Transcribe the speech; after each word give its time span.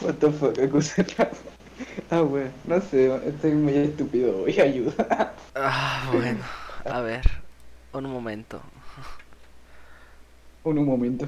What 0.00 0.18
the 0.20 0.30
fuck, 0.32 0.56
Ah, 2.10 2.22
weón, 2.22 2.50
no 2.64 2.80
sé, 2.80 3.14
estoy 3.28 3.52
muy 3.52 3.74
estúpido, 3.74 4.38
voy 4.38 4.58
a 4.58 4.62
ayudar. 4.62 5.34
Ah, 5.54 6.10
bueno. 6.12 6.40
A 6.84 7.00
ver. 7.00 7.22
Un 7.92 8.04
momento. 8.04 8.60
Un, 10.64 10.78
un 10.78 10.86
momento. 10.86 11.26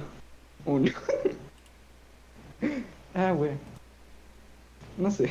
Un. 0.65 0.91
ah, 3.15 3.33
weón. 3.33 3.59
No 4.97 5.11
sé. 5.11 5.31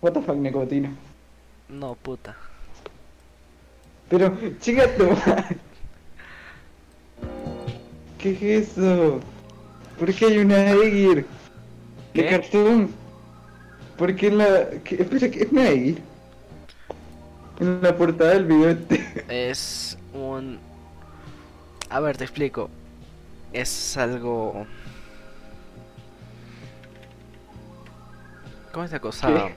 What 0.00 0.12
the 0.12 0.22
fuck, 0.22 0.36
nicotina. 0.36 0.90
No, 1.68 1.94
puta. 1.94 2.36
Pero, 4.08 4.36
chica. 4.60 4.88
¿Qué 8.18 8.58
es 8.58 8.76
eso? 8.76 9.20
¿Por 9.98 10.12
qué 10.14 10.26
hay 10.26 10.38
una 10.38 10.72
Egir? 10.72 11.26
¿De 12.14 12.24
¿Qué? 12.24 12.26
cartón? 12.26 12.90
¿Por 13.96 14.14
qué 14.16 14.28
en 14.28 14.38
la... 14.38 14.70
qué- 14.84 14.96
Espera, 15.02 15.30
¿qué 15.30 15.42
es 15.42 15.52
Egir? 15.52 16.02
En 17.60 17.82
la 17.82 17.96
portada 17.96 18.32
del 18.34 18.44
video 18.46 18.70
este. 18.70 19.24
Es 19.28 19.98
un... 20.12 20.58
A 21.90 22.00
ver, 22.00 22.16
te 22.16 22.24
explico. 22.24 22.70
Es 23.52 23.96
algo... 23.96 24.66
¿Cómo 28.72 28.84
es 28.84 28.92
la 28.92 29.00
cosa? 29.00 29.28
¿Qué? 29.28 29.54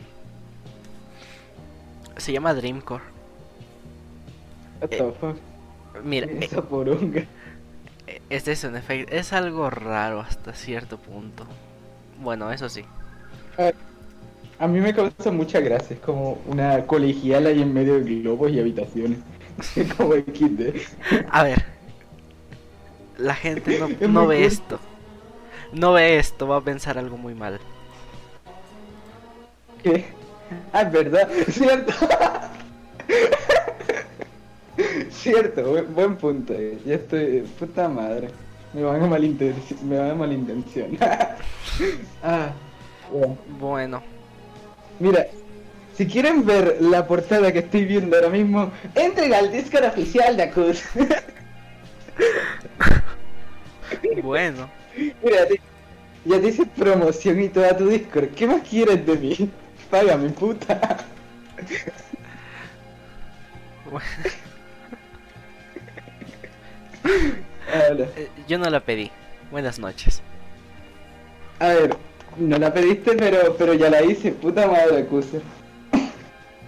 Se 2.18 2.32
llama 2.34 2.54
Dreamcore. 2.54 3.04
What 4.80 4.90
the 4.98 5.12
fuck? 5.20 5.38
Mira, 6.04 6.28
eh, 6.28 6.38
Esa 6.40 6.62
poronga. 6.62 7.28
eh, 8.08 8.22
este 8.30 8.52
es 8.54 8.64
un 8.64 8.76
efecto... 8.76 9.14
Es 9.14 9.34
algo 9.34 9.70
raro 9.70 10.22
hasta 10.22 10.54
cierto 10.54 10.98
punto. 11.00 11.46
Bueno, 12.16 12.52
eso 12.52 12.70
sí. 12.70 12.86
A 14.58 14.68
mí 14.68 14.80
me 14.80 14.94
causa 14.94 15.32
mucha 15.32 15.60
gracia, 15.60 15.96
es 15.96 16.00
como 16.02 16.42
una 16.46 16.86
colegiala 16.88 17.50
ahí 17.50 17.62
en 17.62 17.74
medio 17.74 17.96
de 17.96 18.04
globos 18.22 18.52
y 18.52 18.60
habitaciones. 18.60 19.20
Es 19.76 19.88
como. 19.98 20.14
A 21.28 21.44
ver. 21.44 21.66
La 23.18 23.36
gente 23.36 23.74
no, 23.74 23.96
Es 24.00 24.10
no 24.10 24.26
muy 24.26 24.28
ve 24.28 24.36
cool. 24.36 24.46
esto. 24.46 24.80
No 25.72 25.94
ve 25.94 26.18
esto, 26.20 26.48
va 26.48 26.58
a 26.58 26.64
pensar 26.64 26.98
algo 26.98 27.18
muy 27.18 27.36
mal. 27.36 27.62
¿Qué? 29.84 30.06
Ah, 30.74 30.84
es 30.84 30.92
verdad, 30.92 31.30
cierto. 31.50 31.94
cierto, 35.10 35.64
buen, 35.72 35.94
buen 35.94 36.18
punto. 36.18 36.54
eh. 36.54 36.82
Ya 36.86 36.96
estoy, 36.96 37.42
puta 37.60 37.88
madre. 37.90 38.30
Me 38.76 38.84
van 38.84 39.02
a 39.02 39.08
malintencionar. 39.08 39.86
Me 39.86 39.98
van 39.98 40.12
a 40.12 40.16
malintencionar. 40.16 41.38
ah, 42.24 42.52
bueno. 43.10 43.38
Bueno, 43.58 44.04
Mira, 45.00 45.28
si 45.96 46.06
quieren 46.06 46.46
ver 46.46 46.80
la 46.82 47.08
portada 47.08 47.54
que 47.54 47.60
estoy 47.60 47.86
viendo 47.86 48.18
ahora 48.18 48.28
mismo, 48.28 48.70
entren 48.94 49.34
al 49.34 49.50
Discord 49.50 49.86
oficial 49.86 50.36
de 50.36 50.44
Acus. 50.44 50.84
bueno. 54.24 54.70
Mira, 55.24 55.48
ya 56.26 56.42
te 56.42 56.48
hice 56.48 56.66
promoción 56.66 57.42
y 57.42 57.48
toda 57.48 57.78
tu 57.78 57.88
Discord. 57.88 58.32
¿Qué 58.36 58.46
más 58.46 58.62
quieres 58.68 59.06
de 59.06 59.16
mí? 59.16 59.50
Págame, 59.90 60.32
puta. 60.32 61.06
bueno. 63.90 64.06
Hola. 67.74 68.08
Eh, 68.16 68.30
Yo 68.48 68.58
no 68.58 68.70
la 68.70 68.80
pedí. 68.80 69.12
Buenas 69.52 69.80
noches. 69.80 70.22
A 71.60 71.68
ver, 71.70 71.96
no 72.38 72.58
la 72.58 72.74
pediste, 72.74 73.16
pero, 73.16 73.56
pero 73.58 73.74
ya 73.74 73.90
la 73.90 74.04
hice, 74.04 74.32
puta 74.32 74.68
madre, 74.68 75.00
Acuser. 75.00 75.42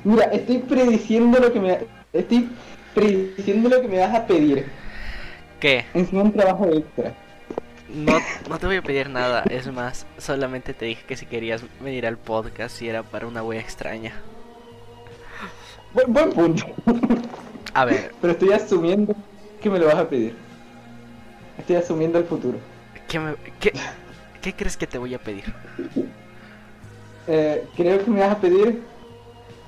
Mira, 0.04 0.26
estoy 0.26 0.60
prediciendo 0.60 1.40
lo 1.40 1.52
que 1.52 1.60
me 1.60 1.80
estoy 2.14 2.50
prediciendo 2.94 3.70
lo 3.70 3.82
que 3.82 3.88
me 3.88 4.00
vas 4.00 4.16
a 4.16 4.26
pedir. 4.26 4.66
¿Qué? 5.60 5.86
Encima 5.94 6.24
un 6.24 6.32
trabajo 6.32 6.66
extra. 6.68 7.14
No, 7.90 8.18
no 8.50 8.60
te 8.60 8.66
voy 8.66 8.78
a 8.78 8.82
pedir 8.82 9.10
nada. 9.10 9.44
Es 9.50 9.72
más, 9.72 10.06
solamente 10.18 10.74
te 10.74 10.86
dije 10.86 11.04
que 11.06 11.18
si 11.18 11.26
querías 11.26 11.64
venir 11.80 12.06
al 12.06 12.18
podcast 12.18 12.82
y 12.82 12.90
era 12.90 13.04
para 13.04 13.28
una 13.28 13.44
wea 13.44 13.60
extraña. 13.60 14.14
Buen, 15.94 16.14
buen 16.14 16.30
punto. 16.32 16.66
A 17.74 17.86
ver, 17.86 18.12
Pero 18.22 18.34
estoy 18.34 18.52
asumiendo 18.52 19.16
que 19.62 19.70
me 19.70 19.80
lo 19.80 19.88
vas 19.88 19.96
a 19.96 20.08
pedir. 20.10 20.36
Estoy 21.58 21.76
asumiendo 21.76 22.20
el 22.20 22.26
futuro. 22.26 22.58
¿qué, 23.08 23.20
me- 23.20 23.36
qué, 23.60 23.74
qué 24.42 24.54
crees 24.54 24.76
que 24.78 24.86
te 24.88 24.98
voy 24.98 25.14
a 25.14 25.20
pedir? 25.20 25.46
Eh, 27.28 27.66
creo 27.76 28.04
que 28.04 28.10
me 28.12 28.20
vas 28.22 28.32
a 28.32 28.38
pedir 28.40 28.82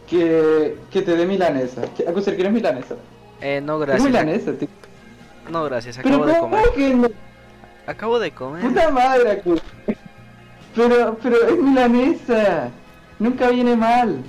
que, 0.10 0.78
que 0.92 1.02
te 1.02 1.16
dé 1.16 1.26
milanesa. 1.26 1.82
¿Qué- 1.96 2.08
Acuser, 2.08 2.36
¿quieres 2.36 2.54
milanesa? 2.54 2.96
Eh, 3.42 3.62
no 3.64 3.80
¿Qué 3.80 3.86
gracias. 3.86 4.06
milanesa, 4.06 4.54
tío? 4.54 4.68
No 5.52 5.64
gracias, 5.66 5.98
Pero 6.02 6.10
acabo 6.18 6.26
de 6.28 6.34
¿cómo 6.40 6.58
comer. 6.58 6.70
que 6.76 6.94
no? 6.94 7.08
Acabo 7.88 8.20
de 8.20 8.32
comer. 8.32 8.62
Puta 8.64 8.92
madre, 8.92 9.32
Acuser. 9.32 9.64
Pero, 10.76 11.18
pero 11.22 11.48
es 11.48 11.58
milanesa. 11.58 12.70
Nunca 13.18 13.50
viene 13.50 13.76
mal. 13.76 14.22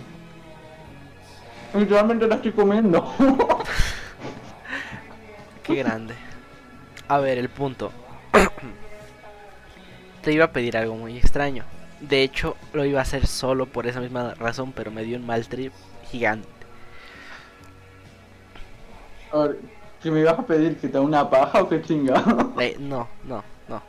Literalmente 1.75 2.27
la 2.27 2.37
estoy 2.37 2.53
comiendo. 2.53 3.13
Qué 5.63 5.75
grande. 5.77 6.15
A 7.11 7.19
ver, 7.19 7.39
el 7.39 7.49
punto. 7.49 7.91
Te 10.23 10.33
iba 10.33 10.45
a 10.45 10.53
pedir 10.53 10.77
algo 10.77 10.95
muy 10.95 11.17
extraño. 11.19 11.65
De 12.01 12.23
hecho, 12.23 12.57
lo 12.73 12.85
iba 12.85 12.99
a 13.01 13.03
hacer 13.03 13.27
solo 13.27 13.67
por 13.67 13.87
esa 13.87 14.01
misma 14.01 14.35
razón, 14.35 14.73
pero 14.73 14.91
me 14.91 15.03
dio 15.03 15.17
un 15.19 15.27
mal 15.27 15.47
trip 15.49 15.73
gigante. 16.11 16.49
A 19.33 19.39
ver, 19.39 19.59
¿que 20.03 20.11
me 20.11 20.21
ibas 20.21 20.39
a 20.39 20.47
pedir 20.47 20.77
que 20.79 20.89
te 20.89 20.99
una 20.99 21.29
paja 21.29 21.63
o 21.63 21.69
qué 21.69 21.83
chingado? 21.83 22.53
Eh, 22.61 22.77
no, 22.79 23.09
no, 23.25 23.43
no. 23.69 23.83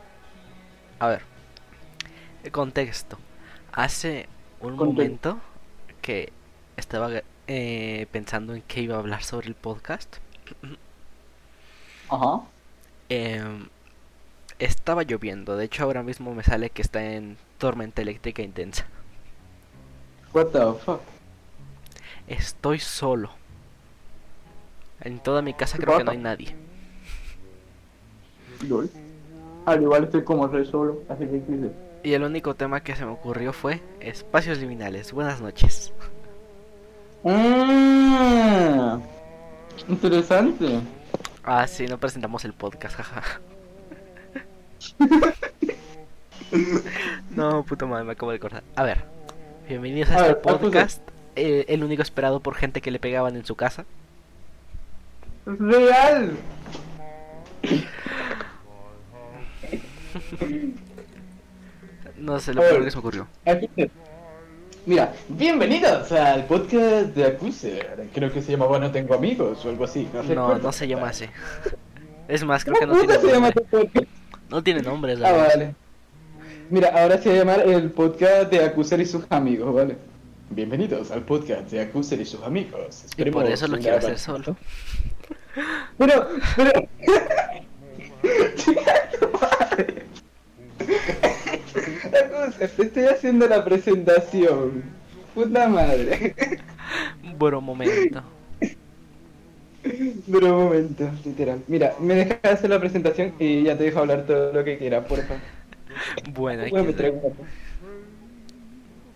A 0.98 1.06
ver. 1.08 1.22
El 2.44 2.50
contexto. 2.52 3.18
Hace 3.72 4.28
un 4.60 4.76
Conte- 4.76 5.02
momento 5.02 5.38
que 6.00 6.32
estaba 6.76 7.10
eh, 7.46 8.06
pensando 8.10 8.54
en 8.54 8.62
qué 8.62 8.80
iba 8.82 8.96
a 8.96 8.98
hablar 8.98 9.22
sobre 9.22 9.48
el 9.48 9.54
podcast. 9.54 10.16
Ajá. 12.08 12.40
Em, 13.14 13.68
estaba 14.58 15.02
lloviendo. 15.02 15.54
De 15.54 15.66
hecho, 15.66 15.84
ahora 15.84 16.02
mismo 16.02 16.34
me 16.34 16.42
sale 16.42 16.70
que 16.70 16.80
está 16.80 17.04
en 17.04 17.36
tormenta 17.58 18.00
eléctrica 18.00 18.40
intensa. 18.40 18.86
What 20.32 20.46
the 20.46 20.60
fuck. 20.82 21.02
Estoy 22.26 22.78
solo. 22.78 23.28
En 25.02 25.18
toda 25.18 25.42
mi 25.42 25.52
casa 25.52 25.76
¿Qué 25.76 25.84
creo 25.84 25.98
que 25.98 26.04
no 26.04 26.12
hay 26.12 26.16
nadie. 26.16 26.56
Lol. 28.66 28.88
Al 29.66 29.82
igual 29.82 30.04
estoy 30.04 30.24
como 30.24 30.46
re 30.46 30.64
solo, 30.64 31.02
así 31.10 31.26
que 31.26 31.42
quise. 31.42 31.70
Y 32.04 32.14
el 32.14 32.22
único 32.22 32.54
tema 32.54 32.82
que 32.82 32.96
se 32.96 33.04
me 33.04 33.12
ocurrió 33.12 33.52
fue 33.52 33.82
espacios 34.00 34.56
liminales. 34.56 35.12
Buenas 35.12 35.42
noches. 35.42 35.92
Ah, 37.26 38.98
interesante. 39.86 40.80
Ah, 41.44 41.66
sí, 41.66 41.86
no 41.86 41.98
presentamos 41.98 42.44
el 42.44 42.52
podcast, 42.52 42.96
jaja. 42.96 43.40
no, 47.30 47.64
puta 47.64 47.86
madre, 47.86 48.04
me 48.04 48.12
acabo 48.12 48.30
de 48.30 48.36
acordar. 48.36 48.62
A 48.76 48.82
ver, 48.84 48.98
bienvenidos 49.68 50.10
a 50.10 50.14
A 50.16 50.20
este 50.28 50.34
podcast. 50.36 51.02
eh, 51.36 51.64
el 51.68 51.82
único 51.84 52.02
esperado 52.02 52.40
por 52.40 52.54
gente 52.54 52.80
que 52.80 52.90
le 52.90 52.98
pegaban 53.00 53.36
en 53.36 53.44
su 53.44 53.56
casa. 53.56 53.84
Real. 55.46 56.36
No 62.18 62.38
sé 62.40 62.54
lo 62.54 62.62
primero 62.62 62.84
que 62.84 62.90
se 62.90 62.96
me 62.96 63.00
ocurrió. 63.00 63.26
Aquí- 63.46 63.68
Mira, 64.84 65.12
bienvenidos 65.28 66.10
al 66.12 66.44
podcast 66.46 67.14
de 67.14 67.24
Accuser. 67.26 68.08
Creo 68.12 68.32
que 68.32 68.42
se 68.42 68.52
llamaba 68.52 68.78
No 68.78 68.90
Tengo 68.90 69.14
Amigos 69.14 69.64
o 69.64 69.68
algo 69.68 69.84
así. 69.84 70.08
No, 70.12 70.22
No, 70.34 70.58
no 70.58 70.72
se 70.72 70.88
llama 70.88 71.08
así. 71.08 71.26
Es 72.28 72.44
más, 72.44 72.64
creo 72.64 72.76
que 72.78 72.86
no 72.86 72.92
¿Cómo 72.94 73.04
tiene 73.04 73.20
se 73.20 73.26
llama 73.32 73.50
nombre. 73.72 74.08
No 74.48 74.62
tiene 74.62 74.80
nombre, 74.80 75.16
la 75.16 75.28
Ah, 75.28 75.32
verdad. 75.32 75.48
vale. 75.48 75.74
Mira, 76.70 76.88
ahora 77.02 77.18
se 77.18 77.28
va 77.28 77.34
a 77.34 77.38
llamar 77.38 77.60
el 77.68 77.90
podcast 77.90 78.50
de 78.50 78.64
Accuser 78.64 79.00
y 79.00 79.06
sus 79.06 79.24
amigos, 79.28 79.74
¿vale? 79.74 79.96
Bienvenidos 80.48 81.10
al 81.10 81.22
podcast 81.22 81.68
de 81.70 81.80
Accuser 81.80 82.20
y 82.20 82.24
sus 82.24 82.42
amigos. 82.42 83.04
Y 83.16 83.30
por 83.30 83.44
eso 83.46 83.66
lo 83.66 83.76
quiero 83.78 83.98
hacer 83.98 84.18
solo. 84.18 84.56
Pero, 85.98 86.28
pero. 86.56 86.72
Chica 88.56 89.10
tu 89.20 89.28
madre. 89.38 90.06
Accuser, 92.18 92.68
te 92.70 92.82
estoy 92.84 93.04
haciendo 93.04 93.46
la 93.46 93.64
presentación. 93.64 94.82
Puta 95.34 95.68
madre. 95.68 96.34
Buen 97.38 97.64
momento. 97.64 98.22
Un 99.84 100.50
momento, 100.50 101.10
literal. 101.24 101.60
Mira, 101.66 101.94
me 102.00 102.14
dejas 102.14 102.38
hacer 102.44 102.70
la 102.70 102.78
presentación 102.78 103.32
y 103.38 103.64
ya 103.64 103.76
te 103.76 103.84
dejo 103.84 104.00
hablar 104.00 104.26
todo 104.26 104.52
lo 104.52 104.62
que 104.64 104.78
quieras, 104.78 105.04
porfa. 105.06 105.34
Bueno, 106.32 106.64
una- 106.70 106.82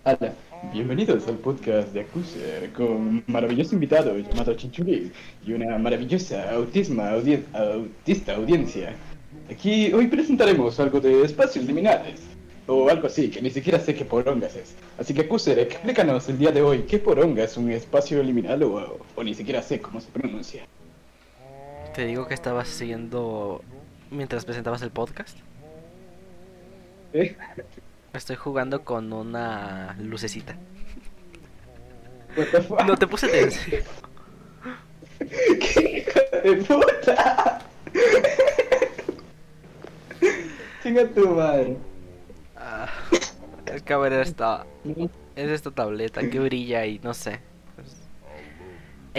Hola. 0.04 0.32
Bienvenidos 0.72 1.28
al 1.28 1.34
podcast 1.36 1.92
de 1.92 2.00
Acuser 2.00 2.72
con 2.72 2.86
un 2.86 3.24
maravilloso 3.26 3.74
invitado 3.74 4.16
llamado 4.18 4.54
Chinchuli 4.54 5.12
y 5.46 5.52
una 5.52 5.76
maravillosa 5.78 6.50
autisma 6.50 7.10
audi- 7.12 7.44
autista 7.52 8.34
audiencia. 8.34 8.94
Aquí 9.50 9.92
hoy 9.92 10.06
presentaremos 10.06 10.80
algo 10.80 10.98
de 11.00 11.22
espacios 11.22 11.64
liminales 11.66 12.20
o 12.66 12.88
algo 12.88 13.06
así 13.06 13.30
que 13.30 13.40
ni 13.40 13.50
siquiera 13.50 13.78
sé 13.78 13.94
qué 13.94 14.04
porongas 14.04 14.56
es. 14.56 14.74
Así 14.98 15.14
que 15.14 15.22
Acuser, 15.22 15.58
explícanos 15.58 16.28
el 16.28 16.38
día 16.38 16.52
de 16.52 16.62
hoy 16.62 16.82
qué 16.82 16.98
poronga 16.98 17.44
es 17.44 17.56
un 17.56 17.70
espacio 17.70 18.22
liminal 18.22 18.62
o, 18.62 18.98
o 19.14 19.24
ni 19.24 19.34
siquiera 19.34 19.62
sé 19.62 19.80
cómo 19.80 20.00
se 20.00 20.08
pronuncia. 20.08 20.64
Te 21.94 22.04
digo 22.04 22.26
que 22.26 22.34
estabas 22.34 22.68
siguiendo 22.68 23.62
mientras 24.10 24.44
presentabas 24.44 24.82
el 24.82 24.90
podcast. 24.90 25.38
¿Eh? 27.12 27.36
Estoy 28.12 28.36
jugando 28.36 28.84
con 28.84 29.12
una 29.12 29.96
lucecita. 30.00 30.56
No 32.86 32.96
te 32.96 33.06
puse 33.06 33.28
tenso. 33.28 33.60
¡Qué 35.18 36.06
hijo 36.06 36.20
de 36.42 36.56
puta! 36.64 37.60
Chinga 40.82 41.06
tu 41.08 41.28
madre. 41.30 41.76
Ah, 42.68 42.88
es 43.66 43.82
que 43.82 43.92
a 43.92 43.98
ver 43.98 44.12
esta. 44.14 44.66
Es 45.36 45.50
esta 45.50 45.70
tableta 45.70 46.28
que 46.28 46.40
brilla 46.40 46.84
y 46.86 46.98
no 46.98 47.14
sé. 47.14 47.40
Pues, 47.76 47.96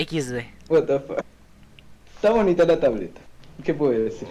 XD. 0.10 0.40
What 0.70 0.84
the 0.86 1.00
fuck. 1.00 1.22
Está 2.16 2.32
bonita 2.32 2.66
la 2.66 2.80
tableta. 2.80 3.22
¿Qué 3.64 3.74
puedo 3.74 3.92
decir? 3.98 4.28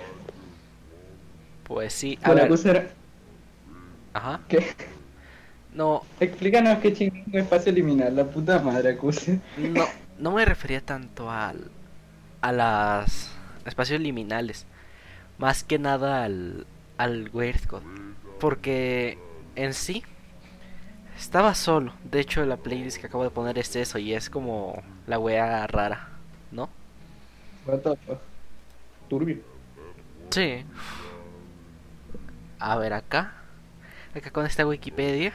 Pues 1.64 1.92
sí, 1.92 2.18
a 2.22 2.26
Bueno, 2.28 2.42
ver. 2.42 2.44
Acuser, 2.46 2.90
Ajá. 4.12 4.40
¿qué? 4.48 4.66
No, 5.72 6.02
Explícanos 6.20 6.78
qué 6.78 6.92
chingón 6.92 7.24
es 7.32 7.42
espacio 7.44 7.72
liminal, 7.72 8.14
la 8.16 8.24
puta 8.24 8.58
madre, 8.60 8.90
Acuser. 8.92 9.38
no, 9.58 9.84
no 10.18 10.30
me 10.32 10.44
refería 10.44 10.80
tanto 10.80 11.30
al. 11.30 11.70
a 12.40 12.52
las 12.52 13.30
espacios 13.64 14.00
liminales. 14.00 14.66
Más 15.38 15.64
que 15.64 15.78
nada 15.78 16.24
al. 16.24 16.66
al 16.98 17.30
Weird 17.32 17.66
Code. 17.66 17.84
Porque 18.40 19.18
en 19.54 19.74
sí. 19.74 20.02
Estaba 21.16 21.54
solo. 21.54 21.92
De 22.04 22.20
hecho, 22.20 22.44
la 22.44 22.58
playlist 22.58 22.98
que 22.98 23.06
acabo 23.06 23.24
de 23.24 23.30
poner 23.30 23.58
es 23.58 23.74
eso. 23.76 23.98
Y 23.98 24.12
es 24.12 24.28
como 24.28 24.82
la 25.06 25.18
wea 25.18 25.66
rara. 25.66 26.08
¿No? 26.50 26.68
Turbio. 29.08 29.38
Sí. 30.30 30.64
A 32.58 32.76
ver, 32.76 32.92
acá. 32.92 33.32
Acá 34.14 34.30
con 34.30 34.46
esta 34.46 34.66
Wikipedia. 34.66 35.32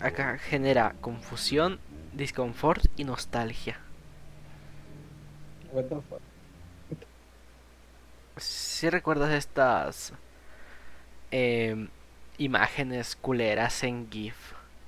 Acá 0.00 0.38
genera 0.38 0.94
confusión, 1.00 1.80
disconfort 2.12 2.84
y 2.96 3.04
nostalgia. 3.04 3.78
What 5.72 5.84
the 5.84 5.96
fuck. 5.96 6.20
Si 8.36 8.88
recuerdas 8.88 9.32
estas 9.32 10.12
em, 11.30 11.88
imágenes 12.38 13.16
culeras 13.16 13.82
en 13.84 14.10
GIF 14.10 14.36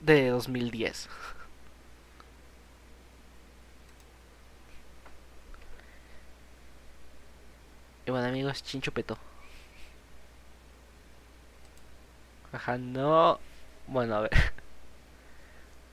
de 0.00 0.28
2010. 0.28 1.08
Y 8.06 8.10
bueno 8.10 8.26
amigos, 8.28 8.62
Chincho 8.62 8.92
petó. 8.92 9.16
Ajá, 12.52 12.78
no. 12.78 13.38
Bueno, 13.86 14.16
a 14.16 14.20
ver. 14.22 14.30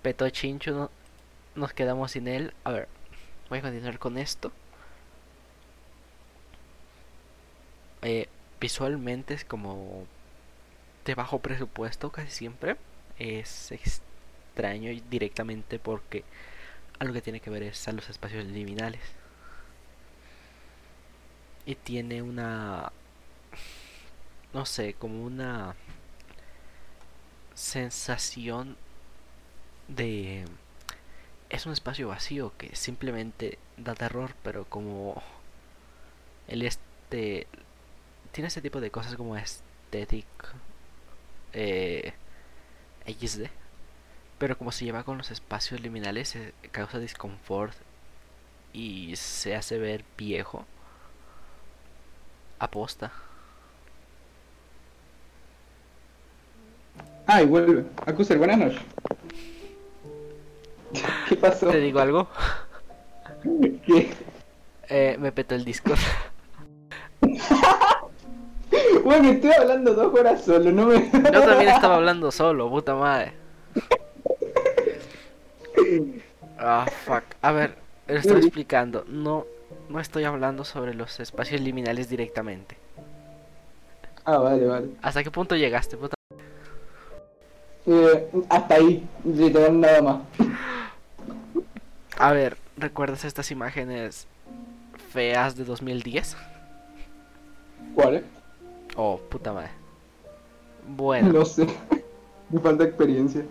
Petó 0.02 0.30
Chincho, 0.30 0.72
no- 0.72 0.92
nos 1.56 1.74
quedamos 1.74 2.12
sin 2.12 2.28
él. 2.28 2.54
A 2.64 2.72
ver, 2.72 2.88
voy 3.50 3.60
a 3.60 3.64
continuar 3.64 4.00
con 4.00 4.18
esto. 4.18 4.52
Eh, 8.02 8.28
visualmente 8.60 9.34
es 9.34 9.46
como 9.46 10.06
de 11.08 11.16
bajo 11.16 11.40
presupuesto 11.40 12.12
casi 12.12 12.30
siempre. 12.30 12.78
Es 13.18 13.72
extraño 13.72 14.92
directamente 15.10 15.80
porque 15.80 16.24
algo 17.00 17.14
que 17.14 17.22
tiene 17.22 17.40
que 17.40 17.50
ver 17.50 17.64
es 17.64 17.88
a 17.88 17.94
los 17.94 18.10
espacios 18.10 18.46
liminales. 18.46 19.02
Y 21.66 21.76
tiene 21.76 22.22
una... 22.22 22.92
No 24.54 24.66
sé, 24.66 24.94
como 24.94 25.24
una 25.24 25.76
sensación 27.54 28.78
de... 29.88 30.46
Es 31.50 31.66
un 31.66 31.74
espacio 31.74 32.10
vacío 32.10 32.52
que 32.58 32.76
simplemente 32.76 33.58
da 33.78 33.96
terror, 33.96 34.36
pero 34.44 34.66
como 34.66 35.22
el 36.48 36.62
este 36.64 37.48
tiene 38.32 38.50
ese 38.50 38.62
tipo 38.62 38.82
de 38.82 38.92
cosas 38.92 39.16
como 39.16 39.36
aesthetic 39.36 40.26
eh, 41.58 42.14
XD 43.08 43.46
pero 44.38 44.58
como 44.58 44.72
se 44.72 44.86
lleva 44.86 45.04
con 45.04 45.18
los 45.18 45.32
espacios 45.32 45.82
liminales 45.82 46.36
eh, 46.36 46.54
causa 46.72 47.00
disconfort 47.00 47.74
y 48.74 49.16
se 49.16 49.56
hace 49.56 49.78
ver 49.80 50.04
viejo 50.18 50.66
aposta 52.60 53.12
Ah, 57.30 57.42
y 57.42 57.46
vuelve. 57.46 57.84
Acuser, 58.06 58.38
buenas 58.38 58.58
noches. 58.58 58.80
¿Qué 61.28 61.36
pasó? 61.36 61.68
te 61.70 61.82
digo 61.82 62.00
algo 62.00 62.30
¿Qué? 63.86 64.14
Eh, 64.88 65.18
me 65.20 65.34
petó 65.34 65.56
el 65.56 65.66
Discord 65.66 66.00
Bueno, 69.04 69.30
estoy 69.30 69.52
hablando 69.52 69.94
dos 69.94 70.14
horas 70.14 70.44
solo, 70.44 70.72
no 70.72 70.88
me... 70.88 71.10
yo 71.12 71.44
también 71.44 71.70
estaba 71.76 71.96
hablando 71.96 72.32
solo 72.32 72.70
puta 72.70 72.96
madre 72.96 73.34
ah 76.58 76.86
fuck 77.06 77.24
a 77.42 77.52
ver 77.52 77.76
lo 78.08 78.16
estoy 78.16 78.40
explicando 78.42 79.06
no 79.08 79.46
no 79.90 80.00
estoy 80.00 80.24
hablando 80.24 80.64
sobre 80.64 80.94
los 80.94 81.20
espacios 81.20 81.62
liminales 81.62 82.10
directamente 82.10 82.78
Ah, 84.30 84.40
vale, 84.40 84.66
vale. 84.66 84.90
¿Hasta 85.02 85.24
qué 85.24 85.32
punto 85.32 85.56
llegaste, 85.56 85.96
puta? 85.96 86.16
Eh, 87.86 88.30
hasta 88.50 88.76
ahí, 88.76 89.08
literal 89.24 89.80
nada 89.80 90.02
más. 90.02 90.18
A 92.18 92.34
ver, 92.34 92.58
¿recuerdas 92.76 93.24
estas 93.24 93.52
imágenes 93.52 94.28
feas 95.14 95.56
de 95.56 95.64
2010? 95.64 96.36
¿Cuál, 97.96 98.16
eh? 98.16 98.24
Oh, 98.98 99.18
puta 99.30 99.54
madre. 99.54 99.70
Bueno, 100.88 101.32
No 101.32 101.46
sé. 101.46 101.68
Me 102.50 102.60
falta 102.60 102.84
experiencia. 102.84 103.44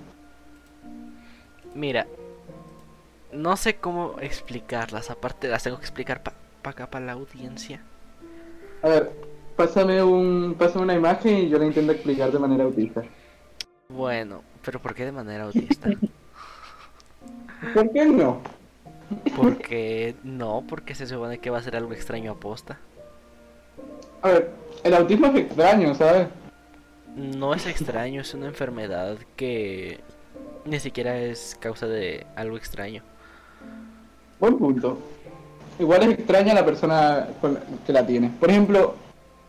mira. 1.74 2.06
No 3.32 3.56
sé 3.56 3.76
cómo 3.76 4.14
explicarlas, 4.20 5.10
aparte 5.10 5.48
las 5.48 5.62
tengo 5.62 5.76
que 5.78 5.84
explicar 5.84 6.22
para 6.22 6.36
acá, 6.64 6.88
para 6.88 7.04
la 7.04 7.12
audiencia. 7.12 7.82
A 8.82 8.88
ver, 8.88 9.12
pásame 9.56 10.02
un, 10.02 10.54
pásame 10.58 10.84
una 10.84 10.94
imagen 10.94 11.38
y 11.38 11.48
yo 11.50 11.58
la 11.58 11.66
intento 11.66 11.92
explicar 11.92 12.32
de 12.32 12.38
manera 12.38 12.64
autista. 12.64 13.02
Bueno, 13.90 14.42
pero 14.64 14.80
¿por 14.80 14.94
qué 14.94 15.04
de 15.04 15.12
manera 15.12 15.44
autista? 15.44 15.90
¿Por 17.74 17.92
qué 17.92 18.06
no? 18.06 18.40
Porque 19.36 20.14
no, 20.22 20.64
porque 20.66 20.94
se 20.94 21.06
supone 21.06 21.38
que 21.38 21.50
va 21.50 21.58
a 21.58 21.62
ser 21.62 21.76
algo 21.76 21.92
extraño 21.92 22.32
aposta. 22.32 22.78
A 24.22 24.28
ver, 24.28 24.50
el 24.84 24.94
autismo 24.94 25.26
es 25.28 25.36
extraño, 25.36 25.94
¿sabes? 25.94 26.28
No 27.14 27.54
es 27.54 27.66
extraño, 27.66 28.20
es 28.20 28.34
una 28.34 28.46
enfermedad 28.46 29.16
que 29.36 30.00
ni 30.64 30.78
siquiera 30.80 31.16
es 31.18 31.56
causa 31.60 31.86
de 31.86 32.26
algo 32.36 32.56
extraño. 32.56 33.02
Buen 34.38 34.58
punto. 34.58 34.98
Igual 35.78 36.02
es 36.04 36.08
extraña 36.18 36.54
la 36.54 36.64
persona 36.64 37.28
que 37.86 37.92
la 37.92 38.06
tiene. 38.06 38.30
Por 38.40 38.50
ejemplo, 38.50 38.94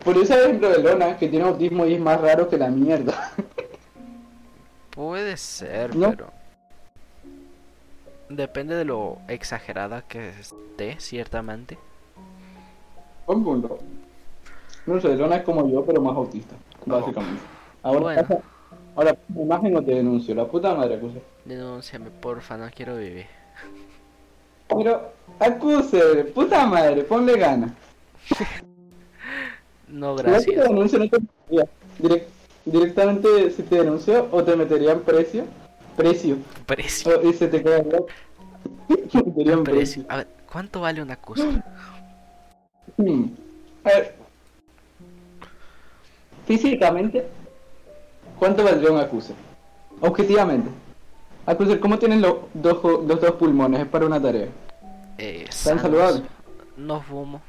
por 0.04 0.18
ese 0.18 0.36
ejemplo 0.44 0.70
de 0.70 0.82
Lona, 0.84 1.18
que 1.18 1.28
tiene 1.28 1.46
autismo 1.46 1.86
y 1.86 1.96
es 1.96 2.00
más 2.00 2.20
raro 2.22 2.48
que 2.50 2.58
la 2.58 2.70
mierda. 2.70 3.32
Puede 4.92 5.38
ser, 5.38 5.96
No. 5.96 6.10
pero 6.10 6.32
depende 8.30 8.76
de 8.76 8.86
lo 8.86 9.20
exagerada 9.28 10.02
que 10.02 10.30
esté, 10.30 11.00
ciertamente. 11.00 11.78
Buen 13.26 13.44
punto. 13.44 13.80
No 14.88 15.00
sé, 15.02 15.16
Lona 15.16 15.36
es 15.38 15.44
como 15.44 15.70
yo, 15.70 15.84
pero 15.86 16.02
más 16.02 16.16
autista, 16.16 16.56
básicamente. 16.86 17.42
Ahora, 17.84 18.00
Bueno. 18.00 18.22
pasa- 18.22 18.42
ahora 18.96 19.18
imagen 19.36 19.76
o 19.76 19.82
te 19.84 19.94
denuncio, 19.96 20.34
la 20.34 20.46
puta 20.48 20.74
madre 20.74 20.96
acuse. 20.96 21.22
Denúnciame, 21.46 22.10
porfa, 22.10 22.58
no 22.58 22.68
quiero 22.74 22.96
vivir. 22.98 23.26
Pero, 24.70 25.12
acuse, 25.40 26.24
puta 26.34 26.66
madre, 26.66 27.04
ponle 27.04 27.38
gana. 27.38 27.74
No, 29.90 30.16
te 30.18 30.24
gracias. 30.24 30.68
denuncio, 30.68 31.00
no 31.00 31.08
te- 31.10 31.18
Mira, 31.50 31.66
direct- 32.00 32.26
directamente 32.66 33.50
se 33.52 33.64
te 33.64 33.76
denuncia 33.78 34.26
o 34.32 34.44
te 34.44 34.54
meterían 34.58 35.00
precio. 35.00 35.46
Precio. 35.96 36.36
Precio. 36.66 37.18
O- 37.20 37.30
y 37.30 37.34
se 37.34 37.48
te 37.48 37.64
queda 37.64 37.84
meterían 39.26 39.64
Precio. 39.64 40.04
A 40.10 40.18
ver, 40.18 40.28
¿cuánto 40.52 40.82
vale 40.82 41.02
una 41.02 41.16
cosa? 41.16 41.46
Hmm. 42.98 43.26
A 43.86 43.90
ver. 43.90 44.16
Físicamente, 46.48 47.28
¿cuánto 48.40 48.64
valdría 48.64 48.92
un 48.92 49.00
acuse? 49.00 49.34
Objetivamente. 50.00 50.70
Acuse, 51.46 51.80
¿cómo 51.80 52.00
tienen 52.00 52.22
los 52.22 52.38
dos, 52.54 52.82
los 52.84 53.22
dos 53.22 53.32
pulmones? 53.34 53.82
Es 53.82 53.88
para 53.88 54.06
una 54.06 54.22
tarea. 54.22 54.48
Eh, 55.18 55.46
¿Están 55.50 55.78
sanos. 55.78 55.82
saludables? 55.82 56.24
No 56.78 57.02
fumo. 57.02 57.42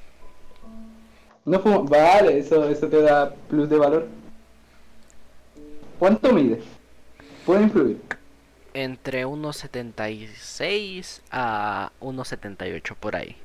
No 1.44 1.60
fumo. 1.60 1.84
Vale, 1.84 2.38
eso, 2.38 2.68
eso 2.68 2.88
te 2.88 3.00
da 3.02 3.32
plus 3.48 3.68
de 3.68 3.76
valor. 3.76 4.08
¿Cuánto 5.98 6.32
mide? 6.32 6.60
Puede 7.46 7.62
influir. 7.62 8.00
Entre 8.74 9.24
1.76 9.26 11.20
a 11.30 11.90
1.78 12.00 12.94
por 12.98 13.16
ahí. 13.16 13.36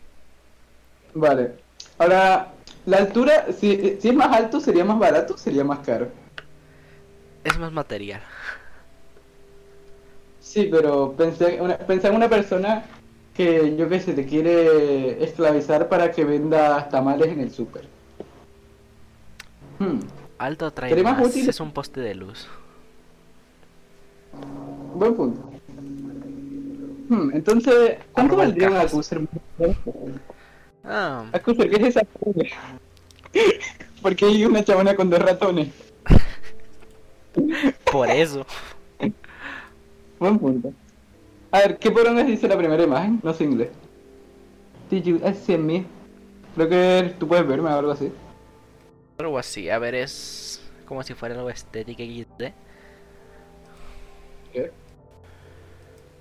Vale. 1.13 1.53
Ahora, 1.97 2.51
la 2.85 2.97
altura, 2.97 3.47
si, 3.57 3.97
si 3.99 4.09
es 4.09 4.15
más 4.15 4.35
alto, 4.35 4.59
sería 4.59 4.83
más 4.85 4.99
barato, 4.99 5.37
sería 5.37 5.63
más 5.63 5.79
caro. 5.79 6.09
Es 7.43 7.57
más 7.57 7.71
material. 7.71 8.21
Sí, 10.39 10.67
pero 10.71 11.13
pensé, 11.13 11.59
una, 11.61 11.77
pensé 11.77 12.07
en 12.07 12.15
una 12.15 12.29
persona 12.29 12.83
que 13.33 13.75
yo 13.75 13.89
que 13.89 13.99
sé, 13.99 14.13
te 14.13 14.25
quiere 14.25 15.23
esclavizar 15.23 15.89
para 15.89 16.11
que 16.11 16.23
venda 16.25 16.87
tamales 16.89 17.27
en 17.29 17.39
el 17.39 17.51
súper. 17.51 17.85
Hmm, 19.79 19.99
Alto 20.37 20.71
trae 20.71 21.01
más 21.03 21.17
más. 21.17 21.27
útil- 21.27 21.49
Es 21.49 21.59
un 21.59 21.71
poste 21.71 22.01
de 22.01 22.15
luz. 22.15 22.47
buen 24.95 25.15
punto. 25.15 25.49
Hmm, 27.09 27.31
entonces, 27.33 27.97
¿cuánto 28.11 28.35
valdría 28.35 28.67
un 28.69 28.73
cajas. 28.75 28.93
Ah, 30.83 31.25
Accuser, 31.31 31.69
¿qué 31.69 31.77
es 31.77 31.95
esa? 31.95 32.01
Porque 34.01 34.25
hay 34.25 34.45
una 34.45 34.63
chabona 34.63 34.95
con 34.95 35.09
dos 35.09 35.19
ratones. 35.19 35.69
por 37.91 38.09
eso. 38.09 38.45
Buen 40.19 40.37
punto. 40.39 40.73
A 41.51 41.59
ver, 41.59 41.77
¿qué 41.77 41.89
porongas 41.89 42.27
dice 42.27 42.47
la 42.47 42.57
primera 42.57 42.83
imagen? 42.83 43.19
No 43.23 43.33
sé 43.33 43.45
inglés. 43.45 43.69
Did 44.89 45.03
you 45.03 45.21
see 45.45 45.57
me? 45.57 45.85
Creo 46.55 46.69
que 46.69 47.15
tú 47.17 47.27
puedes 47.27 47.47
verme 47.47 47.69
o 47.69 47.77
algo 47.77 47.91
así. 47.91 48.11
Algo 49.17 49.37
así. 49.37 49.69
A 49.69 49.79
ver, 49.79 49.95
es 49.95 50.61
como 50.85 51.01
si 51.03 51.13
fuera 51.13 51.35
algo 51.35 51.49
estética 51.49 52.03
XD. 52.03 52.43
¿Qué? 54.51 54.71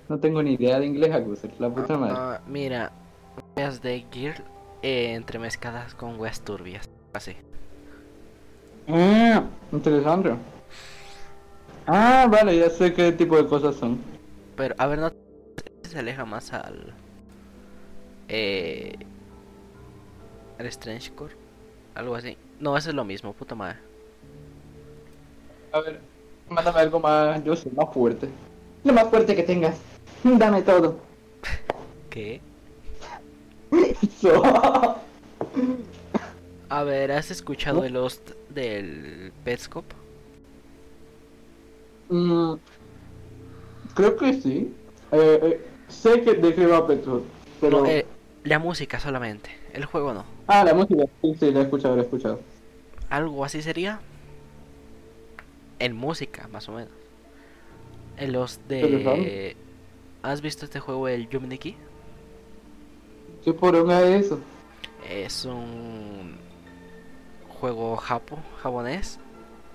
No 0.07 0.19
tengo 0.19 0.41
ni 0.41 0.53
idea 0.53 0.79
de 0.79 0.85
inglés, 0.85 1.11
Accuser. 1.11 1.51
La 1.59 1.69
puta 1.69 1.97
madre. 1.97 2.15
Ah, 2.17 2.41
mira, 2.47 2.91
weas 3.55 3.81
de 3.81 4.05
Gear 4.11 4.52
eh, 4.83 5.13
entremezcladas 5.13 5.95
con 5.95 6.19
weas 6.19 6.41
turbias. 6.41 6.89
Así. 7.13 7.35
Ah, 8.87 9.43
interesante. 9.71 10.33
Ah, 11.87 12.27
vale, 12.29 12.57
ya 12.57 12.69
sé 12.69 12.93
qué 12.93 13.11
tipo 13.11 13.37
de 13.37 13.47
cosas 13.47 13.75
son. 13.75 13.99
Pero, 14.55 14.75
a 14.77 14.87
ver, 14.87 14.99
no 14.99 15.11
se 15.83 15.99
aleja 15.99 16.25
más 16.25 16.53
al. 16.53 16.93
Eh. 18.27 18.95
Al 20.59 20.65
Strange 20.67 21.13
Core. 21.13 21.35
Algo 21.95 22.15
así. 22.15 22.37
No, 22.59 22.77
eso 22.77 22.89
es 22.89 22.95
lo 22.95 23.05
mismo, 23.05 23.33
puta 23.33 23.55
madre. 23.55 23.79
A 25.71 25.79
ver, 25.79 25.99
mándame 26.49 26.79
algo 26.79 26.99
más, 26.99 27.43
yo 27.43 27.55
sé, 27.55 27.69
más 27.71 27.91
fuerte. 27.93 28.27
Lo 28.83 28.93
más 28.93 29.07
fuerte 29.09 29.35
que 29.35 29.43
tengas. 29.43 29.77
Dame 30.23 30.61
todo. 30.61 30.97
¿Qué? 32.09 32.41
A 36.69 36.83
ver, 36.83 37.11
¿has 37.11 37.31
escuchado 37.31 37.83
el 37.83 37.95
host 37.97 38.31
del 38.49 39.31
Petscop? 39.43 39.85
Mm, 42.09 42.53
creo 43.93 44.15
que 44.17 44.33
sí. 44.41 44.73
Eh, 45.11 45.39
eh, 45.43 45.65
sé 45.87 46.21
que 46.21 46.33
de 46.33 46.55
qué 46.55 46.65
va 46.65 46.87
Petrol, 46.87 47.23
pero... 47.61 47.81
No, 47.81 47.85
eh, 47.85 48.05
la 48.43 48.59
música 48.59 48.99
solamente. 48.99 49.51
El 49.73 49.85
juego 49.85 50.13
no. 50.13 50.25
Ah, 50.47 50.63
la 50.63 50.73
música, 50.73 51.03
sí, 51.21 51.35
sí, 51.39 51.51
la 51.51 51.59
he 51.61 51.63
escuchado, 51.63 51.95
la 51.95 52.01
he 52.01 52.05
escuchado. 52.05 52.39
Algo 53.09 53.45
así 53.45 53.61
sería. 53.61 53.99
En 55.79 55.95
música, 55.95 56.47
más 56.47 56.67
o 56.69 56.73
menos. 56.73 56.91
En 58.17 58.31
los 58.31 58.59
de. 58.67 59.55
¿Has 60.21 60.41
visto 60.41 60.65
este 60.65 60.79
juego, 60.79 61.07
el 61.07 61.27
Yuminiki? 61.29 61.75
¿Qué 63.43 63.53
poronga 63.53 64.01
es 64.01 64.25
eso? 64.25 64.39
Es 65.09 65.43
un 65.43 66.37
juego 67.59 67.97
japo, 67.97 68.37
japonés, 68.61 69.19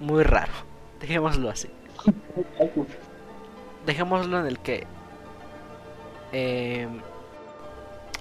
muy 0.01 0.23
raro. 0.23 0.53
Dejémoslo 1.01 1.51
así. 1.51 1.69
Dejémoslo 3.87 4.41
en 4.41 4.47
el 4.47 4.59
que. 4.59 4.87
em, 6.33 7.01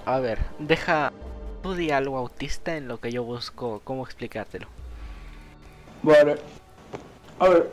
a 0.04 0.18
ver, 0.18 0.38
deja. 0.58 1.12
Tú 1.62 1.74
di 1.74 1.90
algo 1.90 2.16
autista 2.16 2.76
en 2.76 2.86
lo 2.86 3.00
que 3.00 3.10
yo 3.10 3.24
busco 3.24 3.80
cómo 3.82 4.04
explicártelo. 4.04 4.68
Vale. 6.02 6.36
A 7.40 7.48
ver. 7.48 7.70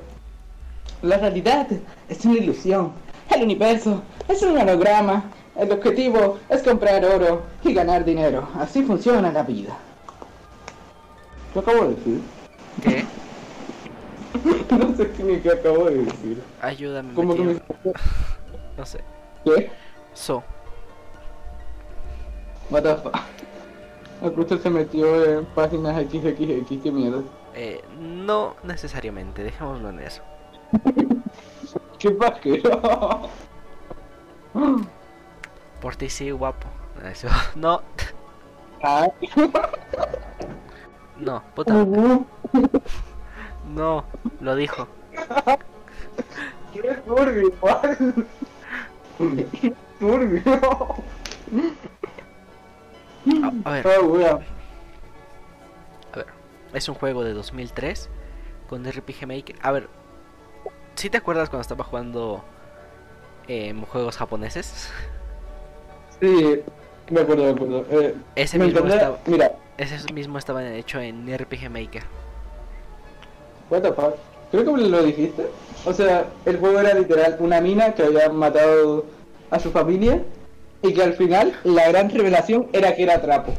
La 1.03 1.17
realidad 1.17 1.67
es 2.09 2.25
una 2.25 2.39
ilusión. 2.39 2.93
El 3.29 3.43
universo 3.43 4.01
es 4.27 4.41
un 4.41 4.57
holograma. 4.57 5.23
El 5.55 5.71
objetivo 5.71 6.37
es 6.49 6.61
comprar 6.63 7.03
oro 7.05 7.43
y 7.63 7.73
ganar 7.73 8.03
dinero. 8.03 8.47
Así 8.59 8.83
funciona 8.83 9.31
la 9.31 9.43
vida. 9.43 9.77
¿Qué 11.53 11.59
acabo 11.59 11.85
de 11.85 11.95
decir? 11.95 12.21
¿Qué? 12.81 13.05
no 14.75 14.95
sé 14.97 15.11
qué 15.11 15.23
ni 15.23 15.39
qué 15.39 15.51
acabo 15.51 15.85
de 15.85 16.03
decir. 16.03 16.43
Ayúdame. 16.61 17.13
¿Cómo 17.13 17.35
que 17.35 17.41
me... 17.41 17.53
No 18.77 18.85
sé. 18.85 18.99
¿Qué? 19.45 19.71
So. 20.13 20.43
What 22.69 22.83
the 22.83 22.95
fuck? 22.97 23.15
Se 24.61 24.69
metió 24.69 25.23
en 25.23 25.45
páginas 25.45 26.01
XXX, 26.01 26.81
qué 26.83 26.91
miedo. 26.91 27.23
Eh, 27.53 27.81
no 27.97 28.55
necesariamente, 28.63 29.43
dejémoslo 29.43 29.89
en 29.89 29.99
eso. 29.99 30.21
Qué 31.99 32.11
pajero. 32.11 33.29
Por 35.85 35.95
ti 35.95 36.09
sí, 36.09 36.31
guapo. 36.31 36.67
Eso. 37.03 37.27
No, 37.55 37.83
no, 41.19 41.43
puta. 41.53 41.85
No, 43.67 44.03
lo 44.41 44.55
dijo. 44.55 44.87
Qué 46.73 46.81
turbio, 47.05 47.49
igual. 47.49 48.27
Turbio. 49.99 50.41
A, 53.43 53.69
a 53.69 53.71
ver, 53.71 53.87
a 53.87 54.35
ver. 54.37 54.45
Es 56.73 56.89
un 56.89 56.95
juego 56.95 57.23
de 57.23 57.33
2003 57.33 58.09
con 58.67 58.91
RPG 58.91 59.27
Maker. 59.27 59.55
A 59.61 59.71
ver, 59.71 59.87
¿sí 60.95 61.11
te 61.11 61.17
acuerdas 61.17 61.51
cuando 61.51 61.61
estaba 61.61 61.83
jugando 61.83 62.43
em, 63.47 63.83
juegos 63.85 64.17
japoneses? 64.17 64.91
Sí, 66.21 66.61
me 67.09 67.21
acuerdo, 67.21 67.43
me 67.43 67.49
acuerdo. 67.51 67.85
Eh, 67.91 68.15
Ese 68.35 68.57
me 68.57 68.65
mismo 68.65 68.87
estaba, 68.87 69.17
Mira, 69.25 69.51
ese 69.77 70.13
mismo 70.13 70.37
estaba 70.37 70.67
hecho 70.73 70.99
en 70.99 71.27
RPG 71.37 71.69
Maker. 71.69 72.03
what 73.69 73.81
the 73.81 73.91
fuck. 73.93 74.15
Creo 74.51 74.63
que 74.63 74.71
me 74.71 74.89
lo 74.89 75.03
dijiste. 75.03 75.45
O 75.85 75.93
sea, 75.93 76.25
el 76.45 76.57
juego 76.57 76.79
era 76.79 76.93
literal 76.93 77.35
una 77.39 77.59
mina 77.61 77.93
que 77.93 78.03
había 78.03 78.29
matado 78.29 79.05
a 79.51 79.59
su 79.59 79.71
familia 79.71 80.23
y 80.81 80.93
que 80.93 81.03
al 81.03 81.13
final 81.13 81.53
la 81.63 81.89
gran 81.89 82.09
revelación 82.09 82.67
era 82.73 82.95
que 82.95 83.03
era 83.03 83.21
trapo. 83.21 83.53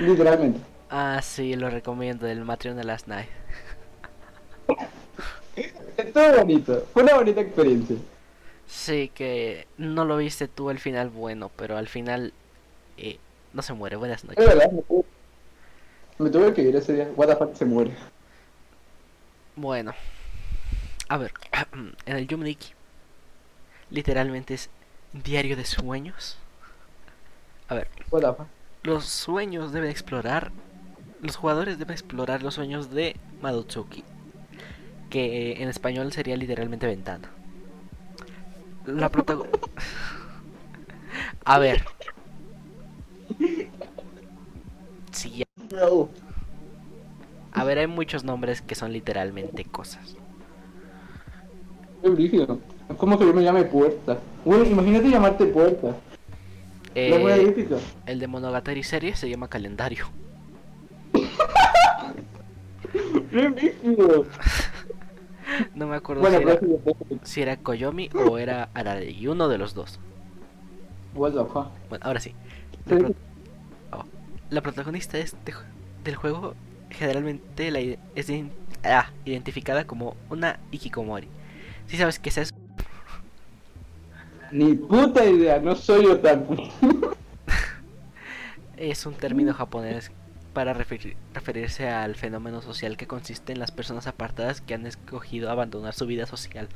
Literalmente. 0.00 0.60
Ah, 0.90 1.20
sí, 1.22 1.54
lo 1.56 1.68
recomiendo, 1.70 2.26
el 2.26 2.44
Matreon 2.44 2.76
de 2.76 2.84
Last 2.84 3.08
Night. 3.08 3.28
Estuvo 5.96 6.32
bonito. 6.36 6.84
Fue 6.92 7.02
una 7.02 7.14
bonita 7.16 7.40
experiencia. 7.40 7.96
Sí, 8.68 9.08
que 9.14 9.66
no 9.78 10.04
lo 10.04 10.16
viste 10.18 10.46
tú 10.48 10.70
al 10.70 10.78
final 10.78 11.08
bueno, 11.10 11.50
pero 11.56 11.76
al 11.76 11.88
final 11.88 12.32
eh, 12.98 13.18
no 13.52 13.62
se 13.62 13.72
muere. 13.72 13.96
Buenas 13.96 14.24
Es 14.24 14.24
noches. 14.24 14.46
verdad, 14.46 14.70
me 14.72 14.82
tuve, 14.82 15.04
me 16.18 16.30
tuve 16.30 16.54
que 16.54 16.62
ir 16.62 16.76
ese 16.76 16.94
día. 16.94 17.10
What 17.16 17.28
the 17.28 17.36
fuck 17.36 17.54
se 17.54 17.64
muere. 17.64 17.92
Bueno, 19.56 19.92
a 21.08 21.16
ver, 21.18 21.32
en 22.06 22.16
el 22.16 22.28
Yuminiki 22.28 22.72
literalmente 23.90 24.54
es 24.54 24.70
diario 25.12 25.56
de 25.56 25.64
sueños. 25.64 26.38
A 27.68 27.74
ver, 27.74 27.88
What 28.10 28.20
the 28.22 28.26
fuck. 28.36 28.46
los 28.82 29.06
sueños 29.06 29.72
deben 29.72 29.90
explorar, 29.90 30.52
los 31.22 31.36
jugadores 31.36 31.78
deben 31.78 31.92
explorar 31.94 32.42
los 32.42 32.54
sueños 32.54 32.90
de 32.90 33.16
Madutsuki. 33.42 34.04
que 35.10 35.62
en 35.62 35.68
español 35.70 36.12
sería 36.12 36.36
literalmente 36.36 36.86
ventana. 36.86 37.30
La 38.96 39.08
protagonista... 39.10 39.58
A 41.44 41.58
ver. 41.58 41.84
Sí, 45.12 45.44
No. 45.72 46.08
a 47.52 47.64
ver, 47.64 47.78
hay 47.78 47.86
muchos 47.86 48.24
nombres 48.24 48.62
que 48.62 48.74
son 48.74 48.92
literalmente 48.92 49.64
cosas. 49.64 50.16
Es 52.02 52.96
como 52.96 53.18
que 53.18 53.26
yo 53.26 53.34
me 53.34 53.42
llame 53.42 53.64
Puerta. 53.64 54.18
Bueno, 54.44 54.64
imagínate 54.64 55.10
llamarte 55.10 55.46
Puerta. 55.46 55.96
Eh, 56.94 57.74
el 58.06 58.18
de 58.18 58.26
Monogatari 58.26 58.82
serie 58.82 59.14
se 59.14 59.28
llama 59.28 59.48
calendario. 59.48 60.06
No 65.74 65.86
me 65.86 65.96
acuerdo 65.96 66.22
Bueno, 66.22 66.38
si, 66.38 66.42
era, 66.44 66.60
sí, 66.60 66.66
si 67.22 67.42
era 67.42 67.56
Koyomi 67.56 68.10
o 68.14 68.38
era 68.38 68.68
Araragi, 68.74 69.26
uno 69.28 69.48
de 69.48 69.58
los 69.58 69.74
dos. 69.74 69.98
What 71.14 71.32
the 71.32 71.44
fuck. 71.44 71.68
Bueno, 71.88 72.04
ahora 72.06 72.20
sí. 72.20 72.34
La, 72.86 72.96
Sí. 72.96 73.02
pro- 73.02 73.14
oh, 74.00 74.04
la 74.50 74.60
protagonista 74.60 75.16
de 75.16 75.24
este 75.24 75.54
del 76.04 76.14
juego 76.16 76.54
generalmente 76.90 77.70
la 77.70 77.80
es 77.80 78.30
ah, 78.84 79.10
identificada 79.24 79.86
como 79.86 80.16
una 80.30 80.58
Ikikomori. 80.70 81.28
Si 81.86 81.96
sabes 81.96 82.18
qué 82.18 82.28
es 82.30 82.38
eso? 82.38 82.54
Ni 84.52 84.74
puta 84.74 85.24
idea, 85.26 85.58
no 85.60 85.74
soy 85.74 86.06
otaku. 86.06 86.56
Es 88.76 89.04
un 89.06 89.14
término 89.14 89.52
japonés 89.54 90.10
para 90.58 90.74
referir- 90.74 91.14
referirse 91.34 91.88
al 91.88 92.16
fenómeno 92.16 92.62
social 92.62 92.96
que 92.96 93.06
consiste 93.06 93.52
en 93.52 93.60
las 93.60 93.70
personas 93.70 94.08
apartadas 94.08 94.60
que 94.60 94.74
han 94.74 94.86
escogido 94.86 95.52
abandonar 95.52 95.94
su 95.94 96.04
vida 96.04 96.26
social. 96.26 96.68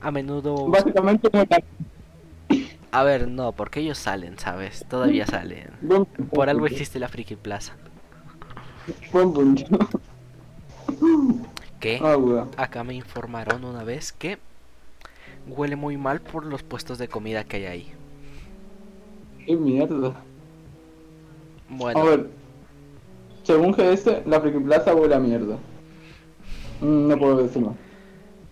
A 0.00 0.10
menudo... 0.10 0.68
Básicamente. 0.68 1.28
A 2.90 3.02
ver, 3.02 3.28
no, 3.28 3.52
porque 3.52 3.80
ellos 3.80 3.98
salen, 3.98 4.38
¿sabes? 4.38 4.86
Todavía 4.88 5.26
salen. 5.26 5.68
Por 6.32 6.48
algo 6.48 6.64
existe 6.64 6.98
la 6.98 7.08
Friki 7.08 7.36
Plaza. 7.36 7.74
Que 11.80 12.00
Ah, 12.02 12.46
acá 12.56 12.82
me 12.82 12.94
informaron 12.94 13.66
una 13.66 13.84
vez 13.84 14.14
que 14.14 14.38
huele 15.46 15.76
muy 15.76 15.98
mal 15.98 16.22
por 16.22 16.46
los 16.46 16.62
puestos 16.62 16.96
de 16.96 17.08
comida 17.08 17.44
que 17.44 17.58
hay 17.58 17.66
ahí. 17.66 17.92
Qué 19.44 19.54
mierda. 19.54 20.14
Bueno, 21.68 22.00
A 22.00 22.04
ver. 22.04 22.41
Según 23.42 23.72
GS, 23.72 24.22
la 24.26 24.40
Friki 24.40 24.58
Plaza 24.60 24.94
huele 24.94 25.14
a 25.14 25.18
mierda. 25.18 25.56
Mm, 26.80 27.08
No 27.08 27.18
puedo 27.18 27.42
decir 27.42 27.62
más. 27.62 27.76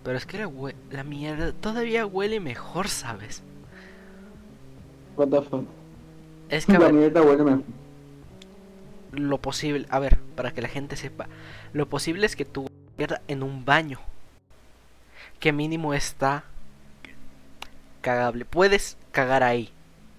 pero 0.03 0.17
es 0.17 0.25
que 0.25 0.37
la, 0.39 0.47
hue- 0.47 0.75
la 0.89 1.03
mierda 1.03 1.53
todavía 1.53 2.05
huele 2.05 2.39
mejor, 2.39 2.87
¿sabes? 2.89 3.43
What 5.15 5.27
the 5.29 5.41
fuck. 5.41 5.65
Es 6.49 6.65
que 6.65 6.77
La 6.77 6.79
ver, 6.79 6.93
mierda 6.93 7.21
huele 7.21 7.43
mejor. 7.43 7.63
lo 9.11 9.37
posible, 9.41 9.85
a 9.89 9.99
ver, 9.99 10.19
para 10.35 10.51
que 10.53 10.61
la 10.61 10.67
gente 10.69 10.95
sepa, 10.95 11.27
lo 11.73 11.87
posible 11.89 12.25
es 12.25 12.35
que 12.35 12.45
tú 12.45 12.67
mierda 12.97 13.21
en 13.27 13.43
un 13.43 13.65
baño 13.65 13.99
que 15.39 15.51
mínimo 15.53 15.93
está 15.93 16.45
cagable. 18.01 18.45
Puedes 18.45 18.97
cagar 19.11 19.43
ahí, 19.43 19.69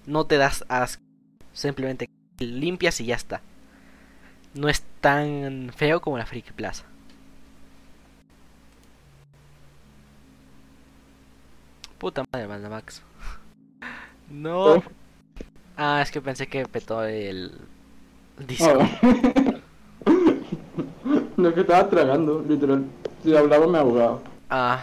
no 0.05 0.25
te 0.25 0.37
das 0.37 0.63
asco, 0.69 1.01
simplemente 1.53 2.07
limpias 2.39 2.99
y 3.01 3.05
ya 3.05 3.15
está. 3.15 3.41
No 4.53 4.69
es 4.69 4.83
tan 5.01 5.71
feo 5.75 5.99
como 5.99 6.17
la 6.17 6.25
Friki 6.25 6.51
Plaza. 6.51 6.85
Puta 11.97 12.23
madre, 12.31 12.47
Manda 12.47 12.69
Max. 12.69 13.01
No. 14.29 14.83
Ah, 15.77 16.01
es 16.01 16.11
que 16.11 16.21
pensé 16.21 16.47
que 16.47 16.65
petó 16.65 17.03
el 17.03 17.51
disco. 18.45 18.77
Ah. 18.79 19.59
Lo 21.37 21.53
que 21.55 21.61
estaba 21.61 21.89
tragando, 21.89 22.43
literal. 22.47 22.85
Si 23.23 23.35
hablaba 23.35 23.67
me 23.67 23.77
ahogaba. 23.77 24.19
Ah, 24.49 24.81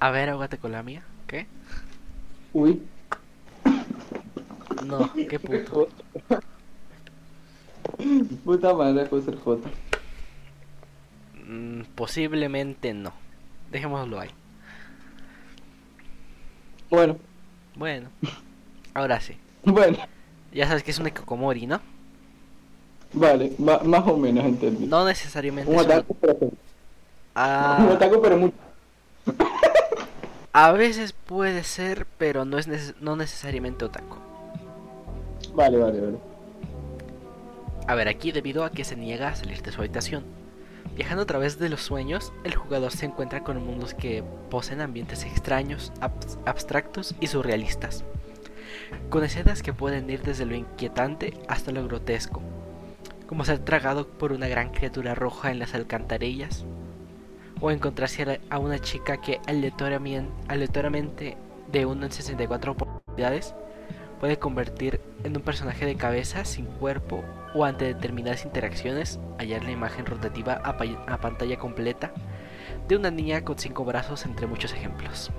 a 0.00 0.10
ver, 0.10 0.30
ahógate 0.30 0.58
con 0.58 0.72
la 0.72 0.82
mía. 0.82 1.02
¿Qué? 1.26 1.46
Uy. 2.52 2.82
No, 4.84 5.12
qué 5.12 5.38
puto. 5.38 5.88
Puta 8.44 8.74
madre, 8.74 9.06
José 9.08 9.32
J. 9.36 9.68
Mm, 11.46 11.82
posiblemente 11.94 12.94
no. 12.94 13.12
Dejémoslo 13.70 14.20
ahí. 14.20 14.30
Bueno, 16.90 17.16
Bueno, 17.76 18.08
ahora 18.94 19.20
sí. 19.20 19.36
bueno. 19.64 19.98
Ya 20.52 20.68
sabes 20.68 20.82
que 20.84 20.92
es 20.92 20.98
un 20.98 21.06
Ekokomori, 21.08 21.66
¿no? 21.66 21.80
Vale, 23.12 23.52
ma- 23.58 23.78
más 23.84 24.06
o 24.06 24.16
menos 24.16 24.44
entendí. 24.44 24.86
No 24.86 25.04
necesariamente 25.04 25.70
un 25.70 25.78
un- 25.78 25.84
ataque, 25.84 26.14
pero... 26.20 26.38
Un 26.40 26.58
Ah, 27.36 27.88
ataque, 27.94 28.16
pero 28.22 28.36
mucho. 28.36 28.54
a 30.52 30.70
veces 30.72 31.12
puede 31.12 31.64
ser, 31.64 32.06
pero 32.18 32.44
no 32.44 32.58
es 32.58 32.68
neces- 32.68 32.94
no 33.00 33.16
necesariamente 33.16 33.84
otaku. 33.84 34.16
Vale, 35.54 35.78
vale, 35.78 36.00
vale. 36.00 36.18
A 37.86 37.94
ver, 37.94 38.08
aquí 38.08 38.32
debido 38.32 38.64
a 38.64 38.70
que 38.70 38.84
se 38.84 38.96
niega 38.96 39.28
a 39.28 39.36
salir 39.36 39.62
de 39.62 39.72
su 39.72 39.80
habitación. 39.80 40.24
Viajando 40.96 41.22
a 41.22 41.26
través 41.26 41.58
de 41.58 41.68
los 41.68 41.82
sueños, 41.82 42.32
el 42.44 42.54
jugador 42.54 42.92
se 42.92 43.06
encuentra 43.06 43.42
con 43.42 43.64
mundos 43.64 43.94
que 43.94 44.22
poseen 44.50 44.80
ambientes 44.80 45.24
extraños, 45.24 45.92
abs- 46.00 46.38
abstractos 46.46 47.14
y 47.20 47.26
surrealistas. 47.26 48.04
Con 49.10 49.24
escenas 49.24 49.62
que 49.62 49.72
pueden 49.72 50.08
ir 50.08 50.22
desde 50.22 50.46
lo 50.46 50.54
inquietante 50.54 51.34
hasta 51.48 51.72
lo 51.72 51.84
grotesco, 51.84 52.42
como 53.26 53.44
ser 53.44 53.58
tragado 53.58 54.06
por 54.08 54.32
una 54.32 54.48
gran 54.48 54.70
criatura 54.70 55.14
roja 55.14 55.50
en 55.50 55.58
las 55.58 55.74
alcantarillas, 55.74 56.64
o 57.60 57.70
encontrarse 57.70 58.40
a 58.50 58.58
una 58.58 58.78
chica 58.78 59.20
que 59.20 59.40
aleatoriamente, 59.46 60.30
aleatoriamente 60.48 61.36
de 61.72 61.86
1 61.86 62.06
en 62.06 62.12
64 62.12 62.72
oportunidades 62.72 63.54
puede 64.24 64.38
convertir 64.38 65.02
en 65.22 65.36
un 65.36 65.42
personaje 65.42 65.84
de 65.84 65.96
cabeza 65.96 66.46
sin 66.46 66.64
cuerpo 66.64 67.22
o 67.54 67.66
ante 67.66 67.84
determinadas 67.84 68.46
interacciones 68.46 69.20
hallar 69.38 69.62
la 69.64 69.72
imagen 69.72 70.06
rotativa 70.06 70.54
a, 70.64 70.78
pa- 70.78 70.86
a 71.08 71.18
pantalla 71.18 71.58
completa 71.58 72.10
de 72.88 72.96
una 72.96 73.10
niña 73.10 73.44
con 73.44 73.58
cinco 73.58 73.84
brazos 73.84 74.24
entre 74.24 74.46
muchos 74.46 74.72
ejemplos. 74.72 75.30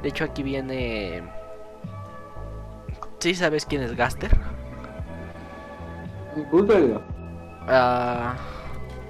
De 0.00 0.08
hecho 0.10 0.22
aquí 0.22 0.44
viene... 0.44 1.24
¿Sí 3.18 3.34
sabes 3.34 3.66
quién 3.66 3.82
es 3.82 3.96
Gaster? 3.96 4.30
Ah, 7.66 8.36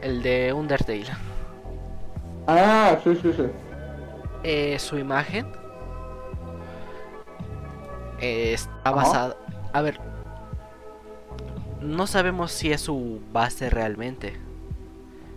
el 0.01 0.23
de 0.23 0.55
Undertale. 0.55 1.05
Ah, 2.47 2.97
sí, 3.05 3.15
sí, 3.17 3.35
sí. 3.37 3.45
Eh, 4.45 4.79
su 4.79 4.97
imagen 4.97 5.58
eh, 8.21 8.53
está 8.55 8.91
basada. 8.91 9.37
A 9.73 9.83
ver, 9.83 10.01
no 11.81 12.07
sabemos 12.07 12.53
si 12.53 12.73
es 12.73 12.81
su 12.81 13.21
base 13.33 13.71
realmente, 13.71 14.35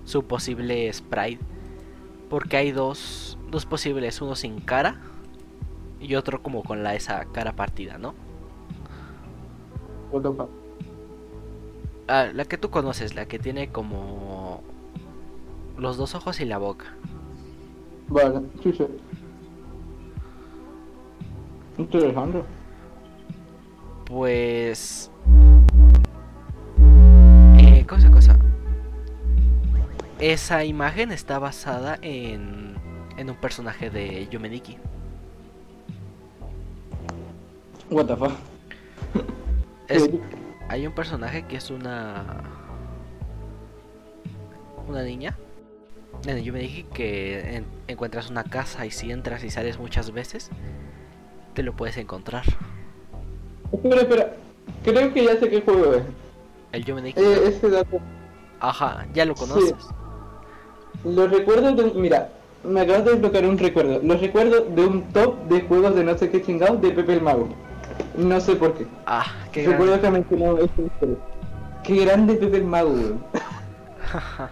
su 0.06 0.24
posible 0.24 0.92
sprite, 0.92 1.44
porque 2.30 2.58
hay 2.58 2.72
dos, 2.72 3.38
dos 3.50 3.66
posibles, 3.66 4.22
uno 4.22 4.36
sin 4.36 4.60
cara 4.60 5.00
y 6.00 6.16
otro 6.16 6.42
como 6.42 6.64
con 6.64 6.84
la 6.84 6.96
esa 6.96 7.26
cara 7.26 7.54
partida, 7.54 7.98
¿no? 7.98 8.16
Ah, 12.08 12.28
la 12.34 12.46
que 12.46 12.58
tú 12.58 12.70
conoces, 12.70 13.16
la 13.16 13.26
que 13.28 13.40
tiene 13.40 13.70
como 13.70 14.62
los 15.78 15.98
dos 15.98 16.16
ojos 16.16 16.42
y 16.42 16.46
la 16.46 16.58
boca. 16.58 16.86
Vale, 18.10 18.42
sí, 18.62 18.74
sí. 18.74 18.86
Interesante. 21.78 22.44
Pues. 24.12 25.10
Eh, 27.58 27.86
cosa, 27.88 28.12
cosa. 28.12 28.38
Esa 30.20 30.66
imagen 30.66 31.12
está 31.14 31.40
basada 31.40 31.98
en. 32.02 32.76
en 33.16 33.30
un 33.30 33.38
personaje 33.38 33.90
de 33.90 34.28
Yumeniki. 34.28 34.78
What 37.90 38.08
the 38.08 38.18
fuck. 38.18 38.34
Es- 39.88 40.10
hay 40.70 40.86
un 40.86 40.94
personaje 40.94 41.44
que 41.44 41.56
es 41.56 41.70
una. 41.72 42.44
una 44.90 45.04
niña. 45.04 45.38
En 46.26 46.32
el 46.38 46.44
Yumeniki 46.44 46.84
que 46.84 47.56
en- 47.56 47.66
encuentras 47.88 48.30
una 48.30 48.44
casa 48.44 48.86
y 48.86 48.92
si 48.92 49.10
entras 49.10 49.42
y 49.46 49.50
sales 49.50 49.80
muchas 49.80 50.12
veces, 50.12 50.50
te 51.54 51.64
lo 51.64 51.74
puedes 51.78 51.96
encontrar. 51.96 52.44
Espera, 53.74 54.02
espera. 54.02 54.34
Creo 54.84 55.14
que 55.14 55.24
ya 55.26 55.40
sé 55.40 55.50
qué 55.50 55.62
juego 55.62 55.94
es. 55.96 56.04
El 56.72 56.86
Yumeniki. 56.86 57.20
Eh, 57.20 57.48
ese 57.48 57.70
dato. 57.70 58.00
Ajá, 58.60 59.06
ya 59.14 59.26
lo 59.26 59.36
conoces. 59.36 59.74
Los 61.04 61.32
recuerdos 61.32 61.76
de... 61.78 62.00
Mira, 62.00 62.30
me 62.64 62.82
acabas 62.82 63.06
de 63.06 63.12
desbloquear 63.12 63.46
un 63.46 63.58
recuerdo. 63.58 64.00
Los 64.04 64.22
recuerdos 64.22 64.76
de 64.76 64.86
un 64.86 65.04
top 65.14 65.36
de 65.48 65.62
juegos 65.62 65.96
de 65.96 66.04
no 66.04 66.18
sé 66.18 66.30
qué 66.30 66.42
chingados 66.44 66.82
de 66.82 66.92
Pepe 66.92 67.14
el 67.14 67.22
Mago. 67.22 67.48
No 68.18 68.40
sé 68.40 68.56
por 68.56 68.74
qué. 68.74 68.86
Ah, 69.06 69.26
qué 69.52 69.66
Recuerdo 69.68 69.98
grande. 70.00 70.02
que 70.08 70.12
mencionó 70.12 70.58
esta 70.58 70.82
historia. 70.82 71.16
Qué 71.84 72.06
grande 72.06 72.34
Pepe 72.36 72.58
el 72.58 72.66
Mago, 72.66 72.90
weón. 72.92 73.24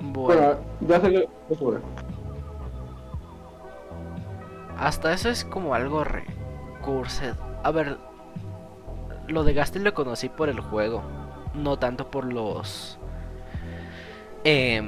Bueno, 0.00 0.40
Bueno, 0.42 0.56
ya 0.88 1.00
sé 1.00 1.10
que. 1.10 1.28
Hasta 4.78 5.12
eso 5.12 5.28
es 5.28 5.44
como 5.44 5.74
algo 5.74 6.04
recursed. 6.04 7.34
A 7.62 7.70
ver, 7.70 7.98
lo 9.28 9.44
de 9.44 9.54
Gastel 9.54 9.84
lo 9.84 9.94
conocí 9.94 10.28
por 10.28 10.48
el 10.48 10.60
juego, 10.60 11.02
no 11.54 11.78
tanto 11.78 12.10
por 12.10 12.24
los... 12.32 12.98
Eh, 14.44 14.82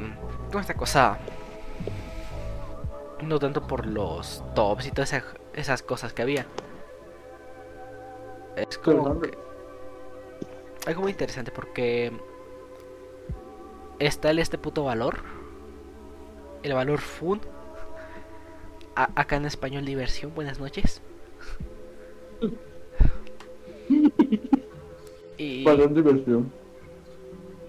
¿Cómo 0.48 0.60
esta 0.60 0.74
cosa? 0.74 1.18
No 3.22 3.38
tanto 3.38 3.66
por 3.66 3.86
los 3.86 4.44
tops 4.54 4.86
y 4.86 4.90
todas 4.90 5.12
esa- 5.14 5.24
esas 5.54 5.82
cosas 5.82 6.12
que 6.12 6.22
había. 6.22 6.46
Es 8.56 8.78
como 8.78 9.20
que- 9.20 9.36
algo 10.86 11.02
muy 11.02 11.12
interesante 11.12 11.50
porque 11.50 12.12
está 13.98 14.30
el 14.30 14.38
este 14.38 14.58
puto 14.58 14.84
valor, 14.84 15.20
el 16.62 16.74
valor 16.74 17.00
fun. 17.00 17.40
A- 18.96 19.10
acá 19.14 19.36
en 19.36 19.44
español 19.44 19.84
diversión, 19.84 20.34
buenas 20.34 20.58
noches. 20.58 21.00
y 25.38 25.64
Balón 25.64 25.94
diversión. 25.94 26.50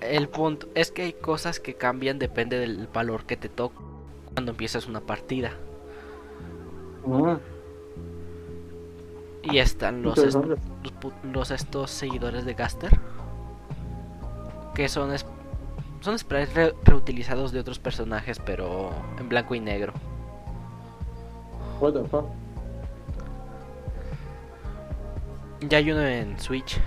el 0.02 0.30
punto 0.30 0.68
es 0.74 0.92
que 0.92 1.04
hay 1.04 1.14
cosas 1.14 1.60
que 1.60 1.74
cambian 1.76 2.18
depende 2.20 2.58
del 2.60 2.88
valor 2.88 3.26
que 3.26 3.36
te 3.38 3.50
toca 3.50 3.76
cuando 4.34 4.52
empiezas 4.52 4.88
una 4.88 5.02
partida. 5.02 5.52
Ah, 7.10 7.40
Y 9.44 9.60
están 9.60 10.02
los, 10.02 10.18
est- 10.18 10.38
estos 11.52 11.92
seguidores 11.92 12.46
de 12.46 12.54
Gaster 12.54 12.92
que 14.76 14.88
son 14.90 15.12
son 16.02 16.20
sprites 16.20 16.54
re- 16.54 16.74
reutilizados 16.84 17.52
de 17.52 17.60
otros 17.60 17.80
personajes 17.80 18.40
pero 18.46 18.92
en 19.20 19.28
blanco 19.30 19.56
y 19.56 19.60
negro. 19.60 19.94
What 21.80 21.94
the 21.94 22.04
fuck. 22.10 22.26
Ya 25.70 25.78
hay 25.80 25.92
uno 25.92 26.02
en 26.02 26.40
Switch. 26.40 26.80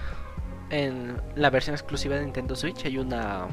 En 0.70 1.20
la 1.34 1.50
versión 1.50 1.74
exclusiva 1.74 2.16
de 2.16 2.24
Nintendo 2.24 2.54
Switch 2.54 2.84
hay 2.84 2.98
una 2.98 3.48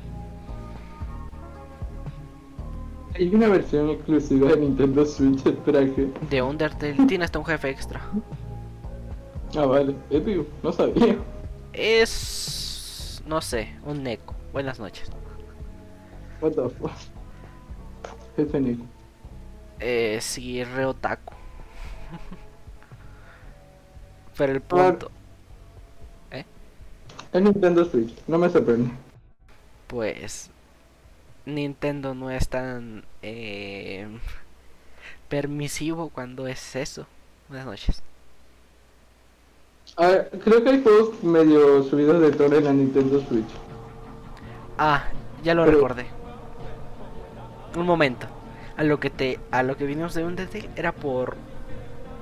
Hay 3.16 3.34
una 3.34 3.48
versión 3.48 3.90
exclusiva 3.90 4.52
de 4.52 4.58
Nintendo 4.58 5.04
Switch, 5.04 5.44
espera 5.44 5.80
que... 5.80 6.12
de 6.30 6.42
Undertale, 6.42 6.94
tiene 7.08 7.26
hasta 7.26 7.40
un 7.40 7.46
jefe 7.46 7.70
extra. 7.70 8.00
Ah, 9.58 9.66
vale, 9.66 9.96
épico, 10.12 10.46
no 10.62 10.72
sabía. 10.72 11.18
Es 11.74 13.24
no 13.28 13.42
sé, 13.42 13.70
un 13.86 14.04
Neko. 14.04 14.36
Buenas 14.54 14.80
noches. 14.80 15.10
What 16.42 16.52
the 16.52 16.70
fuck. 16.70 16.92
Jefe 18.36 18.60
Nico. 18.60 18.86
Eh, 19.80 20.20
sí, 20.22 20.64
re 20.64 20.86
otaku. 20.86 21.34
Pero 24.38 24.54
el 24.54 24.64
A 24.70 24.84
ver. 24.84 24.98
punto, 24.98 25.12
Es 27.32 27.42
Nintendo 27.42 27.86
Switch, 27.86 28.14
no 28.28 28.38
me 28.38 28.50
sorprende. 28.50 28.92
pues 29.88 30.52
Nintendo 31.46 32.16
no 32.16 32.32
es 32.32 32.50
tan 32.50 33.06
eh, 33.22 34.08
permisivo 35.30 36.10
cuando 36.10 36.48
es 36.48 36.76
eso. 36.76 37.08
Buenas 37.48 37.66
noches. 37.68 38.04
A 39.98 40.08
ver, 40.08 40.30
creo 40.44 40.64
que 40.64 40.70
hay 40.70 40.82
juegos 40.82 41.22
medio 41.24 41.84
subidos 41.84 42.22
de 42.22 42.32
tono 42.32 42.56
en 42.56 42.64
la 42.64 42.72
Nintendo 42.74 43.20
Switch. 43.20 43.62
Ah, 44.78 45.14
ya 45.42 45.54
lo 45.54 45.64
Pero- 45.64 45.68
recordé. 45.68 46.16
Un 47.74 47.86
momento. 47.86 48.28
A 48.78 48.84
lo 48.84 49.00
que 49.00 49.10
te 49.10 49.40
a 49.52 49.64
lo 49.64 49.76
que 49.76 49.86
vinimos 49.86 50.14
de 50.14 50.24
Undertale 50.24 50.70
era 50.76 50.92
por 50.92 51.36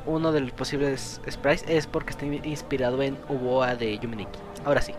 uno 0.05 0.31
de 0.31 0.39
los 0.39 0.51
posibles 0.51 1.19
sprites 1.29 1.65
es 1.67 1.87
porque 1.87 2.11
está 2.11 2.25
in- 2.25 2.45
inspirado 2.45 3.01
en 3.01 3.17
Uboa 3.27 3.75
de. 3.75 3.99
Ahora 4.63 4.81
sí. 4.81 4.93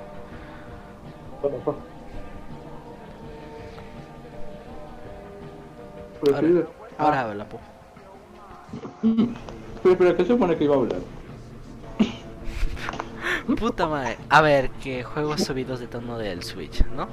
What 1.43 1.51
the 1.53 1.59
fuck. 1.65 1.77
Ahora, 6.23 6.41
Prosigue. 6.41 6.65
ahora 6.99 7.21
Ah, 7.21 7.25
habla, 7.31 7.45
po. 7.49 7.61
pero, 9.83 9.99
pero 9.99 10.17
¿qué 10.17 10.25
supone 10.25 10.57
que 10.57 10.65
iba 10.65 10.75
a 10.75 10.79
hablar? 10.79 10.99
Puta 13.59 13.87
madre. 13.87 14.17
A 14.29 14.41
ver, 14.41 14.71
que 14.83 15.05
juegos 15.05 15.43
subidos 15.45 15.79
de 15.81 15.87
tono 15.87 16.19
del 16.19 16.43
Switch, 16.43 16.85
¿no? 16.87 17.07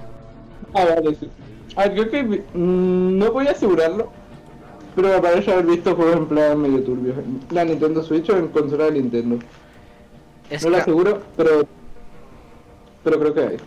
Ah, 0.74 0.86
vale, 0.96 1.16
sí. 1.16 1.30
Ah, 1.76 1.86
creo 1.90 2.10
que... 2.10 2.24
mm, 2.24 3.18
no 3.20 3.32
voy 3.32 3.48
a 3.48 3.52
asegurarlo, 3.52 4.12
pero 4.96 5.10
me 5.10 5.20
parece 5.20 5.52
haber 5.52 5.66
visto 5.66 5.96
juegos 5.96 6.16
en 6.18 6.26
plan 6.28 6.62
medio 6.62 6.84
turbios. 6.84 7.18
En 7.18 7.42
la 7.50 7.66
Nintendo 7.66 8.04
Switch 8.04 8.30
o 8.30 8.38
en 8.38 8.48
consola 8.50 8.86
de 8.86 8.94
Nintendo. 8.94 9.40
Es 10.50 10.64
no 10.64 10.70
lo 10.72 10.78
aseguro, 10.78 11.22
pero... 11.36 11.66
Pero 13.04 13.20
creo 13.20 13.34
que 13.34 13.42
hay. 13.42 13.58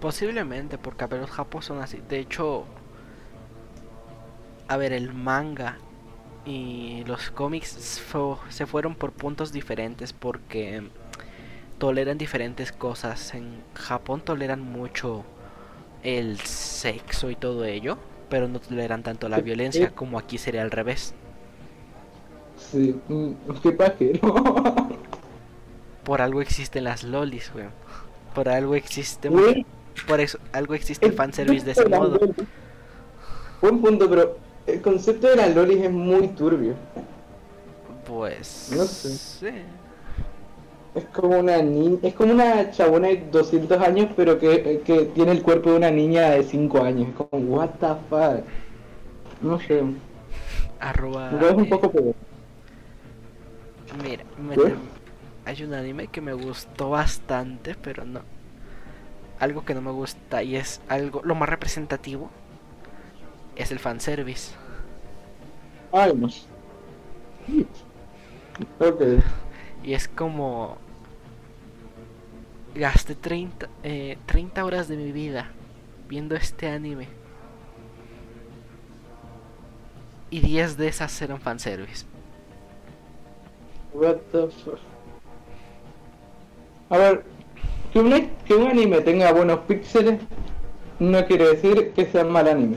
posiblemente 0.00 0.78
porque 0.78 1.04
a 1.04 1.06
ver 1.06 1.20
los 1.20 1.30
japos 1.30 1.64
son 1.64 1.80
así. 1.80 2.00
De 2.08 2.18
hecho, 2.18 2.64
a 4.68 4.76
ver 4.76 4.92
el 4.92 5.12
manga 5.14 5.78
y 6.46 7.04
los 7.06 7.30
cómics 7.30 8.02
se 8.48 8.66
fueron 8.66 8.94
por 8.94 9.12
puntos 9.12 9.52
diferentes 9.52 10.12
porque 10.12 10.82
toleran 11.78 12.18
diferentes 12.18 12.70
cosas. 12.72 13.34
En 13.34 13.62
Japón 13.74 14.20
toleran 14.20 14.60
mucho 14.60 15.24
el 16.02 16.38
sexo 16.38 17.30
y 17.30 17.36
todo 17.36 17.64
ello, 17.64 17.96
pero 18.28 18.48
no 18.48 18.60
toleran 18.60 19.02
tanto 19.02 19.28
la 19.28 19.40
violencia 19.40 19.90
como 19.94 20.18
aquí 20.18 20.38
sería 20.38 20.62
al 20.62 20.70
revés. 20.70 21.14
Sí, 22.56 23.00
mm, 23.08 23.32
qué 23.62 23.72
pajero. 23.72 24.34
Por 26.04 26.20
algo 26.20 26.40
existen 26.42 26.84
las 26.84 27.02
lolis, 27.02 27.52
weón. 27.54 27.70
Por 28.34 28.48
algo 28.48 28.74
existe, 28.74 29.30
por 30.06 30.20
eso 30.20 30.38
algo 30.52 30.74
existe 30.74 31.06
el 31.06 31.12
fanservice 31.12 31.64
de 31.64 31.72
ese 31.72 31.88
modo. 31.88 32.18
Buen 33.60 33.80
punto, 33.80 34.08
pero 34.10 34.38
el 34.66 34.82
concepto 34.82 35.28
de 35.28 35.36
las 35.36 35.54
lolis 35.54 35.82
es 35.82 35.90
muy 35.90 36.28
turbio. 36.28 36.74
Pues 38.04 38.70
No 38.76 38.84
sé. 38.84 39.08
sí. 39.08 39.62
Es 40.94 41.04
como 41.06 41.38
una 41.40 41.60
niña, 41.60 41.98
es 42.02 42.14
como 42.14 42.32
una 42.32 42.70
chabona 42.70 43.08
de 43.08 43.28
200 43.30 43.80
años, 43.80 44.10
pero 44.16 44.38
que, 44.38 44.80
que 44.84 45.06
tiene 45.06 45.32
el 45.32 45.42
cuerpo 45.42 45.70
de 45.70 45.76
una 45.76 45.90
niña 45.90 46.30
de 46.30 46.44
5 46.44 46.82
años. 46.82 47.08
Es 47.08 47.14
como, 47.16 47.56
what 47.56 47.70
the 47.80 47.88
fuck. 48.08 48.44
No 49.40 49.58
sé, 49.60 49.82
Arroba. 50.80 51.30
me 51.30 51.38
parece 51.38 51.56
un 51.56 51.64
eh, 51.64 51.70
poco 51.70 51.90
peor. 51.90 52.14
Mira, 54.02 54.24
hay 55.44 55.62
un 55.62 55.74
anime 55.74 56.08
que 56.08 56.20
me 56.20 56.32
gustó 56.34 56.90
bastante, 56.90 57.74
pero 57.74 58.04
no. 58.04 58.22
Algo 59.38 59.64
que 59.64 59.74
no 59.74 59.82
me 59.82 59.90
gusta 59.90 60.42
y 60.42 60.56
es 60.56 60.80
algo 60.88 61.20
lo 61.24 61.34
más 61.34 61.48
representativo 61.48 62.30
es 63.56 63.70
el 63.72 63.78
fanservice. 63.78 64.54
No. 65.92 66.28
Ok. 68.78 69.02
Y 69.82 69.94
es 69.94 70.06
como 70.06 70.78
gasté 72.74 73.14
30 73.14 73.68
eh, 73.82 74.18
30 74.26 74.64
horas 74.64 74.88
de 74.88 74.96
mi 74.96 75.12
vida 75.12 75.50
viendo 76.08 76.34
este 76.34 76.68
anime. 76.68 77.08
Y 80.30 80.40
10 80.40 80.76
de 80.76 80.88
esas 80.88 81.22
eran 81.22 81.40
fanservice. 81.40 82.06
What 83.92 84.16
the 84.32 84.48
fuck. 84.48 84.78
A 86.90 86.98
ver, 86.98 87.24
que 87.92 88.00
un, 88.00 88.30
que 88.44 88.54
un 88.54 88.68
anime 88.68 89.00
tenga 89.00 89.32
buenos 89.32 89.60
píxeles 89.60 90.20
no 90.98 91.24
quiere 91.26 91.50
decir 91.50 91.92
que 91.92 92.06
sea 92.06 92.24
mal 92.24 92.48
anime. 92.48 92.76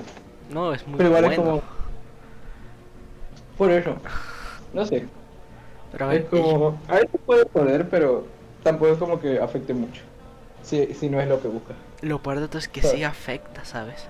No, 0.51 0.73
es 0.73 0.85
muy 0.87 0.97
Pero 0.97 1.09
igual 1.09 1.25
es 1.25 1.37
bueno. 1.37 1.43
como. 1.51 1.63
Por 3.57 3.71
eso. 3.71 3.95
No 4.73 4.85
sé. 4.85 5.07
Pero 5.91 6.05
a 6.05 6.07
ver, 6.09 6.21
Es 6.21 6.29
como. 6.29 6.79
A 6.87 6.95
veces 6.95 7.19
puede 7.25 7.45
poder, 7.47 7.89
pero 7.89 8.27
tampoco 8.63 8.91
es 8.93 8.97
como 8.99 9.19
que 9.19 9.39
afecte 9.39 9.73
mucho. 9.73 10.03
Si, 10.61 10.93
si 10.93 11.09
no 11.09 11.19
es 11.21 11.27
lo 11.27 11.41
que 11.41 11.47
busca. 11.47 11.75
lo 12.01 12.21
peor 12.21 12.39
de 12.39 12.47
todo 12.47 12.59
es 12.59 12.67
que 12.67 12.81
sí 12.83 13.03
afecta, 13.03 13.63
¿sabes? 13.65 14.09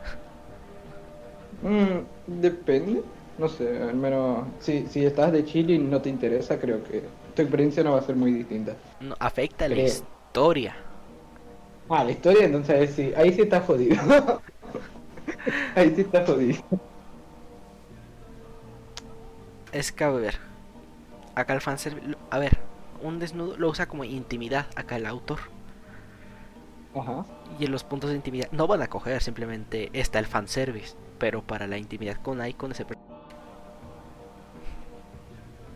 Mm, 1.62 2.00
depende. 2.28 3.04
No 3.38 3.48
sé, 3.50 3.82
al 3.84 3.96
menos. 3.96 4.48
Si, 4.60 4.88
si 4.88 5.06
estás 5.06 5.32
de 5.32 5.46
Chile 5.46 5.74
y 5.74 5.80
no 5.80 6.02
te 6.02 6.10
interesa, 6.10 6.60
creo 6.60 6.84
que 6.84 7.04
tu 7.36 7.42
experiencia 7.44 7.84
no 7.84 7.94
va 7.94 8.00
a 8.00 8.02
ser 8.04 8.16
muy 8.16 8.32
distinta. 8.34 8.76
No, 9.00 9.16
afecta 9.20 9.68
la 9.68 9.76
Creo. 9.76 9.86
historia. 9.86 10.76
Ah, 11.90 12.04
la 12.04 12.12
historia, 12.12 12.46
entonces 12.46 12.94
sí, 12.96 13.14
ahí 13.16 13.34
sí 13.34 13.42
está 13.42 13.62
jodido. 13.62 13.96
ahí 15.76 15.94
sí 15.96 16.02
está 16.02 16.26
jodido. 16.26 16.62
Es 19.72 19.92
que, 19.92 20.04
a 20.04 20.10
ver, 20.10 20.36
acá 21.36 21.54
el 21.54 21.62
fanservice, 21.62 22.16
a 22.30 22.40
ver, 22.40 22.67
un 23.02 23.20
desnudo 23.20 23.58
lo 23.58 23.70
usa 23.70 23.88
como 23.88 24.04
intimidad 24.04 24.68
acá 24.76 24.98
el 24.98 25.06
autor. 25.06 25.40
Ajá. 26.96 27.26
Y 27.60 27.66
en 27.66 27.72
los 27.72 27.84
puntos 27.84 28.10
de 28.10 28.16
intimidad 28.16 28.50
no 28.52 28.68
van 28.68 28.82
a 28.82 28.88
coger, 28.88 29.22
simplemente 29.22 29.90
está 29.94 30.20
el 30.20 30.26
fanservice. 30.26 30.96
Pero 31.20 31.42
para 31.44 31.68
la 31.68 31.78
intimidad 31.78 32.18
con 32.22 32.46
Icon 32.46 32.72
ese 32.72 32.86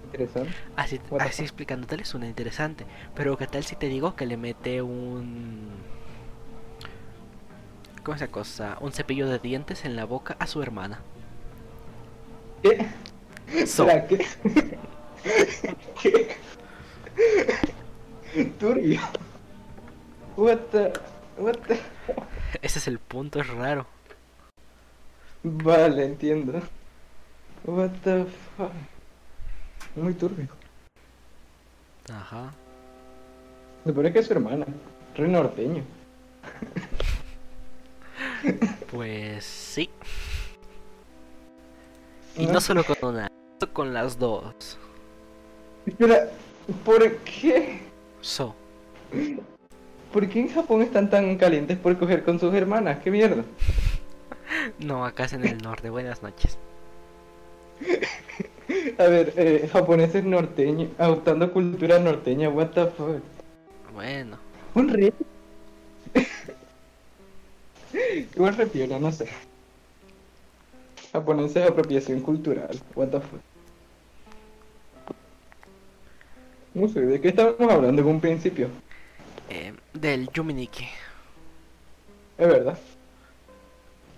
Interesante. 0.03 0.55
Así, 0.75 0.99
What 1.10 1.21
así 1.21 1.43
fuck? 1.43 1.43
explicándote 1.43 2.03
suena 2.05 2.27
interesante. 2.27 2.86
Pero 3.15 3.38
qué 3.38 3.47
tal 3.47 3.63
si 3.63 3.75
te 3.75 3.88
digo 3.88 4.15
que 4.15 4.25
le 4.25 4.38
mete 4.38 4.81
un... 4.81 5.86
¿Cómo 8.03 8.15
es 8.15 8.21
esa 8.21 8.31
cosa? 8.31 8.77
Un 8.81 8.91
cepillo 8.93 9.27
de 9.27 9.39
dientes 9.39 9.86
en 9.86 9.95
la 9.95 10.05
boca 10.05 10.36
a 10.39 10.47
su 10.47 10.62
hermana. 10.62 11.05
¿Qué? 12.62 12.88
So, 13.67 13.86
¿Para 13.86 14.07
qué? 14.07 14.25
¿Qué? 16.01 16.38
Turbio. 18.60 19.00
What 20.38 20.58
the... 20.71 20.93
What 21.38 21.58
the... 21.67 21.80
ese 22.62 22.80
es 22.80 22.88
el 22.88 23.00
punto, 23.00 23.39
es 23.39 23.47
raro. 23.47 23.86
Vale, 25.43 26.06
entiendo. 26.06 26.62
What 27.65 27.91
the 28.04 28.26
fuck. 28.58 28.71
Muy 29.95 30.13
turbio. 30.13 30.47
Ajá. 32.12 32.52
Me 33.86 33.93
parece 33.93 34.13
que 34.13 34.19
es 34.19 34.28
su 34.28 34.34
hermana. 34.34 34.65
Re 35.15 35.28
norteño. 35.28 35.84
Pues 38.91 39.43
sí. 39.45 39.89
Y 42.38 42.47
Ah. 42.47 42.52
no 42.54 42.62
solo 42.62 42.84
con 42.84 42.97
una, 43.15 43.28
con 43.74 43.93
las 43.93 44.17
dos. 44.17 44.78
Espera, 45.86 46.30
¿por 46.73 47.17
qué? 47.17 47.79
So, 48.21 48.55
¿Por 50.12 50.27
qué 50.27 50.41
en 50.41 50.49
Japón 50.49 50.81
están 50.81 51.10
tan 51.10 51.38
calientes 51.38 51.77
por 51.77 51.97
coger 51.97 52.23
con 52.23 52.39
sus 52.39 52.53
hermanas? 52.53 52.99
¿Qué 53.03 53.12
mierda? 53.12 53.43
no, 54.79 55.05
acá 55.05 55.25
es 55.25 55.34
en 55.34 55.45
el 55.45 55.57
norte. 55.60 55.89
Buenas 55.89 56.21
noches. 56.21 56.57
A 58.97 59.03
ver, 59.03 59.34
eh, 59.36 59.69
japoneses 59.71 60.23
norteños, 60.23 60.89
adoptando 60.97 61.51
cultura 61.51 61.99
norteña, 61.99 62.49
what 62.49 62.69
the 62.69 62.86
fuck. 62.88 63.21
Bueno, 63.93 64.38
Un 64.75 64.89
rey. 64.89 65.13
Igual 68.36 68.55
repiola, 68.55 68.99
no 68.99 69.12
sé. 69.12 69.27
Japoneses 71.12 71.69
apropiación 71.69 72.21
cultural, 72.21 72.79
what 72.95 73.10
the 73.10 73.19
fuck. 73.19 73.41
No 76.73 76.88
sé, 76.88 77.01
¿de 77.01 77.19
qué 77.19 77.29
estábamos 77.29 77.69
hablando 77.71 78.01
en 78.01 78.07
un 78.07 78.21
principio? 78.21 78.69
eh, 79.49 79.73
del 79.93 80.29
Yuminiki. 80.31 80.86
Es 82.38 82.47
verdad. 82.47 82.77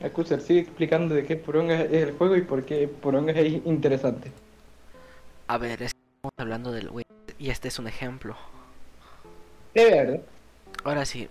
Acuser, 0.04 0.42
sigue 0.42 0.60
explicando 0.62 1.16
de 1.16 1.26
qué 1.26 1.36
Poronga 1.36 1.82
es 1.82 1.92
el 1.94 2.12
juego 2.14 2.36
y 2.36 2.42
por 2.42 2.64
qué 2.66 2.88
Poronga 2.88 3.32
es 3.34 3.54
interesante. 3.66 4.32
A 5.48 5.58
ver, 5.58 5.82
estamos 5.82 6.34
hablando 6.38 6.72
del 6.72 6.90
güey. 6.90 7.06
Y 7.40 7.50
este 7.50 7.70
es 7.70 7.80
un 7.80 7.88
ejemplo. 7.88 8.36
Es 9.74 9.90
verdad. 9.90 10.22
Ahora 10.84 11.06
sí, 11.06 11.28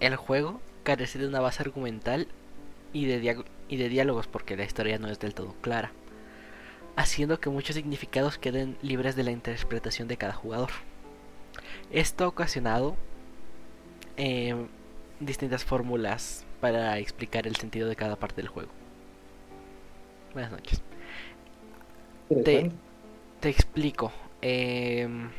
el 0.00 0.16
juego 0.16 0.60
carece 0.84 1.18
de 1.18 1.26
una 1.26 1.40
base 1.40 1.62
argumental 1.62 2.28
y 2.92 3.06
de, 3.06 3.44
y 3.68 3.76
de 3.76 3.88
diálogos 3.88 4.26
porque 4.26 4.56
la 4.56 4.64
historia 4.64 4.98
no 4.98 5.08
es 5.08 5.18
del 5.18 5.34
todo 5.34 5.54
clara, 5.62 5.92
haciendo 6.96 7.40
que 7.40 7.50
muchos 7.50 7.76
significados 7.76 8.38
queden 8.38 8.76
libres 8.82 9.16
de 9.16 9.24
la 9.24 9.30
interpretación 9.30 10.08
de 10.08 10.16
cada 10.16 10.32
jugador. 10.32 10.70
Esto 11.90 12.24
ha 12.24 12.28
ocasionado 12.28 12.96
eh, 14.16 14.54
distintas 15.20 15.64
fórmulas 15.64 16.44
para 16.60 16.98
explicar 16.98 17.46
el 17.46 17.56
sentido 17.56 17.88
de 17.88 17.96
cada 17.96 18.16
parte 18.16 18.36
del 18.36 18.48
juego. 18.48 18.70
Buenas 20.32 20.52
noches. 20.52 20.82
Interesante. 22.30 22.76
Te 23.40 23.48
explico. 23.48 24.12
em, 24.40 25.30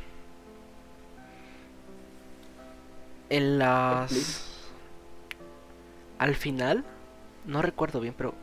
en 3.29 3.57
las. 3.59 4.71
Al 6.19 6.35
final, 6.35 6.83
no 7.45 7.61
recuerdo 7.61 7.99
bien, 7.99 8.13
pero. 8.15 8.35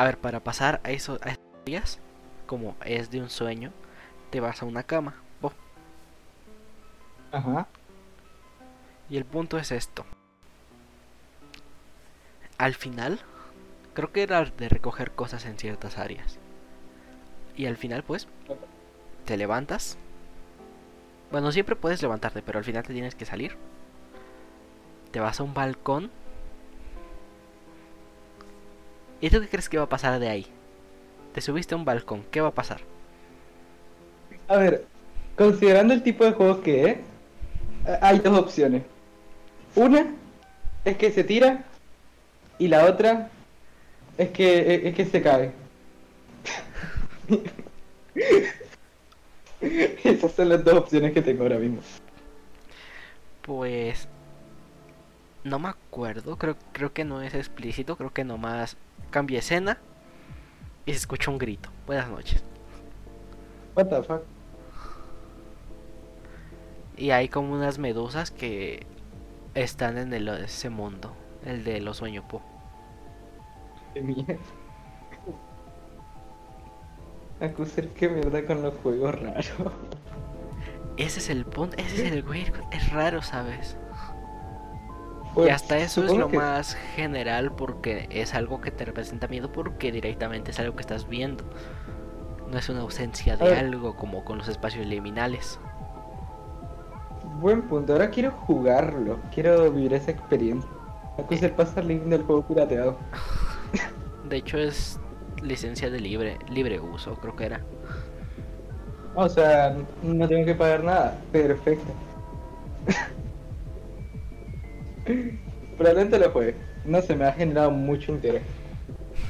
A 0.00 0.04
ver, 0.04 0.16
para 0.16 0.40
pasar 0.40 0.80
a, 0.82 0.92
eso, 0.92 1.18
a 1.20 1.28
esos 1.28 1.64
días, 1.66 1.98
como 2.46 2.74
es 2.86 3.10
de 3.10 3.20
un 3.20 3.28
sueño, 3.28 3.70
te 4.30 4.40
vas 4.40 4.62
a 4.62 4.64
una 4.64 4.82
cama. 4.82 5.14
bo, 5.42 5.52
Ajá. 7.32 7.66
Y 9.10 9.18
el 9.18 9.26
punto 9.26 9.58
es 9.58 9.70
esto. 9.70 10.06
Al 12.56 12.74
final, 12.74 13.20
creo 13.92 14.10
que 14.10 14.22
era 14.22 14.42
de 14.42 14.70
recoger 14.70 15.10
cosas 15.10 15.44
en 15.44 15.58
ciertas 15.58 15.98
áreas. 15.98 16.38
Y 17.54 17.66
al 17.66 17.76
final, 17.76 18.02
pues, 18.02 18.26
te 19.26 19.36
levantas. 19.36 19.98
Bueno, 21.30 21.52
siempre 21.52 21.76
puedes 21.76 22.00
levantarte, 22.00 22.40
pero 22.40 22.58
al 22.58 22.64
final 22.64 22.84
te 22.84 22.94
tienes 22.94 23.14
que 23.14 23.26
salir. 23.26 23.58
Te 25.10 25.20
vas 25.20 25.40
a 25.40 25.42
un 25.42 25.52
balcón. 25.52 26.10
¿Y 29.20 29.30
tú 29.30 29.40
qué 29.40 29.48
crees 29.48 29.68
que 29.68 29.78
va 29.78 29.84
a 29.84 29.88
pasar 29.88 30.18
de 30.18 30.28
ahí? 30.28 30.46
Te 31.34 31.40
subiste 31.40 31.74
a 31.74 31.78
un 31.78 31.84
balcón, 31.84 32.24
¿qué 32.30 32.40
va 32.40 32.48
a 32.48 32.54
pasar? 32.54 32.80
A 34.48 34.56
ver, 34.56 34.86
considerando 35.36 35.94
el 35.94 36.02
tipo 36.02 36.24
de 36.24 36.32
juego 36.32 36.62
que 36.62 36.84
es, 36.86 36.98
hay 38.00 38.18
dos 38.18 38.38
opciones. 38.38 38.82
Una 39.76 40.06
es 40.84 40.96
que 40.96 41.12
se 41.12 41.22
tira 41.24 41.64
y 42.58 42.68
la 42.68 42.86
otra 42.86 43.30
es 44.18 44.30
que, 44.30 44.88
es 44.88 44.94
que 44.94 45.04
se 45.04 45.22
cae. 45.22 45.52
Esas 49.60 50.32
son 50.32 50.48
las 50.48 50.64
dos 50.64 50.74
opciones 50.74 51.12
que 51.12 51.22
tengo 51.22 51.42
ahora 51.42 51.58
mismo. 51.58 51.80
Pues 53.42 54.08
no 55.44 55.58
me 55.58 55.68
acuerdo, 55.68 56.36
creo, 56.36 56.56
creo 56.72 56.92
que 56.92 57.04
no 57.04 57.22
es 57.22 57.34
explícito, 57.34 57.96
creo 57.96 58.12
que 58.12 58.24
nomás 58.24 58.76
cambia 59.10 59.38
escena 59.38 59.78
y 60.86 60.92
se 60.92 60.98
escucha 60.98 61.30
un 61.30 61.38
grito. 61.38 61.70
Buenas 61.86 62.08
noches. 62.08 62.44
What 63.74 63.86
the 63.86 64.02
fuck? 64.02 64.22
Y 66.96 67.12
hay 67.12 67.28
como 67.28 67.54
unas 67.54 67.78
medusas 67.78 68.30
que 68.30 68.86
están 69.54 69.96
en 69.96 70.12
el, 70.12 70.28
ese 70.28 70.68
mundo, 70.68 71.14
el 71.44 71.64
de 71.64 71.80
los 71.80 71.96
sueños 71.96 72.24
po. 72.26 72.42
Qué 73.94 74.02
mierda. 74.02 74.36
Acusar 77.40 77.88
qué 77.88 78.08
mierda 78.08 78.44
con 78.44 78.62
los 78.62 78.74
juegos 78.82 79.14
raros. 79.14 79.50
Ese 80.98 81.20
es 81.20 81.30
el 81.30 81.46
punto, 81.46 81.74
ese 81.78 82.06
es 82.06 82.12
el 82.12 82.22
güey, 82.22 82.52
es 82.72 82.92
raro, 82.92 83.22
¿sabes? 83.22 83.78
Y 85.36 85.48
hasta 85.48 85.78
eso 85.78 86.04
es 86.04 86.14
lo 86.16 86.28
que- 86.28 86.36
más 86.36 86.74
general 86.96 87.52
porque 87.52 88.06
es 88.10 88.34
algo 88.34 88.60
que 88.60 88.70
te 88.70 88.84
representa 88.84 89.28
miedo 89.28 89.50
porque 89.52 89.92
directamente 89.92 90.50
es 90.50 90.58
algo 90.60 90.74
que 90.74 90.80
estás 90.82 91.08
viendo. 91.08 91.44
No 92.50 92.58
es 92.58 92.68
una 92.68 92.80
ausencia 92.80 93.36
de 93.36 93.54
algo 93.54 93.94
como 93.96 94.24
con 94.24 94.38
los 94.38 94.48
espacios 94.48 94.86
liminales. 94.86 95.60
Buen 97.40 97.62
punto, 97.62 97.92
ahora 97.92 98.10
quiero 98.10 98.32
jugarlo, 98.32 99.18
quiero 99.32 99.70
vivir 99.70 99.94
esa 99.94 100.10
experiencia. 100.10 100.68
Acusar 101.18 101.52
pasa 101.54 101.80
el 101.80 101.88
link 101.88 102.02
del 102.04 102.22
juego 102.24 102.42
pirateado. 102.42 102.96
De 104.28 104.36
hecho 104.36 104.58
es 104.58 104.98
licencia 105.42 105.90
de 105.90 106.00
libre, 106.00 106.38
libre 106.48 106.80
uso, 106.80 107.14
creo 107.14 107.36
que 107.36 107.46
era. 107.46 107.60
O 109.14 109.28
sea, 109.28 109.76
no 110.02 110.28
tengo 110.28 110.44
que 110.44 110.54
pagar 110.54 110.84
nada. 110.84 111.18
Perfecto. 111.32 111.92
Probablemente 115.76 116.18
lo 116.18 116.30
juegue. 116.30 116.54
No 116.84 117.00
sé, 117.02 117.16
me 117.16 117.24
ha 117.26 117.32
generado 117.32 117.70
mucho 117.70 118.12
interés. 118.12 118.42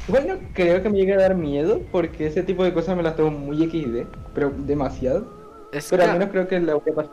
Bueno, 0.08 0.38
creo 0.54 0.82
que 0.82 0.88
me 0.90 0.98
llega 0.98 1.14
a 1.16 1.20
dar 1.20 1.34
miedo 1.34 1.80
porque 1.92 2.26
ese 2.26 2.42
tipo 2.42 2.64
de 2.64 2.72
cosas 2.72 2.96
me 2.96 3.02
las 3.02 3.16
tomo 3.16 3.30
muy 3.30 3.56
XD, 3.68 4.06
pero 4.34 4.50
demasiado. 4.50 5.68
Es 5.72 5.88
Pero 5.88 6.02
que, 6.02 6.04
al 6.04 6.12
menos 6.12 6.30
creo 6.30 6.48
que 6.48 6.60
la 6.60 6.74
voy 6.74 6.92
a 6.92 6.94
pasar. 6.94 7.12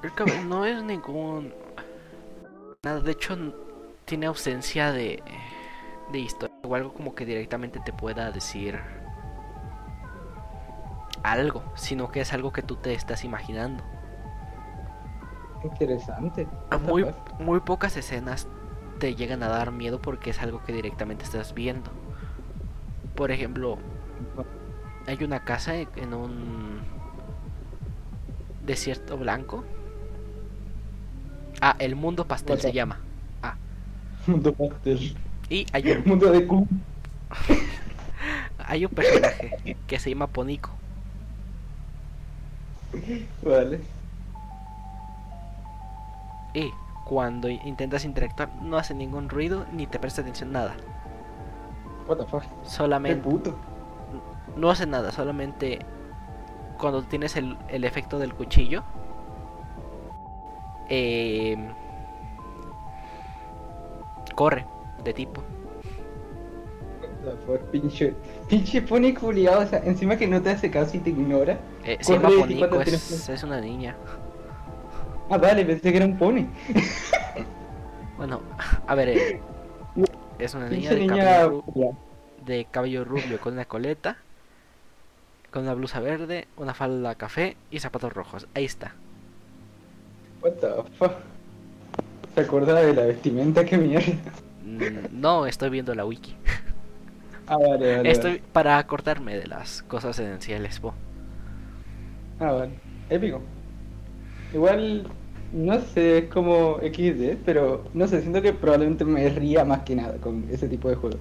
creo 0.00 0.14
que 0.14 0.24
no 0.46 0.64
es 0.64 0.82
ningún 0.82 1.52
nada, 2.82 3.00
de 3.00 3.12
hecho 3.12 3.36
tiene 4.04 4.26
ausencia 4.26 4.92
de 4.92 5.22
de 6.12 6.18
historia 6.20 6.56
o 6.62 6.74
algo 6.74 6.92
como 6.94 7.14
que 7.14 7.26
directamente 7.26 7.80
te 7.80 7.92
pueda 7.92 8.30
decir 8.32 8.78
algo, 11.22 11.62
sino 11.74 12.10
que 12.10 12.20
es 12.20 12.32
algo 12.32 12.52
que 12.52 12.62
tú 12.62 12.76
te 12.76 12.92
estás 12.94 13.24
imaginando. 13.24 13.84
Interesante. 15.64 16.46
Muy, 16.86 17.06
muy 17.38 17.60
pocas 17.60 17.96
escenas 17.96 18.46
te 18.98 19.14
llegan 19.14 19.42
a 19.42 19.48
dar 19.48 19.72
miedo 19.72 20.00
porque 20.00 20.30
es 20.30 20.40
algo 20.40 20.62
que 20.64 20.72
directamente 20.72 21.24
estás 21.24 21.54
viendo. 21.54 21.90
Por 23.14 23.30
ejemplo, 23.30 23.78
hay 25.06 25.22
una 25.24 25.44
casa 25.44 25.74
en 25.76 26.14
un 26.14 26.80
desierto 28.64 29.16
blanco. 29.16 29.64
Ah, 31.60 31.74
el 31.78 31.96
mundo 31.96 32.26
pastel 32.26 32.60
se 32.60 32.72
llama. 32.72 33.00
Ah. 33.42 33.56
Mundo 34.26 34.52
pastel. 34.52 35.16
Y 35.50 35.66
hay 35.72 35.90
un 35.92 36.04
mundo 36.04 36.30
de 36.30 36.46
Q. 36.46 36.66
hay 38.58 38.84
un 38.84 38.90
personaje 38.90 39.76
que 39.86 39.98
se 39.98 40.10
llama 40.10 40.26
Ponico. 40.26 40.70
Vale. 43.42 43.80
Y 46.58 46.74
cuando 47.04 47.48
intentas 47.48 48.04
interactuar 48.04 48.50
no 48.60 48.76
hace 48.78 48.92
ningún 48.92 49.28
ruido 49.28 49.64
ni 49.72 49.86
te 49.86 49.98
presta 50.00 50.22
atención 50.22 50.50
nada. 50.50 50.74
What 52.08 52.16
the 52.16 52.26
fuck? 52.26 52.42
Solamente. 52.64 53.22
puto? 53.22 53.54
No 54.56 54.70
hace 54.70 54.86
nada, 54.86 55.12
solamente 55.12 55.78
cuando 56.78 57.02
tienes 57.02 57.36
el, 57.36 57.56
el 57.68 57.84
efecto 57.84 58.18
del 58.18 58.34
cuchillo. 58.34 58.82
Eh, 60.88 61.56
corre 64.34 64.66
de 65.04 65.12
tipo. 65.12 65.42
What 67.00 67.34
the 67.34 67.46
fuck, 67.46 67.70
pinche, 67.70 68.14
pinche 68.48 68.82
pony 68.82 69.14
culiado, 69.14 69.60
o 69.60 69.66
sea, 69.66 69.78
encima 69.84 70.16
que 70.16 70.26
no 70.26 70.42
te 70.42 70.50
hace 70.50 70.70
caso 70.70 70.96
y 70.96 71.00
te 71.00 71.10
ignora. 71.10 71.58
Eh, 71.84 71.98
se 72.00 72.14
llama 72.14 72.30
Ponico, 72.36 72.80
es, 72.80 73.28
es 73.28 73.42
una 73.44 73.60
niña. 73.60 73.96
Ah, 75.30 75.38
vale, 75.38 75.64
pensé 75.64 75.90
que 75.90 75.96
era 75.98 76.06
un 76.06 76.16
pony. 76.16 76.46
Bueno, 78.16 78.40
a 78.86 78.94
ver, 78.94 79.08
eh, 79.10 79.40
es 80.38 80.54
una 80.54 80.68
niña 80.68 80.90
de 80.90 81.00
niña 81.00 81.24
cabello, 81.24 81.64
de 82.44 82.66
cabello 82.70 83.04
rubio 83.04 83.38
con 83.40 83.52
una 83.54 83.64
coleta, 83.66 84.16
con 85.50 85.62
una 85.62 85.74
blusa 85.74 86.00
verde, 86.00 86.48
una 86.56 86.74
falda 86.74 87.14
café 87.14 87.56
y 87.70 87.78
zapatos 87.80 88.12
rojos. 88.12 88.48
Ahí 88.54 88.64
está. 88.64 88.92
What 90.42 90.52
the 90.60 90.68
fuck. 90.98 91.12
¿Se 92.34 92.40
acuerda 92.42 92.74
de 92.80 92.94
la 92.94 93.02
vestimenta? 93.06 93.64
Qué 93.64 93.76
mierda. 93.78 94.12
Mm, 94.64 95.20
No, 95.20 95.46
estoy 95.46 95.70
viendo 95.70 95.94
la 95.94 96.04
wiki. 96.04 96.34
Ah, 97.46 97.56
vale, 97.56 97.96
vale. 97.96 98.10
Estoy 98.10 98.42
para 98.52 98.78
acordarme 98.78 99.36
de 99.36 99.46
las 99.46 99.82
cosas 99.82 100.18
esenciales. 100.18 100.80
po. 100.80 100.94
Ah, 102.40 102.52
vale. 102.52 102.72
Épico. 103.10 103.40
Igual, 104.52 105.06
no 105.52 105.80
sé, 105.80 106.18
es 106.18 106.24
como 106.30 106.78
XD, 106.80 107.38
pero 107.44 107.84
no 107.94 108.06
sé, 108.08 108.20
siento 108.20 108.42
que 108.42 108.52
probablemente 108.52 109.04
me 109.04 109.28
ría 109.30 109.64
más 109.64 109.82
que 109.82 109.96
nada 109.96 110.16
con 110.18 110.44
ese 110.50 110.68
tipo 110.68 110.88
de 110.88 110.96
juego. 110.96 111.18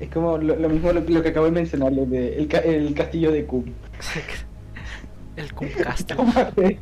Es 0.00 0.10
como 0.10 0.38
lo, 0.38 0.56
lo 0.56 0.68
mismo 0.68 0.92
lo, 0.92 1.00
lo 1.00 1.22
que 1.22 1.28
acabo 1.30 1.46
de 1.46 1.52
mencionar, 1.52 1.92
lo 1.92 2.06
de 2.06 2.36
el, 2.38 2.48
ca- 2.48 2.60
el 2.60 2.94
castillo 2.94 3.32
de 3.32 3.46
Coop. 3.46 3.66
El 5.36 5.52
Kumcastle. 5.54 6.16
Tómate. 6.16 6.78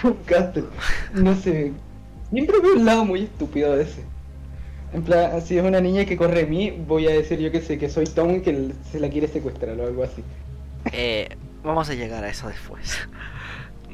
Coop 0.00 0.24
Castle. 0.26 0.64
No 1.14 1.34
sé. 1.34 1.72
Siempre 2.30 2.58
veo 2.60 2.74
un 2.74 2.84
lado 2.86 3.04
muy 3.04 3.24
estúpido 3.24 3.76
de 3.76 3.82
ese. 3.82 4.02
En 4.94 5.02
plan, 5.02 5.42
si 5.42 5.58
es 5.58 5.64
una 5.64 5.80
niña 5.80 6.04
que 6.06 6.16
corre 6.16 6.44
de 6.44 6.46
mí, 6.46 6.70
voy 6.70 7.06
a 7.06 7.10
decir 7.10 7.38
yo 7.40 7.50
que 7.52 7.60
sé 7.60 7.78
que 7.78 7.90
soy 7.90 8.06
Tom 8.06 8.36
y 8.36 8.40
que 8.42 8.72
se 8.90 9.00
la 9.00 9.10
quiere 9.10 9.28
secuestrar 9.28 9.78
o 9.78 9.86
algo 9.86 10.04
así. 10.04 10.22
Eh, 10.92 11.28
vamos 11.62 11.90
a 11.90 11.94
llegar 11.94 12.24
a 12.24 12.28
eso 12.30 12.48
después. 12.48 12.98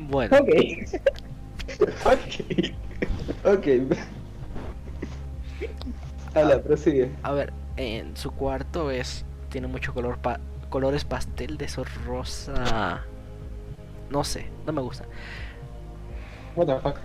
Bueno, 0.02 0.38
Ok. 0.38 0.48
Ok. 1.78 3.54
Ok. 3.54 3.66
Hala, 6.34 6.62
prosigue. 6.62 7.10
a 7.22 7.32
ver, 7.32 7.52
en 7.76 8.16
su 8.16 8.30
cuarto 8.30 8.90
es 8.90 9.24
tiene 9.48 9.66
mucho 9.66 9.92
color 9.92 10.18
pa- 10.18 10.40
colores 10.68 11.04
pastel 11.04 11.56
de 11.58 11.64
esos 11.64 11.88
rosa. 12.04 13.02
No 14.10 14.24
sé, 14.24 14.46
no 14.66 14.72
me 14.72 14.80
gusta. 14.80 15.04
What 16.56 16.66
the 16.66 16.78
fuck. 16.80 16.96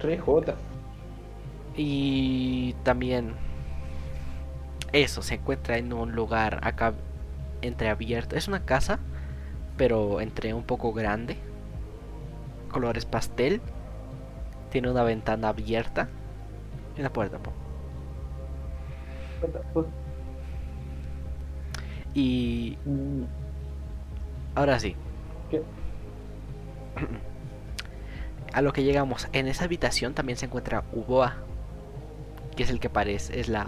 Re 0.00 0.18
J. 0.18 0.54
Y 1.76 2.74
también 2.82 3.34
eso 4.92 5.20
se 5.22 5.34
encuentra 5.34 5.76
en 5.76 5.92
un 5.92 6.12
lugar 6.12 6.60
acá 6.62 6.94
entreabierto. 7.60 8.36
Es 8.36 8.48
una 8.48 8.64
casa, 8.64 8.98
pero 9.76 10.20
entre 10.20 10.54
un 10.54 10.62
poco 10.62 10.92
grande. 10.92 11.36
Colores 12.70 13.04
pastel. 13.04 13.60
Tiene 14.76 14.90
una 14.90 15.04
ventana 15.04 15.48
abierta 15.48 16.06
y 16.94 17.00
una 17.00 17.10
puerta. 17.10 17.38
po. 17.38 17.50
Y 22.12 22.76
ahora 24.54 24.78
sí, 24.78 24.94
¿Qué? 25.50 25.62
a 28.52 28.60
lo 28.60 28.74
que 28.74 28.84
llegamos. 28.84 29.28
En 29.32 29.48
esa 29.48 29.64
habitación 29.64 30.12
también 30.12 30.36
se 30.36 30.44
encuentra 30.44 30.84
Uboa, 30.92 31.36
que 32.54 32.64
es 32.64 32.68
el 32.68 32.78
que 32.78 32.90
parece, 32.90 33.40
es 33.40 33.48
la 33.48 33.64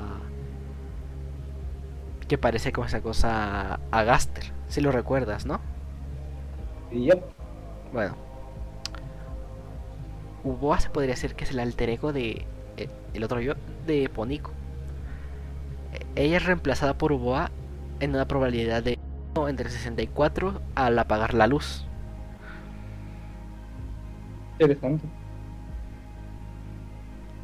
que 2.29 2.37
parece 2.37 2.71
como 2.71 2.87
esa 2.87 3.01
cosa 3.01 3.81
a 3.90 4.03
Gaster, 4.03 4.53
si 4.66 4.83
lo 4.83 4.92
recuerdas, 4.92 5.47
¿no? 5.47 5.59
Yep. 6.92 7.23
Bueno, 7.94 8.28
Uboa 10.42 10.81
se 10.81 10.90
podría 10.90 11.14
decir 11.14 11.35
que 11.37 11.44
es 11.44 11.51
el 11.51 11.61
alter 11.61 11.90
ego 11.90 12.12
de 12.12 12.48
eh, 12.77 12.90
el 13.12 13.24
otro 13.24 13.40
yo 13.40 13.55
de 13.87 14.09
Ponico. 14.11 14.59
Eh, 15.92 16.07
Ella 16.14 16.37
es 16.38 16.44
reemplazada 16.46 16.96
por 16.98 17.12
Uboa 17.12 17.53
en 18.01 18.11
una 18.14 18.27
probabilidad 18.29 18.83
de 18.83 18.98
1 19.37 19.48
entre 19.48 19.70
64 19.70 20.62
al 20.74 20.98
apagar 20.98 21.35
la 21.35 21.46
luz. 21.46 21.90
Interesante. 24.59 25.12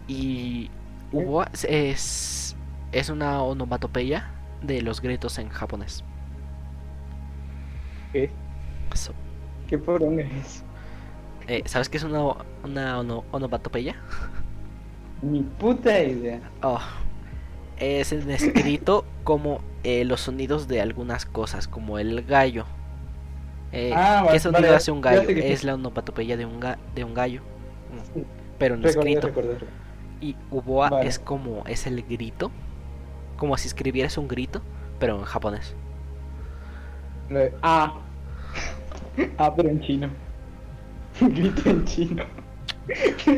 Y 0.07 0.72
Uboa 1.11 1.50
es, 1.62 2.59
es 2.92 3.09
una 3.11 3.42
onomatopeya 3.42 4.35
de 4.61 4.83
los 4.83 5.00
gritos 5.00 5.38
en 5.38 5.48
japonés. 5.50 6.04
¿Qué? 8.12 8.38
Eso. 8.92 9.14
¿Qué 9.66 9.78
poronga 9.78 10.22
es? 10.24 10.63
Eh, 11.46 11.62
¿Sabes 11.66 11.88
qué 11.88 11.98
es 11.98 12.04
una, 12.04 12.22
una 12.64 12.98
ono- 13.00 13.24
onomatopeya? 13.33 13.96
Ni 15.22 15.42
puta 15.42 15.98
idea. 16.02 16.40
Oh, 16.62 16.80
es 17.78 18.12
en 18.12 18.30
escrito 18.30 19.04
como 19.24 19.61
eh, 19.83 20.04
los 20.04 20.20
sonidos 20.22 20.68
de 20.68 20.80
algunas 20.80 21.26
cosas, 21.26 21.68
como 21.68 21.98
el 21.98 22.24
gallo. 22.24 22.64
Eh, 23.72 23.92
Ah, 23.94 24.26
¿Qué 24.30 24.38
sonido 24.38 24.62
vale, 24.62 24.74
hace 24.76 24.90
un 24.92 25.00
gallo? 25.00 25.26
que- 25.26 25.52
Es 25.52 25.64
la 25.64 25.74
onomatopeya 25.74 26.37
de 26.37 26.46
un, 26.46 26.61
ga- 26.61 26.78
de 26.94 27.04
un 27.04 27.14
gallo. 27.14 27.42
Mm, 27.42 28.14
Sí. 28.20 28.24
Pero 28.59 28.74
en 28.76 28.83
Recordé, 28.85 29.11
escrito. 29.12 29.26
recordé. 29.28 29.66
Y 30.20 30.37
Uboa 30.50 30.88
Vale. 30.90 31.09
es 31.09 31.18
como, 31.18 31.64
es 31.66 31.87
el 31.87 32.02
grito. 32.04 32.50
Como 33.37 33.57
si 33.59 33.66
escribieras 33.66 34.16
un 34.16 34.28
grito, 34.28 34.62
pero 35.00 35.18
en 35.18 35.24
japonés. 35.24 35.74
Ah. 37.62 37.94
Ah, 39.38 39.52
pero 39.54 39.68
en 39.68 39.80
chino. 39.80 40.09
Grito 41.20 41.70
en 41.70 41.85
chino. 41.85 42.24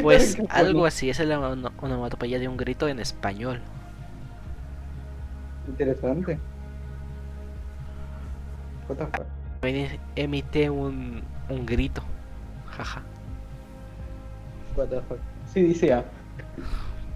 Pues 0.02 0.36
algo 0.48 0.86
así, 0.86 1.08
es 1.08 1.20
la 1.20 1.38
ono- 1.38 1.70
onomatopeya 1.80 2.40
de 2.40 2.48
un 2.48 2.56
grito 2.56 2.88
en 2.88 2.98
español. 2.98 3.60
Interesante. 5.68 6.38
What 8.88 8.96
the 8.96 9.06
fuck? 9.06 9.26
Emi- 9.62 9.98
Emite 10.16 10.68
un, 10.70 11.22
un 11.48 11.66
grito. 11.66 12.02
Jaja. 12.76 13.02
What 14.76 14.88
the 14.88 15.00
fuck? 15.02 15.18
Sí, 15.52 15.62
dice 15.62 15.92
A. 15.92 16.04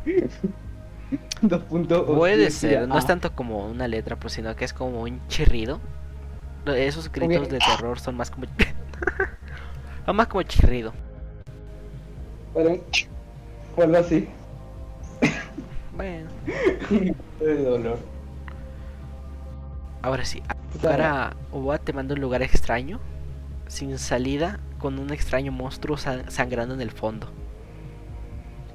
Dos 1.43 1.63
puntos. 1.65 2.05
o 2.09 2.15
Puede 2.17 2.51
sí, 2.51 2.69
ser, 2.69 2.87
no 2.87 2.97
es 2.97 3.07
tanto 3.07 3.33
como 3.35 3.67
una 3.67 3.89
letra, 3.89 4.15
pues, 4.17 4.35
sino 4.35 4.55
que 4.55 4.65
es 4.65 4.73
como 4.73 5.01
un 5.03 5.21
chirrido. 5.27 5.81
Esos 6.67 7.11
gritos 7.11 7.49
de 7.49 7.59
terror 7.59 7.99
son 7.99 8.17
más 8.17 8.31
como. 8.31 8.47
más 10.13 10.29
como 10.29 10.43
chirrido. 10.43 10.93
Bueno, 12.55 12.77
o 13.77 13.83
algo 13.83 13.97
así. 13.97 14.29
Bueno, 15.97 16.31
De 17.39 17.57
dolor. 17.65 17.99
ahora 20.03 20.25
sí. 20.25 20.43
Ahora 20.83 21.37
Oba 21.53 21.79
te 21.79 21.93
manda 21.93 22.15
a 22.15 22.17
un 22.17 22.21
lugar 22.23 22.43
extraño, 22.43 23.01
sin 23.67 23.99
salida, 23.99 24.61
con 24.79 24.99
un 24.99 25.11
extraño 25.13 25.53
monstruo 25.53 25.97
sa- 25.99 26.31
sangrando 26.31 26.75
en 26.75 26.81
el 26.81 26.91
fondo. 26.91 27.29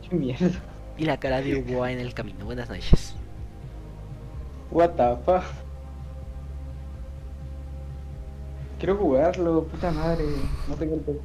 Qué 0.07 0.15
mierda. 0.15 0.49
Y 0.97 1.05
la 1.05 1.17
cara 1.17 1.41
de 1.41 1.57
Uboa 1.59 1.91
en 1.91 1.99
el 1.99 2.13
camino. 2.13 2.45
Buenas 2.45 2.69
noches. 2.69 3.15
What 4.71 4.91
the 4.91 5.15
fuck? 5.25 5.43
Quiero 8.79 8.95
jugarlo, 8.97 9.63
puta 9.65 9.91
madre. 9.91 10.23
No 10.67 10.75
tengo 10.75 10.95
el 10.95 11.01
PC. 11.01 11.19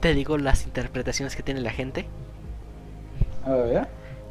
te 0.00 0.14
digo 0.14 0.38
las 0.38 0.64
interpretaciones 0.64 1.34
que 1.36 1.42
tiene 1.42 1.60
la 1.60 1.70
gente. 1.70 2.06
A 3.44 3.50
ver. 3.52 3.88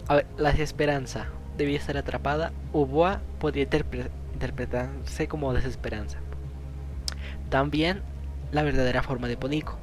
A 0.08 0.16
ver, 0.16 0.26
la 0.38 0.52
desesperanza 0.52 1.28
debía 1.58 1.80
ser 1.82 1.98
atrapada. 1.98 2.52
Uboa 2.74 3.22
podría 3.40 3.66
interpre- 3.70 4.10
interpretarse 4.34 5.28
como 5.28 5.54
desesperanza. 5.54 6.20
También 7.50 8.02
la 8.52 8.64
verdadera 8.64 9.04
forma 9.04 9.28
de 9.28 9.38
Ponico. 9.38 9.78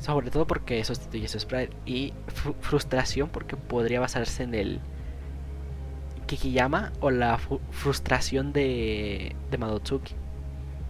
Sobre 0.00 0.30
todo 0.30 0.46
porque 0.46 0.82
sustituye 0.84 1.26
su 1.28 1.38
sprite. 1.40 1.76
Y 1.84 2.12
fru- 2.28 2.54
frustración 2.60 3.28
porque 3.28 3.56
podría 3.56 4.00
basarse 4.00 4.42
en 4.44 4.54
el 4.54 4.80
Kikiyama 6.26 6.92
o 7.00 7.10
la 7.10 7.38
frustración 7.70 8.52
de, 8.52 9.34
de 9.50 9.58
Madotsuki. 9.58 10.14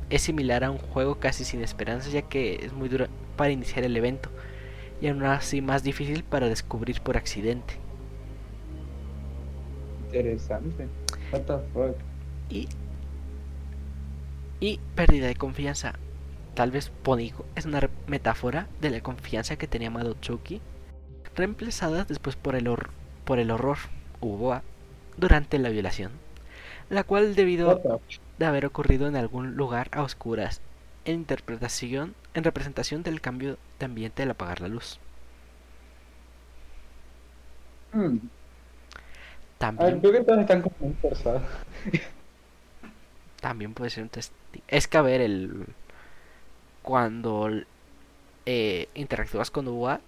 Es 0.09 0.23
similar 0.23 0.65
a 0.65 0.71
un 0.71 0.79
juego 0.79 1.17
casi 1.17 1.45
sin 1.45 1.63
esperanza 1.63 2.11
ya 2.11 2.23
que 2.23 2.65
es 2.65 2.73
muy 2.73 2.89
duro 2.89 3.07
para 3.37 3.51
iniciar 3.51 3.85
el 3.85 3.97
evento 3.97 4.31
y 5.01 5.09
aún 5.09 5.23
así 5.25 5.61
más 5.61 5.83
difícil 5.83 6.25
para 6.25 6.49
descubrir 6.49 7.01
por 7.01 7.17
accidente. 7.17 7.75
Interesante. 10.07 10.89
What 11.33 11.43
the 11.43 11.59
fuck. 11.73 11.97
Y, 12.49 12.69
y 14.61 14.81
pérdida 14.95 15.27
de 15.27 15.35
confianza. 15.35 15.95
Tal 16.55 16.71
vez 16.71 16.91
Ponico 17.03 17.45
es 17.55 17.67
una 17.67 17.91
metáfora 18.07 18.69
de 18.81 18.91
la 18.91 19.01
confianza 19.03 19.57
que 19.57 19.67
tenía 19.67 19.91
Madotsuki, 19.91 20.63
reemplazada 21.35 22.05
después 22.05 22.37
por 22.37 22.55
el, 22.55 22.71
por 23.25 23.39
el 23.39 23.51
horror 23.51 23.77
Uboa 24.21 24.63
durante 25.17 25.59
la 25.59 25.69
violación, 25.69 26.13
la 26.91 27.05
cual 27.05 27.35
debido 27.35 28.01
de 28.39 28.47
haber 28.47 28.67
ocurrido 28.67 29.09
en 29.09 29.17
algún 29.17 29.57
lugar 29.57 29.89
a 29.93 30.03
oscuras, 30.03 30.61
en 31.05 31.17
interpretación, 31.17 32.15
en 32.35 32.45
representación 32.45 33.03
del 33.03 33.21
cambio 33.21 33.59
de 33.79 33.85
ambiente 33.87 34.23
al 34.23 34.31
apagar 34.31 34.61
la 34.61 34.69
luz. 34.69 34.99
Hmm. 37.93 38.19
Ver, 38.19 38.21
También, 39.59 40.01
creo 40.01 40.13
que 40.13 40.21
todos 40.21 40.41
están 40.41 40.63
como 40.63 40.77
muy 40.81 40.95
forzados. 40.95 41.43
también 43.41 43.75
puede 43.75 43.91
ser 43.91 44.03
un 44.03 44.09
testigo. 44.09 44.65
Es 44.69 44.89
que 44.89 44.99
a 44.99 45.03
ver, 45.03 45.21
el 45.21 45.67
cuando 46.83 47.51
eh, 48.47 48.89
interactúas 48.95 49.51
con 49.51 49.67
UA, 49.67 50.01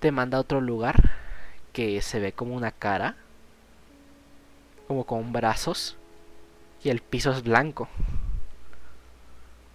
te 0.00 0.10
manda 0.10 0.38
a 0.38 0.40
otro 0.40 0.60
lugar 0.60 1.10
que 1.72 2.02
se 2.02 2.18
ve 2.18 2.32
como 2.32 2.56
una 2.56 2.72
cara, 2.72 3.16
como 4.86 5.04
con 5.04 5.32
brazos, 5.32 5.96
y 6.82 6.90
el 6.90 7.00
piso 7.00 7.32
es 7.32 7.42
blanco. 7.42 7.88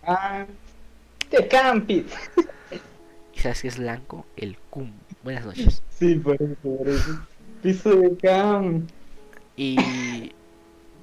Ah, 0.04 0.46
te 1.30 1.48
campi. 1.48 2.06
¿Y 3.34 3.40
sabes 3.40 3.62
qué 3.62 3.68
es 3.68 3.78
blanco? 3.78 4.26
El 4.36 4.58
cum. 4.70 4.92
Buenas 5.24 5.46
noches. 5.46 5.84
Sí, 5.90 6.16
por 6.16 6.36
eso, 6.42 6.56
por 6.64 6.88
eso. 6.88 7.20
Piso 7.62 7.96
de 7.96 8.18
cam. 8.18 8.88
Y 9.56 10.32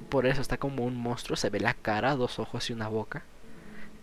por 0.08 0.26
eso 0.26 0.40
está 0.40 0.56
como 0.56 0.84
un 0.84 0.96
monstruo, 0.96 1.36
se 1.36 1.50
ve 1.50 1.60
la 1.60 1.74
cara, 1.74 2.16
dos 2.16 2.38
ojos 2.38 2.70
y 2.70 2.72
una 2.72 2.88
boca. 2.88 3.22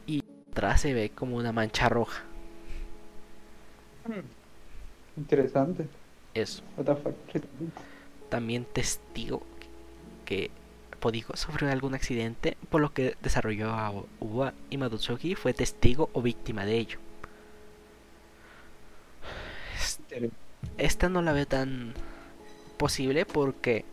Y 0.08 0.24
atrás 0.52 0.82
se 0.82 0.94
ve 0.94 1.10
como 1.10 1.36
una 1.36 1.52
mancha 1.52 1.90
roja. 1.90 2.24
Interesante. 5.18 5.88
Eso. 6.34 6.62
What 6.78 6.86
the 6.86 6.96
fuck. 6.96 7.16
También 8.30 8.66
testigo 8.66 9.42
que 10.26 10.52
Podigo 11.00 11.36
sufrió 11.36 11.72
algún 11.72 11.94
accidente, 11.94 12.58
por 12.70 12.82
lo 12.82 12.94
que 12.94 13.16
desarrolló 13.22 13.70
a 13.72 13.94
Uwa 14.20 14.54
y 14.70 14.78
Madutsuki 14.78 15.36
fue 15.36 15.54
testigo 15.54 16.10
o 16.14 16.22
víctima 16.22 16.66
de 16.66 16.78
ello. 16.78 17.00
Esta 20.78 21.10
no 21.10 21.22
la 21.22 21.32
veo 21.32 21.46
tan 21.46 21.94
posible 22.78 23.26
porque 23.26 23.86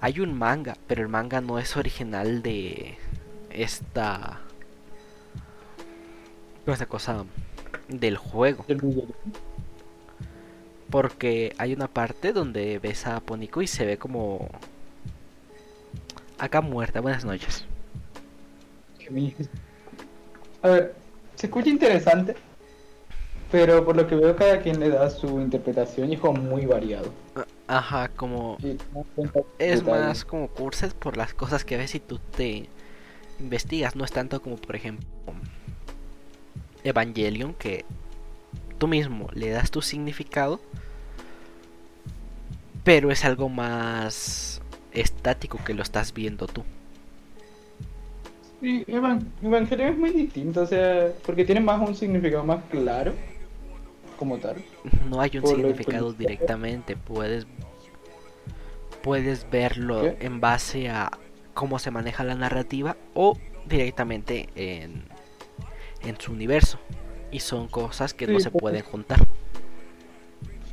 hay 0.00 0.20
un 0.20 0.36
manga, 0.36 0.76
pero 0.86 1.02
el 1.02 1.08
manga 1.08 1.40
no 1.40 1.58
es 1.58 1.76
original 1.76 2.42
de 2.42 2.96
esta 3.50 4.40
esta 6.66 6.86
cosa 6.86 7.24
del 7.88 8.18
juego, 8.18 8.64
porque 10.90 11.54
hay 11.58 11.72
una 11.72 11.88
parte 11.88 12.32
donde 12.32 12.78
ves 12.78 13.06
a 13.06 13.20
Ponico 13.20 13.62
y 13.62 13.66
se 13.66 13.86
ve 13.86 13.96
como 13.96 14.50
acá 16.38 16.60
muerta. 16.60 17.00
Buenas 17.00 17.24
noches. 17.24 17.64
A 20.62 20.68
ver, 20.68 20.94
se 21.34 21.46
escucha 21.46 21.70
interesante, 21.70 22.36
pero 23.50 23.84
por 23.84 23.96
lo 23.96 24.06
que 24.06 24.14
veo 24.14 24.36
cada 24.36 24.60
quien 24.60 24.80
le 24.80 24.90
da 24.90 25.08
su 25.10 25.40
interpretación 25.40 26.10
y 26.10 26.14
es 26.14 26.20
como 26.20 26.40
muy 26.40 26.66
variado. 26.66 27.12
Ajá, 27.66 28.08
como 28.08 28.58
es 29.58 29.84
más 29.84 30.24
como 30.24 30.48
curses 30.48 30.94
por 30.94 31.16
las 31.16 31.34
cosas 31.34 31.64
que 31.64 31.76
ves 31.76 31.94
y 31.94 32.00
tú 32.00 32.18
te 32.18 32.68
investigas, 33.40 33.94
no 33.94 34.04
es 34.04 34.12
tanto 34.12 34.42
como 34.42 34.56
por 34.56 34.74
ejemplo 34.74 35.06
Evangelion 36.82 37.54
que 37.54 37.84
tú 38.78 38.88
mismo 38.88 39.28
le 39.32 39.50
das 39.50 39.70
tu 39.70 39.82
significado, 39.82 40.60
pero 42.84 43.10
es 43.10 43.24
algo 43.24 43.48
más 43.48 44.62
estático 45.00 45.58
que 45.64 45.74
lo 45.74 45.82
estás 45.82 46.12
viendo 46.12 46.46
tú. 46.46 46.64
Sí, 48.60 48.84
Evan- 48.88 49.28
Evangelion 49.42 49.88
es 49.90 49.98
muy 49.98 50.10
distinto, 50.10 50.62
o 50.62 50.66
sea, 50.66 51.12
porque 51.24 51.44
tiene 51.44 51.60
más 51.60 51.80
un 51.86 51.94
significado 51.94 52.42
más 52.44 52.60
claro, 52.70 53.14
como 54.18 54.36
tal. 54.38 54.56
No 55.08 55.20
hay 55.20 55.30
un 55.38 55.46
significado 55.46 56.12
directamente, 56.12 56.96
puedes 56.96 57.46
puedes 59.02 59.48
verlo 59.48 60.02
¿Qué? 60.02 60.16
en 60.26 60.40
base 60.40 60.88
a 60.90 61.12
cómo 61.54 61.78
se 61.78 61.92
maneja 61.92 62.24
la 62.24 62.34
narrativa 62.34 62.96
o 63.14 63.38
directamente 63.66 64.48
en 64.56 65.04
en 66.02 66.20
su 66.20 66.32
universo 66.32 66.78
y 67.30 67.40
son 67.40 67.68
cosas 67.68 68.12
que 68.12 68.26
no 68.26 68.40
se 68.40 68.50
pues. 68.50 68.60
pueden 68.60 68.82
juntar. 68.82 69.27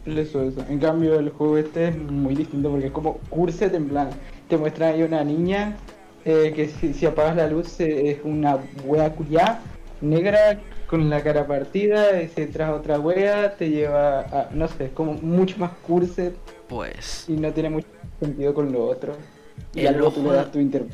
Eso, 0.05 0.43
eso. 0.43 0.63
En 0.69 0.79
cambio, 0.79 1.19
el 1.19 1.29
juego 1.29 1.57
este 1.57 1.87
es 1.89 1.97
muy 1.97 2.35
distinto 2.35 2.69
porque 2.69 2.87
es 2.87 2.91
como 2.91 3.17
curset 3.29 3.73
en 3.73 3.87
plan. 3.89 4.09
Te 4.47 4.57
muestra 4.57 4.89
ahí 4.89 5.01
una 5.03 5.23
niña 5.23 5.75
eh, 6.25 6.53
que 6.55 6.67
si, 6.69 6.93
si 6.93 7.05
apagas 7.05 7.35
la 7.35 7.47
luz 7.47 7.79
eh, 7.79 8.11
es 8.11 8.19
una 8.23 8.57
wea 8.85 9.09
culiá 9.13 9.61
negra 10.01 10.59
con 10.87 11.09
la 11.09 11.23
cara 11.23 11.47
partida. 11.47 12.21
Y 12.21 12.27
si 12.29 12.41
entras 12.43 12.69
a 12.69 12.75
otra 12.75 12.99
wea 12.99 13.55
te 13.57 13.69
lleva 13.69 14.19
a. 14.21 14.49
No 14.53 14.67
sé, 14.67 14.85
es 14.85 14.91
como 14.91 15.13
mucho 15.13 15.57
más 15.57 15.71
curset 15.87 16.35
Pues 16.69 17.25
y 17.27 17.33
no 17.33 17.51
tiene 17.51 17.71
mucho 17.71 17.87
sentido 18.19 18.53
con 18.53 18.71
lo 18.71 18.85
otro. 18.85 19.15
Y 19.73 19.85
tú 19.87 20.05
ojo- 20.05 20.21
le 20.21 20.33
das 20.33 20.51
tu 20.51 20.59
inter. 20.59 20.85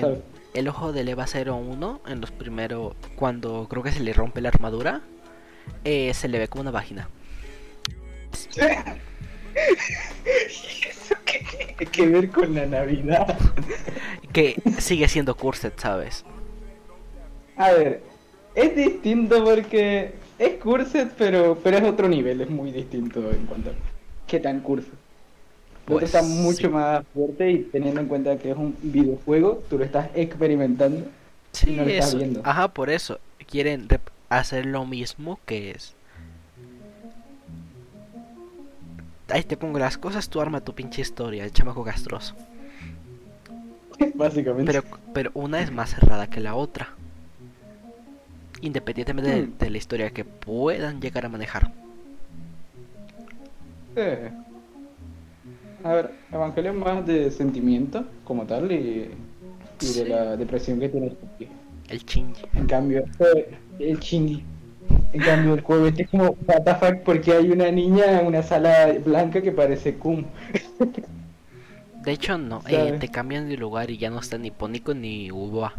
¿sabes? 0.00 0.20
el 0.54 0.68
ojo 0.68 0.92
del 0.92 1.08
Eva 1.08 1.26
01 1.26 2.00
en 2.06 2.20
los 2.20 2.30
primeros 2.30 2.94
cuando 3.16 3.66
creo 3.68 3.82
que 3.82 3.90
se 3.90 4.00
le 4.00 4.12
rompe 4.12 4.40
la 4.40 4.50
armadura 4.50 5.00
eh, 5.84 6.14
se 6.14 6.28
le 6.28 6.38
ve 6.38 6.48
como 6.48 6.62
una 6.62 6.70
vagina. 6.70 7.08
¿Eso 10.24 11.14
qué 11.24 11.44
tiene 11.50 11.90
que 11.90 12.06
ver 12.06 12.30
con 12.30 12.54
la 12.54 12.66
Navidad? 12.66 13.38
Que 14.32 14.56
sigue 14.78 15.08
siendo 15.08 15.36
Curset, 15.36 15.78
¿sabes? 15.78 16.24
A 17.56 17.72
ver, 17.72 18.02
es 18.54 18.74
distinto 18.76 19.44
porque 19.44 20.14
es 20.38 20.54
curset, 20.60 21.12
pero, 21.16 21.58
pero 21.62 21.78
es 21.78 21.84
otro 21.84 22.08
nivel, 22.08 22.40
es 22.40 22.50
muy 22.50 22.72
distinto 22.72 23.30
en 23.30 23.46
cuanto 23.46 23.70
a 23.70 23.74
qué 24.26 24.40
tan 24.40 24.60
otro 24.60 24.96
Pues, 25.84 26.04
está 26.04 26.22
mucho 26.22 26.68
sí. 26.68 26.68
más 26.68 27.06
fuerte 27.14 27.50
y 27.50 27.58
teniendo 27.64 28.00
en 28.00 28.08
cuenta 28.08 28.38
que 28.38 28.50
es 28.50 28.56
un 28.56 28.76
videojuego, 28.82 29.62
tú 29.68 29.78
lo 29.78 29.84
estás 29.84 30.08
experimentando. 30.14 31.06
Sí, 31.52 31.70
no 31.72 31.84
lo 31.84 31.90
estás 31.90 32.08
eso. 32.08 32.16
viendo. 32.18 32.40
Ajá, 32.44 32.68
por 32.68 32.90
eso. 32.90 33.20
Quieren 33.46 33.86
hacer 34.28 34.66
lo 34.66 34.86
mismo 34.86 35.38
que 35.46 35.70
es. 35.72 35.93
Ahí 39.28 39.42
te 39.42 39.56
pongo 39.56 39.78
las 39.78 39.96
cosas, 39.98 40.28
tú 40.28 40.40
arma 40.40 40.60
tu 40.60 40.74
pinche 40.74 41.00
historia, 41.02 41.44
el 41.44 41.52
chamaco 41.52 41.82
castroso. 41.84 42.34
Básicamente. 44.14 44.70
Pero, 44.72 44.84
pero 45.12 45.30
una 45.34 45.60
es 45.60 45.70
más 45.72 45.90
cerrada 45.90 46.28
que 46.28 46.40
la 46.40 46.54
otra. 46.54 46.88
Independientemente 48.60 49.30
de, 49.30 49.42
Hmm. 49.42 49.58
de 49.58 49.70
la 49.70 49.78
historia 49.78 50.10
que 50.10 50.24
puedan 50.24 51.00
llegar 51.00 51.24
a 51.26 51.28
manejar. 51.28 51.72
Eh. 53.96 54.30
A 55.84 55.92
ver, 55.92 56.10
Evangelio 56.32 56.70
es 56.72 56.76
más 56.76 57.06
de 57.06 57.30
sentimiento 57.30 58.04
como 58.24 58.44
tal 58.46 58.72
y, 58.72 59.10
y 59.80 59.84
Sí. 59.84 60.00
de 60.00 60.08
la 60.08 60.36
depresión 60.36 60.80
que 60.80 60.88
tiene. 60.88 61.12
El 61.88 62.04
chingy. 62.06 62.42
En 62.54 62.66
cambio, 62.66 63.04
eh, 63.20 63.54
el 63.78 64.00
chingy. 64.00 64.42
En 65.14 65.20
cambio, 65.20 65.54
el 65.54 65.86
este 65.86 66.02
es 66.02 66.10
como, 66.10 66.36
what 66.46 66.62
the 66.64 66.74
fuck, 66.74 67.04
porque 67.04 67.32
hay 67.32 67.52
una 67.52 67.70
niña 67.70 68.20
en 68.20 68.26
una 68.26 68.42
sala 68.42 68.92
blanca 69.04 69.40
que 69.40 69.52
parece 69.52 69.94
Cum. 69.94 70.24
De 72.04 72.12
hecho, 72.12 72.36
no, 72.36 72.62
eh, 72.68 72.96
te 72.98 73.08
cambian 73.08 73.48
de 73.48 73.56
lugar 73.56 73.92
y 73.92 73.96
ya 73.96 74.10
no 74.10 74.18
está 74.18 74.38
ni 74.38 74.50
Ponico 74.50 74.92
ni 74.92 75.30
Uboa. 75.30 75.72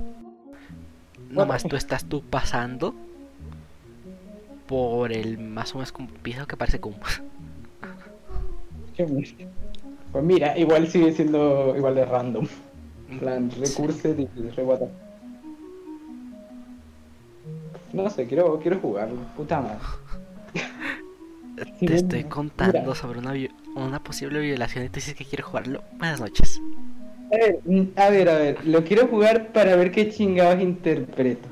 nomás 1.29 1.63
tú 1.63 1.75
estás 1.75 2.05
tú 2.05 2.21
pasando 2.21 2.95
por 4.67 5.11
el 5.11 5.37
más 5.37 5.75
o 5.75 5.79
menos 5.79 5.91
como 5.91 6.07
piso 6.07 6.47
que 6.47 6.55
parece 6.55 6.79
bonito. 6.79 7.05
Pues 10.13 10.23
mira, 10.23 10.57
igual 10.57 10.87
sigue 10.87 11.11
siendo 11.11 11.75
igual 11.75 11.95
de 11.95 12.05
random. 12.05 12.47
En 13.09 13.19
plan, 13.19 13.51
recursos 13.51 14.15
y 14.17 14.49
rebota. 14.51 14.87
No 17.95 18.09
sé, 18.09 18.27
quiero, 18.27 18.59
quiero 18.59 18.77
jugarlo. 18.79 19.21
Puta 19.37 19.61
madre. 19.61 19.79
Te 21.79 21.95
estoy 21.95 22.19
mira. 22.19 22.29
contando 22.29 22.93
sobre 22.93 23.19
una, 23.19 23.33
una 23.75 24.03
posible 24.03 24.41
violación 24.41 24.83
y 24.83 24.89
tú 24.89 24.95
dices 24.95 25.15
que 25.15 25.23
quieres 25.23 25.45
jugarlo. 25.45 25.81
Buenas 25.93 26.19
noches. 26.19 26.61
A 27.31 27.37
ver, 27.37 27.59
mm, 27.63 27.83
a 27.95 28.09
ver, 28.09 28.29
a 28.29 28.35
ver, 28.37 28.67
lo 28.67 28.83
quiero 28.83 29.07
jugar 29.07 29.53
para 29.53 29.77
ver 29.77 29.91
qué 29.93 30.09
chingados 30.09 30.61
interpreto. 30.61 31.47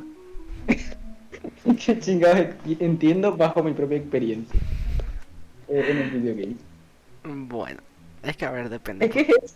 qué 1.86 2.00
chingados 2.00 2.48
entiendo 2.80 3.38
bajo 3.38 3.64
mi 3.64 3.72
propia 3.72 3.98
experiencia 4.00 4.60
eh, 5.70 5.86
en 5.90 5.98
el 5.98 6.10
videogame. 6.10 6.56
Bueno, 7.24 7.80
es 8.22 8.36
que 8.36 8.46
a 8.46 8.52
ver, 8.52 8.68
depende. 8.68 9.06
Es 9.06 9.12
que 9.12 9.22
es, 9.22 9.56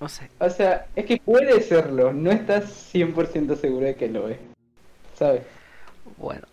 No 0.00 0.08
sé. 0.08 0.30
o 0.38 0.48
sea, 0.48 0.86
es 0.96 1.04
que 1.04 1.18
puede 1.18 1.60
serlo, 1.60 2.10
no 2.14 2.30
estás 2.30 2.90
100% 2.94 3.54
seguro 3.60 3.84
de 3.84 3.94
que 3.96 4.08
lo 4.08 4.30
es. 4.30 4.38
¿Sabes? 5.18 5.42
Bueno, 6.16 6.46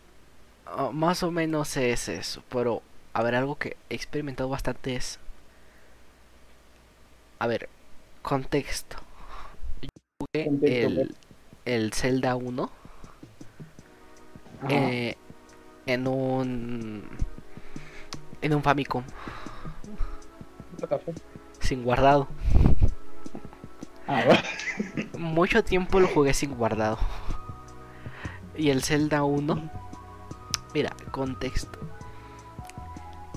ah, 0.66 0.90
más 0.94 1.24
o 1.24 1.32
menos 1.32 1.76
es 1.78 2.10
eso. 2.10 2.44
Pero, 2.50 2.82
a 3.14 3.24
ver, 3.24 3.36
algo 3.36 3.58
que 3.58 3.78
he 3.90 3.96
experimentado 3.96 4.50
bastante 4.50 4.96
es. 4.96 5.20
A 7.40 7.48
ver, 7.48 7.70
contexto. 8.22 8.98
Yo 9.82 9.90
jugué 10.20 10.46
Contexto, 10.46 11.02
el, 11.02 11.16
el 11.66 11.94
Zelda 11.94 12.36
1 12.36 12.72
Ajá. 14.62 14.68
eh, 14.70 15.18
en 15.86 16.08
un. 16.08 17.04
En 18.42 18.56
un 18.56 18.64
Famicom, 18.64 19.04
sin 21.60 21.84
guardado. 21.84 22.28
Ah. 24.08 24.42
Mucho 25.18 25.64
tiempo 25.64 26.00
lo 26.00 26.08
jugué 26.08 26.34
sin 26.34 26.56
guardado. 26.56 26.98
Y 28.56 28.70
el 28.70 28.84
Zelda 28.84 29.24
1. 29.24 29.70
Mira, 30.74 30.96
contexto. 31.12 31.80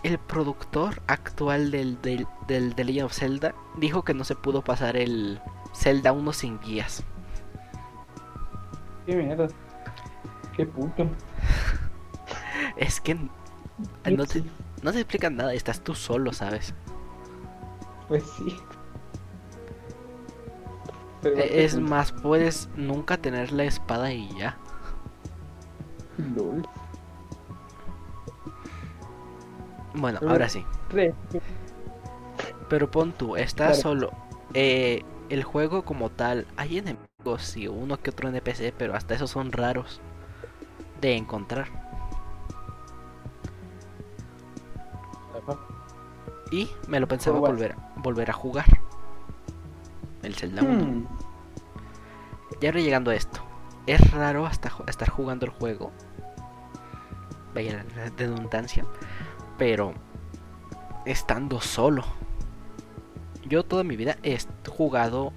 El 0.03 0.19
productor 0.19 1.03
actual 1.07 1.71
del, 1.71 2.01
del, 2.03 2.27
del 2.47 2.75
The 2.75 2.85
Legend 2.85 3.07
of 3.07 3.13
Zelda 3.15 3.55
dijo 3.77 4.05
que 4.05 4.15
no 4.15 4.25
se 4.25 4.37
pudo 4.37 4.63
pasar 4.63 4.97
el 4.97 5.41
Zelda 5.75 6.13
1 6.13 6.33
sin 6.33 6.61
guías. 6.61 7.03
Qué 9.07 9.17
mierda. 9.17 9.49
Qué 10.57 10.67
puto. 10.67 11.09
Es 12.77 13.01
que 13.01 13.15
no 13.15 14.27
te, 14.27 14.45
no 14.83 14.93
te 14.93 15.01
explican 15.01 15.37
nada, 15.37 15.55
estás 15.55 15.81
tú 15.83 15.95
solo, 15.95 16.33
¿sabes? 16.33 16.75
Pues 18.09 18.23
sí. 18.37 18.57
Pero 21.23 21.37
E- 21.37 21.65
Es 21.65 21.79
más, 21.79 22.13
puedes 22.13 22.69
nunca 22.77 23.17
tener 23.19 23.53
la 23.53 23.65
espada 23.65 24.13
y 24.13 24.29
ya. 24.39 24.59
LOL. 26.19 26.67
Bueno, 29.95 30.19
Pero- 30.21 30.33
ahora 30.33 30.49
sí. 30.49 30.65
Re- 30.91 31.15
Pero 32.69 32.91
pon 32.91 33.13
tú, 33.13 33.37
estás 33.37 33.81
Claro. 33.81 33.83
solo. 33.83 34.11
Eh, 34.55 35.05
el 35.29 35.45
juego 35.45 35.85
como 35.85 36.11
tal, 36.11 36.47
hay 36.57 36.79
enemigos 36.79 37.57
y 37.57 37.69
uno 37.69 37.97
que 37.99 38.11
otro 38.11 38.29
NPC, 38.29 38.73
pero 38.77 38.95
hasta 38.95 39.15
esos 39.15 39.31
son 39.31 39.53
raros 39.53 40.01
de 41.01 41.17
encontrar. 41.17 41.69
Y 46.51 46.69
me 46.89 47.01
lo 47.01 47.09
pensaba 47.09 47.39
volver, 47.39 47.75
volver 47.97 48.31
a 48.31 48.33
jugar. 48.33 48.67
El 50.23 50.35
Zelda 50.35 50.63
1. 50.63 50.85
Hmm. 50.85 51.07
Y 52.61 52.67
ahora 52.67 52.81
llegando 52.81 53.11
a 53.11 53.15
esto. 53.15 53.41
Es 53.87 54.11
raro 54.13 54.47
hasta 54.47 54.71
estar 54.87 55.11
jugando 55.11 55.45
el 55.47 55.53
juego. 55.53 55.91
Vaya 57.55 57.85
la 57.97 58.11
redundancia. 58.17 58.85
Pero 59.59 59.95
estando 61.07 61.61
solo. 61.61 62.05
Yo 63.47 63.65
toda 63.65 63.85
mi 63.85 63.97
vida 63.97 64.17
he 64.23 64.37
jugado. 64.69 65.33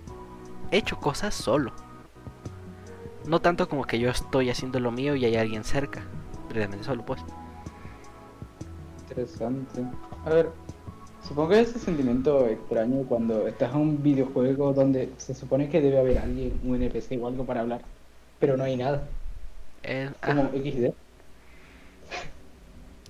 He 0.71 0.77
hecho 0.77 0.97
cosas 0.97 1.33
solo. 1.35 1.71
No 3.27 3.41
tanto 3.41 3.67
como 3.67 3.85
que 3.85 3.99
yo 3.99 4.09
estoy 4.09 4.49
haciendo 4.49 4.79
lo 4.79 4.91
mío 4.91 5.15
y 5.15 5.25
hay 5.25 5.35
alguien 5.35 5.63
cerca. 5.63 6.03
Realmente 6.49 6.85
solo 6.85 7.05
pues. 7.05 7.21
Interesante. 9.09 9.81
A 10.25 10.29
ver, 10.29 10.49
supongo 11.27 11.49
que 11.49 11.61
ese 11.61 11.79
sentimiento 11.79 12.47
extraño 12.47 13.03
cuando 13.07 13.47
estás 13.47 13.73
en 13.73 13.81
un 13.81 14.03
videojuego 14.03 14.73
donde 14.73 15.11
se 15.17 15.33
supone 15.33 15.69
que 15.69 15.81
debe 15.81 15.99
haber 15.99 16.19
alguien, 16.19 16.59
un 16.63 16.75
NPC 16.81 17.19
o 17.21 17.27
algo 17.27 17.45
para 17.45 17.61
hablar, 17.61 17.81
pero 18.39 18.57
no 18.57 18.63
hay 18.63 18.77
nada. 18.77 19.07
Es- 19.83 20.11
Como 20.25 20.43
ah, 20.43 20.49
XD. 20.53 20.93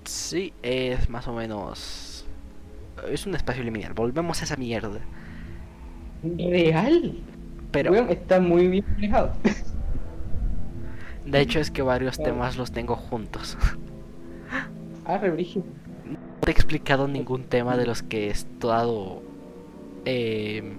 Sí, 0.08 0.54
es 0.62 1.10
más 1.10 1.28
o 1.28 1.34
menos. 1.34 2.26
Es 3.12 3.26
un 3.26 3.36
espacio 3.36 3.64
lineal. 3.64 3.94
Volvemos 3.94 4.42
a 4.42 4.46
esa 4.46 4.56
mierda. 4.56 5.00
Real. 6.24 7.14
Pero 7.72 7.92
Weón, 7.92 8.10
está 8.10 8.40
muy 8.40 8.68
bien 8.68 8.86
manejado. 8.94 9.34
de 11.26 11.42
hecho 11.42 11.60
es 11.60 11.70
que 11.72 11.82
varios 11.82 12.16
Claro. 12.18 12.34
temas 12.34 12.58
los 12.58 12.72
tengo 12.72 12.96
juntos. 12.96 13.58
ah, 15.06 15.18
re 15.18 15.30
brígido. 15.32 15.66
No 16.06 16.18
te 16.42 16.52
he 16.52 16.54
explicado 16.54 17.08
ningún 17.08 17.44
tema 17.44 17.76
de 17.78 17.86
los 17.86 18.02
que 18.02 18.28
he 18.28 18.30
estado. 18.32 19.22
Eh, 20.06 20.74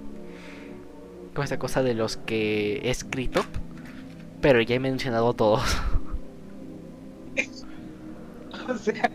como 1.35 1.45
esta 1.45 1.59
cosa 1.59 1.83
de 1.83 1.95
los 1.95 2.17
que 2.17 2.79
he 2.79 2.91
escrito. 2.91 3.43
Pero 4.41 4.61
ya 4.61 4.75
he 4.77 4.81
mencionado 4.81 5.35
todos. 5.35 5.63
O 8.75 8.77
sea. 8.77 9.11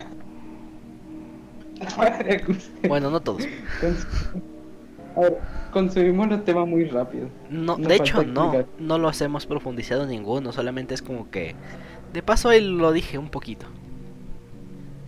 Bueno, 2.87 3.09
no 3.09 3.19
todos. 3.19 3.43
A 5.15 5.19
ver, 5.19 5.37
consumimos 5.71 6.29
los 6.29 6.45
temas 6.45 6.67
muy 6.67 6.85
rápido. 6.85 7.27
No, 7.49 7.75
de 7.75 7.95
hecho, 7.95 8.23
no. 8.23 8.45
explicar. 8.45 8.65
No 8.79 8.97
los 8.97 9.21
hemos 9.21 9.45
profundizado 9.45 10.07
ninguno. 10.07 10.51
Solamente 10.51 10.93
es 10.93 11.01
como 11.01 11.29
que. 11.29 11.55
De 12.13 12.23
paso, 12.23 12.49
ahí 12.49 12.61
lo 12.61 12.91
dije 12.91 13.17
un 13.17 13.29
poquito. 13.29 13.65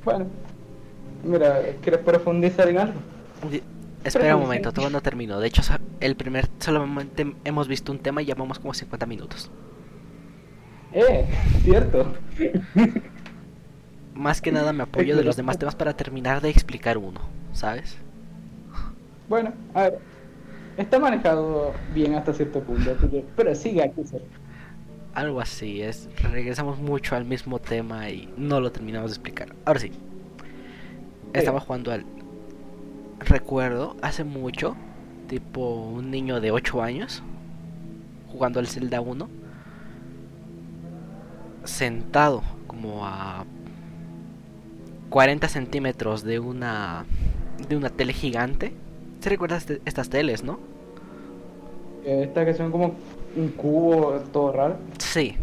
Bueno, 0.04 0.28
mira, 1.24 1.62
¿quieres 1.82 2.02
profundizar 2.02 2.68
en 2.68 2.78
algo? 2.78 3.00
Espera 4.04 4.36
un 4.36 4.44
momento, 4.44 4.72
todo 4.72 4.90
no 4.90 5.02
terminó. 5.02 5.40
De 5.40 5.48
hecho, 5.48 5.62
el 6.02 6.16
primer. 6.16 6.50
Solamente 6.60 7.36
hemos 7.46 7.68
visto 7.68 7.92
un 7.92 8.00
tema 8.00 8.22
y 8.22 8.26
llevamos 8.26 8.60
como 8.60 8.74
50 8.74 9.06
minutos. 9.06 9.50
Eh, 10.94 11.26
cierto. 11.64 12.14
Más 14.16 14.42
que 14.42 14.52
nada 14.52 14.72
me 14.74 14.84
apoyo 14.84 15.16
de 15.16 15.24
los 15.24 15.36
demás 15.36 15.60
temas 15.60 15.76
para 15.76 15.94
terminar 15.96 16.42
de 16.42 16.50
explicar 16.50 16.98
uno, 16.98 17.20
¿sabes? 17.54 17.98
Bueno, 19.30 19.54
a 19.74 19.84
ver. 19.84 20.00
Está 20.78 21.00
manejado 21.00 21.74
bien 21.94 22.16
hasta 22.16 22.34
cierto 22.34 22.62
punto, 22.62 22.92
así 22.98 23.08
que- 23.08 23.26
pero 23.36 23.54
sigue 23.56 23.84
aquí. 23.84 24.02
Algo 25.14 25.40
así, 25.40 25.82
es 25.82 26.10
regresamos 26.32 26.80
mucho 26.80 27.16
al 27.16 27.24
mismo 27.26 27.60
tema 27.60 28.10
y 28.10 28.30
no 28.38 28.60
lo 28.60 28.72
terminamos 28.72 29.12
de 29.12 29.16
explicar. 29.16 29.54
Ahora 29.66 29.80
sí. 29.80 29.92
Estaba 31.34 31.60
jugando 31.60 31.92
al 31.92 32.06
recuerdo 33.20 33.96
hace 34.02 34.24
mucho, 34.24 34.76
tipo 35.28 35.62
un 35.86 36.12
niño 36.12 36.40
de 36.42 36.52
8 36.52 36.82
años 36.82 37.22
jugando 38.32 38.60
al 38.60 38.68
Zelda 38.68 39.02
1 39.02 39.28
sentado 41.64 42.44
como 42.68 43.06
a 43.06 43.46
40 45.16 45.48
centímetros 45.48 46.26
de 46.26 46.40
una 46.40 47.06
de 47.70 47.78
una 47.78 47.90
tele 47.90 48.12
gigante. 48.12 48.74
¿Se 49.22 49.30
recuerdas 49.30 49.66
de 49.66 49.80
estas 49.86 50.10
teles, 50.10 50.44
no? 50.44 50.60
Estas 52.06 52.46
que 52.46 52.54
son 52.54 52.70
como 52.70 52.96
un 53.38 53.48
cubo 53.48 54.20
todo 54.34 54.52
raro. 54.52 54.76
Sí, 54.98 55.38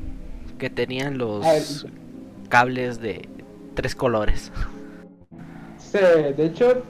que 0.58 0.68
tenían 0.68 1.16
los 1.16 1.42
A 1.46 1.52
ver. 1.54 1.62
cables 2.50 3.00
de 3.00 3.30
tres 3.72 3.94
colores. 3.94 4.52
Sí, 5.78 5.96
de 5.96 6.44
hecho, 6.44 6.82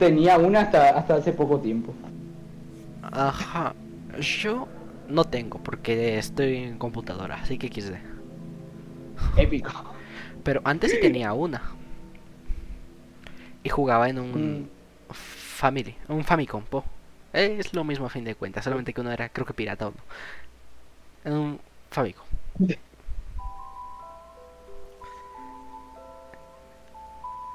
tenía 0.00 0.36
una 0.36 0.62
hasta, 0.62 0.88
hasta 0.98 1.14
hace 1.14 1.32
poco 1.32 1.60
tiempo. 1.60 1.94
Ajá, 3.12 3.76
yo 4.18 4.66
no 5.08 5.22
tengo 5.22 5.60
porque 5.62 6.18
estoy 6.18 6.56
en 6.56 6.78
computadora, 6.78 7.36
así 7.36 7.58
que 7.58 7.68
XD. 7.68 7.94
Épico. 9.36 9.70
Pero 10.42 10.62
antes 10.64 10.90
sí 10.90 10.98
tenía 11.00 11.32
una. 11.32 11.62
Y 13.64 13.68
jugaba 13.70 14.08
en 14.08 14.18
un 14.20 14.62
Mm. 14.62 14.68
Family, 15.10 15.96
un 16.08 16.22
Famicom, 16.24 16.62
po. 16.64 16.84
Es 17.32 17.74
lo 17.74 17.82
mismo 17.82 18.06
a 18.06 18.10
fin 18.10 18.24
de 18.24 18.36
cuentas, 18.36 18.62
solamente 18.62 18.92
que 18.94 19.00
uno 19.00 19.10
era 19.10 19.28
creo 19.28 19.46
que 19.46 19.54
pirata 19.54 19.88
o 19.88 19.90
no. 19.90 19.96
En 21.24 21.32
un 21.32 21.60
Famicom. 21.90 22.24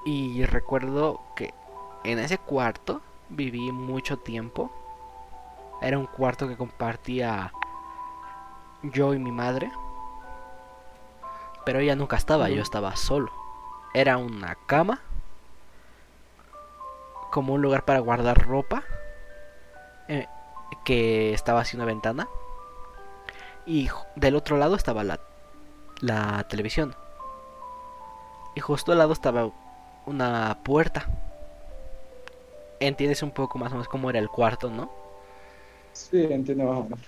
Y 0.05 0.45
recuerdo 0.45 1.22
que 1.36 1.53
en 2.03 2.20
ese 2.20 2.38
cuarto 2.38 3.01
viví 3.30 3.72
mucho 3.72 4.18
tiempo. 4.18 4.72
Era 5.82 5.97
un 5.97 6.07
cuarto 6.07 6.47
que 6.47 6.57
compartía 6.57 7.53
yo 8.82 9.14
y 9.14 9.20
mi 9.20 9.32
madre. 9.32 9.72
Pero 11.66 11.80
ella 11.80 11.95
nunca 11.95 12.18
estaba, 12.18 12.49
yo 12.49 12.62
estaba 12.62 12.95
solo. 12.95 13.32
Era 13.93 14.18
una 14.18 14.55
cama, 14.66 15.01
como 17.30 17.53
un 17.53 17.61
lugar 17.61 17.86
para 17.86 17.99
guardar 17.99 18.47
ropa, 18.47 18.84
eh, 20.07 20.27
que 20.86 21.34
estaba 21.34 21.61
así 21.61 21.75
una 21.75 21.86
ventana. 21.86 22.27
Y 23.65 23.89
del 24.15 24.36
otro 24.36 24.57
lado 24.57 24.75
estaba 24.75 25.03
la, 25.03 25.19
la 26.01 26.45
televisión. 26.49 26.95
Y 28.55 28.61
justo 28.61 28.91
al 28.91 28.97
lado 28.97 29.13
estaba 29.13 29.51
una 30.05 30.57
puerta. 30.63 31.05
Entiendes 32.80 33.21
un 33.21 33.32
poco 33.32 33.59
más 33.59 33.71
o 33.71 33.75
menos 33.75 33.88
cómo 33.88 34.09
era 34.09 34.19
el 34.19 34.30
cuarto, 34.30 34.69
¿no? 34.69 34.89
Sí, 35.93 36.27
entiendo 36.30 36.65
más 36.65 36.80
o 36.80 36.84
menos. 36.84 36.99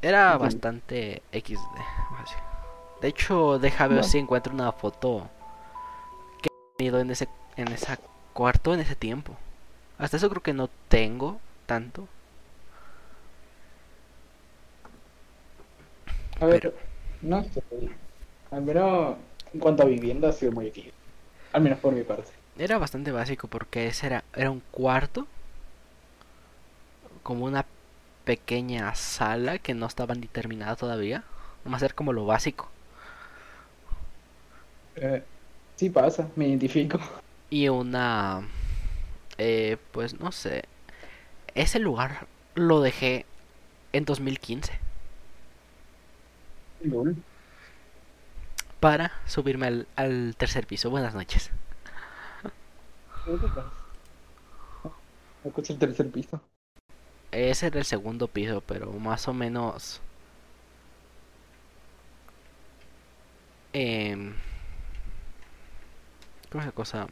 Era 0.00 0.36
bastante 0.36 1.22
XD. 1.32 1.60
De 3.00 3.08
hecho, 3.08 3.58
deja 3.58 3.86
ver 3.86 4.04
si 4.04 4.18
encuentro 4.18 4.52
una 4.52 4.72
foto 4.72 5.28
que 6.40 6.48
he 6.48 6.76
tenido 6.76 7.00
en 7.00 7.10
ese 7.10 7.28
en 7.56 7.68
ese 7.68 7.98
cuarto 8.32 8.74
en 8.74 8.80
ese 8.80 8.96
tiempo. 8.96 9.36
Hasta 10.02 10.16
eso 10.16 10.28
creo 10.28 10.42
que 10.42 10.52
no 10.52 10.68
tengo 10.88 11.40
tanto. 11.64 12.08
A 16.40 16.46
ver, 16.46 16.60
Pero- 16.60 16.74
no 17.22 17.44
sé. 17.44 17.62
Al 18.50 18.62
menos 18.62 19.16
en 19.54 19.60
cuanto 19.60 19.84
a 19.84 19.86
vivienda 19.86 20.30
ha 20.30 20.32
sido 20.32 20.50
muy 20.50 20.66
equilibrado. 20.66 21.00
Al 21.52 21.62
menos 21.62 21.78
por 21.78 21.94
mi 21.94 22.02
parte. 22.02 22.32
Era 22.58 22.78
bastante 22.78 23.12
básico 23.12 23.46
porque 23.46 23.86
ese 23.86 24.06
era, 24.06 24.24
era 24.34 24.50
un 24.50 24.60
cuarto, 24.72 25.28
como 27.22 27.44
una 27.44 27.64
pequeña 28.24 28.92
sala 28.96 29.58
que 29.60 29.72
no 29.72 29.86
estaba 29.86 30.16
ni 30.16 30.26
terminada 30.26 30.74
todavía. 30.74 31.22
Nomás 31.64 31.80
era 31.80 31.94
como 31.94 32.12
lo 32.12 32.26
básico. 32.26 32.68
Eh, 34.96 35.22
sí 35.76 35.90
pasa, 35.90 36.28
me 36.34 36.48
identifico. 36.48 36.98
Y 37.50 37.68
una... 37.68 38.42
eh, 39.38 39.76
pues 39.92 40.20
no 40.20 40.32
sé. 40.32 40.64
Ese 41.54 41.78
lugar 41.80 42.28
lo 42.56 42.80
dejé 42.82 43.26
en 43.92 44.04
2015 44.06 44.80
Lol. 46.80 47.24
para 48.80 49.12
subirme 49.26 49.66
al, 49.66 49.86
al 49.96 50.34
tercer 50.36 50.66
piso. 50.66 50.90
Buenas 50.90 51.14
noches. 51.14 51.50
Me 55.44 55.50
escucha 55.50 55.72
el 55.72 55.78
tercer 55.78 56.10
piso. 56.10 56.40
Ese 57.32 57.66
era 57.66 57.80
el 57.80 57.84
segundo 57.84 58.28
piso, 58.28 58.60
pero 58.60 58.92
más 58.92 59.26
o 59.26 59.34
menos... 59.34 60.00
em, 63.72 64.34
¿Cómo 66.50 66.60
es 66.62 66.66
la 66.66 66.72
cosa? 66.72 67.06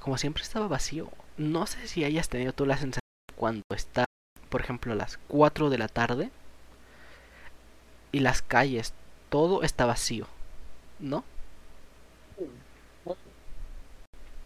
Como 0.00 0.16
siempre 0.16 0.42
estaba 0.42 0.66
vacío. 0.66 1.08
No 1.36 1.66
sé 1.66 1.86
si 1.86 2.04
hayas 2.04 2.28
tenido 2.28 2.52
tú 2.52 2.66
la 2.66 2.76
sensación 2.76 3.00
cuando 3.36 3.62
está, 3.74 4.06
por 4.48 4.62
ejemplo, 4.62 4.92
a 4.92 4.96
las 4.96 5.18
4 5.28 5.70
de 5.70 5.78
la 5.78 5.88
tarde 5.88 6.30
y 8.10 8.20
las 8.20 8.42
calles, 8.42 8.92
todo 9.28 9.62
está 9.62 9.86
vacío, 9.86 10.26
¿no? 10.98 11.22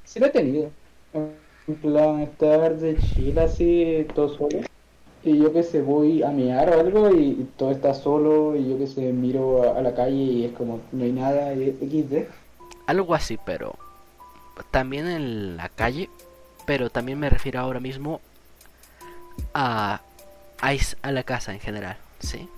Sí 0.04 0.20
lo 0.20 0.26
he 0.26 0.30
tenido. 0.30 0.70
En 1.12 1.76
plan, 1.76 2.20
estar 2.20 2.76
de 2.76 2.96
chill 2.98 3.38
así, 3.38 4.06
todo 4.14 4.28
solo. 4.28 4.60
Y 5.22 5.38
yo 5.38 5.52
que 5.52 5.62
sé, 5.62 5.80
voy 5.80 6.22
a 6.22 6.28
mirar 6.28 6.68
o 6.68 6.80
algo 6.80 7.14
y, 7.14 7.28
y 7.28 7.50
todo 7.56 7.70
está 7.70 7.94
solo. 7.94 8.54
Y 8.54 8.68
yo 8.68 8.78
que 8.78 8.86
sé, 8.86 9.12
miro 9.12 9.62
a, 9.62 9.78
a 9.78 9.82
la 9.82 9.94
calle 9.94 10.16
y 10.16 10.44
es 10.44 10.52
como, 10.52 10.80
no 10.92 11.04
hay 11.04 11.12
nada. 11.12 11.54
Y 11.54 11.72
XD. 11.72 12.28
Algo 12.86 13.14
así, 13.14 13.38
pero 13.46 13.74
también 14.70 15.06
en 15.08 15.56
la 15.56 15.68
calle, 15.68 16.08
pero 16.66 16.90
también 16.90 17.18
me 17.18 17.28
refiero 17.30 17.60
ahora 17.60 17.80
mismo 17.80 18.20
a, 19.52 20.00
a, 20.60 20.72
a 21.02 21.12
la 21.12 21.22
casa 21.22 21.52
en 21.52 21.60
general, 21.60 21.96
¿sí? 22.20 22.48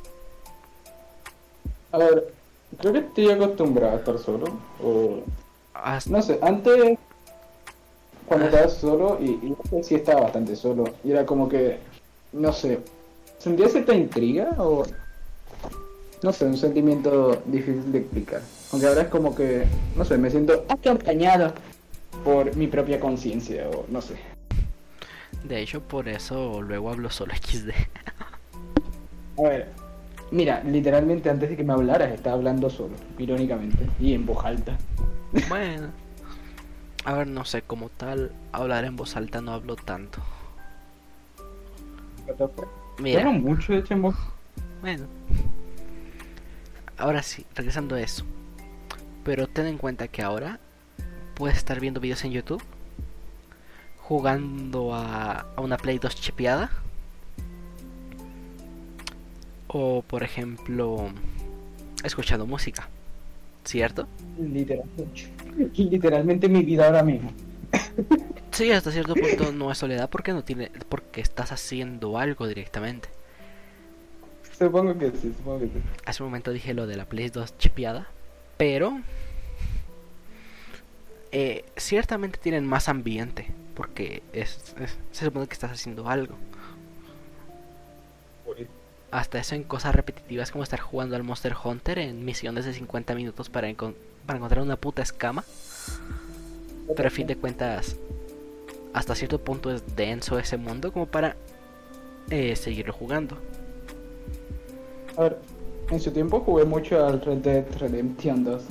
A 1.92 1.99
ver, 1.99 2.32
creo 2.78 2.92
que 2.92 2.99
estoy 3.01 3.30
acostumbrado 3.30 3.94
a 3.94 3.97
estar 3.99 4.18
solo. 4.18 4.47
O 4.82 5.20
Hasta- 5.74 6.11
no 6.11 6.22
sé, 6.22 6.38
antes, 6.42 6.99
cuando 8.26 8.47
estaba 8.47 8.68
solo, 8.68 9.18
y, 9.20 9.30
y 9.30 9.82
sí 9.82 9.94
estaba 9.94 10.22
bastante 10.22 10.57
solo. 10.57 10.84
Y 11.05 11.12
era 11.12 11.24
como 11.24 11.49
que, 11.49 11.78
no 12.32 12.53
sé, 12.53 12.80
sentía 13.38 13.68
cierta 13.68 13.94
intriga 13.94 14.51
o. 14.59 14.84
No 16.22 16.32
sé, 16.32 16.47
un 16.47 16.57
sentimiento 16.57 17.42
difícil 17.44 17.92
de 17.92 17.99
explicar. 17.99 18.40
Aunque 18.72 18.86
ahora 18.88 19.03
es 19.03 19.09
como 19.09 19.34
que, 19.34 19.64
no 19.94 20.05
sé, 20.05 20.16
me 20.18 20.30
siento 20.30 20.64
acompañado 20.68 21.53
por 22.27 22.57
mi 22.57 22.66
propia 22.66 22.99
conciencia 22.99 23.68
o 23.70 23.87
no 23.89 24.03
sé. 24.03 24.16
de 25.45 25.61
hecho, 25.62 25.81
por 25.81 26.09
eso 26.09 26.61
luego 26.61 26.91
hablo 26.91 27.09
solo 27.09 27.33
XD. 27.37 27.70
A 29.39 29.43
ver, 29.43 29.68
mira, 30.33 30.61
literalmente 30.64 31.31
antes 31.31 31.51
de 31.51 31.57
que 31.57 31.62
me 31.62 31.72
hablaras 31.72 32.11
estaba 32.12 32.35
hablando 32.35 32.68
solo, 32.68 32.97
irónicamente, 33.16 33.87
y 34.01 34.12
en 34.12 34.27
voz 34.27 34.45
alta. 34.45 34.77
Bueno, 35.49 35.93
a 37.05 37.12
ver, 37.14 37.29
no 37.29 37.45
sé, 37.45 37.62
como 37.62 37.91
tal, 37.91 38.33
hablar 38.51 38.85
en 38.87 38.97
voz 38.97 39.14
alta 39.16 39.41
no 39.41 39.53
hablo 39.53 39.77
tanto. 39.77 40.20
Mira, 42.99 43.20
Hablo 43.20 43.35
mucho, 43.35 43.72
de 43.72 43.79
hecho, 43.79 43.95
en 43.95 44.03
voz. 44.03 44.16
bueno. 44.81 45.05
Ahora 46.99 47.22
sí, 47.22 47.47
regresando 47.55 47.95
a 47.95 48.01
eso. 48.01 48.24
Pero 49.22 49.47
ten 49.47 49.66
en 49.66 49.79
cuenta 49.79 50.09
que 50.09 50.22
ahora 50.22 50.59
puedes 51.37 51.59
estar 51.59 51.78
viendo 51.78 52.01
videos 52.01 52.24
en 52.24 52.32
YouTube, 52.32 52.62
jugando 53.99 54.95
a, 54.95 55.47
a 55.55 55.61
una 55.61 55.76
Play 55.76 55.99
2 55.99 56.14
chipeada. 56.16 56.70
O 59.68 60.03
por 60.03 60.22
ejemplo, 60.22 61.11
escuchando 62.03 62.47
música. 62.47 62.89
¿Cierto? 63.64 64.09
Literalmente, 64.39 65.30
literalmente 65.82 66.49
mi 66.49 66.64
vida 66.64 66.87
ahora 66.87 67.03
mismo. 67.03 67.32
Sí, 68.53 68.72
hasta 68.72 68.91
cierto 68.91 69.14
punto 69.14 69.53
no 69.53 69.70
es 69.70 69.76
soledad 69.76 70.09
porque 70.09 70.32
no 70.32 70.43
tiene 70.43 70.70
porque 70.89 71.20
estás 71.20 71.53
haciendo 71.53 72.18
algo 72.18 72.49
directamente. 72.49 73.11
Supongo 74.59 74.97
que 74.97 75.11
sí, 75.11 75.34
supongo 75.37 75.59
que 75.59 75.66
sí. 75.66 75.72
Hace 76.07 76.22
un 76.22 76.30
momento 76.30 76.53
dije 76.53 76.72
lo 76.72 76.87
de 76.87 76.97
la 76.97 77.05
Play 77.05 77.28
2 77.28 77.59
chipeada, 77.59 78.07
pero 78.57 78.99
eh, 81.39 81.64
ciertamente 81.76 82.39
tienen 82.39 82.64
más 82.66 82.89
ambiente 82.89 83.47
porque 83.74 84.22
es, 84.32 84.59
es- 84.80 84.97
se 85.12 85.26
supone 85.26 85.47
que 85.47 85.53
estás 85.53 85.70
haciendo 85.70 86.09
algo. 86.09 86.34
Hasta 89.11 89.39
eso 89.39 89.55
en 89.55 89.62
cosas 89.64 89.95
repetitivas 89.95 90.51
como 90.51 90.64
estar 90.64 90.80
jugando 90.80 91.14
al 91.14 91.22
Monster 91.22 91.55
Hunter 91.62 91.99
en 91.99 92.24
misiones 92.24 92.64
de 92.64 92.72
50 92.72 93.14
minutos 93.14 93.51
para, 93.51 93.68
encon- 93.68 93.95
para 94.24 94.39
encontrar 94.39 94.62
una 94.62 94.76
puta 94.76 95.03
escama. 95.03 95.45
Pero 96.97 97.09
a 97.09 97.11
fin 97.11 97.26
de 97.26 97.37
cuentas, 97.37 97.97
hasta 98.95 99.14
cierto 99.14 99.39
punto 99.39 99.70
es 99.70 99.95
denso 99.95 100.39
ese 100.39 100.57
mundo 100.57 100.91
como 100.93 101.05
para 101.07 101.37
eh, 102.30 102.57
seguirlo 102.57 102.93
jugando. 102.95 103.37
A 105.18 105.22
ver, 105.22 105.39
en 105.91 106.01
su 106.01 106.11
tiempo 106.12 106.41
jugué 106.41 106.64
mucho 106.64 107.05
al 107.07 107.20
Red 107.20 107.39
Dead 107.39 107.64
Redemption 107.78 108.43
2. 108.45 108.62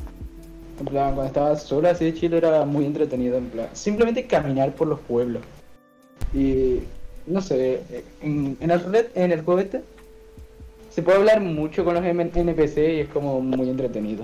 En 0.80 0.86
plan, 0.86 1.14
cuando 1.14 1.26
estaba 1.26 1.56
solo 1.56 1.90
así 1.90 2.06
de 2.06 2.14
Chile 2.14 2.38
era 2.38 2.66
muy 2.66 2.86
entretenido, 2.86 3.38
en 3.38 3.50
plan, 3.50 3.68
simplemente 3.74 4.28
caminar 4.28 4.74
por 4.74 4.88
los 4.88 5.00
pueblos. 5.00 5.42
Y 6.34 6.80
no 7.28 7.42
sé, 7.42 7.82
en, 8.22 8.58
en 8.60 8.72
el 8.72 8.84
Red, 8.84 9.08
en 9.16 9.32
el 9.32 9.42
juego 9.44 9.62
este 9.62 9.84
se 10.90 11.02
puede 11.02 11.18
hablar 11.18 11.42
mucho 11.42 11.84
con 11.84 11.94
los 11.94 12.04
NPC 12.04 12.78
y 12.78 13.00
es 13.02 13.10
como 13.10 13.42
muy 13.42 13.70
entretenido. 13.70 14.24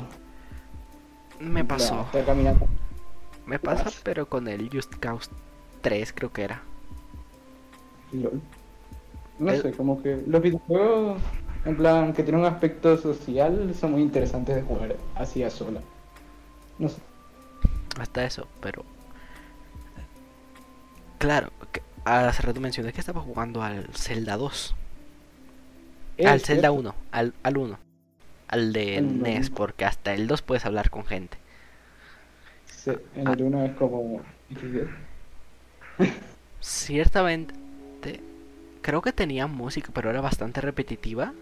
Me 1.40 1.64
plan, 1.64 1.68
pasó. 1.80 2.02
Estar 2.02 2.26
caminando. 2.26 2.66
Me 3.46 3.58
pasa, 3.60 3.90
pero 4.04 4.28
con 4.28 4.48
el 4.48 4.70
Just 4.72 4.94
Cause 5.00 5.30
3 5.82 6.14
creo 6.14 6.32
que 6.32 6.44
era. 6.44 6.62
LOL. 8.14 8.42
No 9.40 9.52
El- 9.52 9.62
sé, 9.62 9.72
como 9.72 10.02
que 10.04 10.22
los 10.28 10.42
videojuegos, 10.42 11.20
en 11.66 11.76
plan, 11.78 12.14
que 12.14 12.24
tienen 12.24 12.42
un 12.42 12.48
aspecto 12.48 12.96
social, 12.98 13.74
son 13.80 13.92
muy 13.94 14.02
interesantes 14.02 14.56
de 14.56 14.62
jugar 14.62 14.96
así 15.16 15.44
a 15.44 15.50
sola. 15.50 15.82
No 16.82 16.90
sé. 16.90 17.00
Hasta 18.00 18.26
eso, 18.26 18.48
pero... 18.60 18.84
Claro, 21.20 21.52
que 21.72 21.84
hace 22.04 22.42
rato 22.42 22.60
mencioné 22.60 22.92
que 22.94 23.00
estaba 23.00 23.22
jugando 23.22 23.62
al 23.62 23.88
Zelda 23.94 24.38
2. 24.38 24.76
Eh, 26.18 26.26
al 26.26 26.42
Zelda 26.42 26.70
cierto. 26.70 26.80
1, 26.80 26.96
al, 27.12 27.34
al 27.44 27.58
1. 27.58 27.80
Al 28.48 28.74
de 28.74 29.00
uno. 29.02 29.24
NES, 29.24 29.50
porque 29.52 29.86
hasta 29.86 30.14
el 30.14 30.26
2 30.28 30.42
puedes 30.42 30.66
hablar 30.66 30.90
con 30.90 31.06
gente. 31.06 31.38
Sí, 32.66 32.92
en 33.16 33.28
Ah. 33.28 33.34
el 33.34 33.44
1 33.44 33.66
es 33.66 33.76
como. 33.78 34.22
Ciertamente, 36.60 38.20
creo 38.82 39.02
que 39.02 39.12
tenía 39.14 39.46
música, 39.48 39.92
pero 39.94 40.10
era 40.10 40.22
bastante 40.22 40.60
repetitiva. 40.62 41.34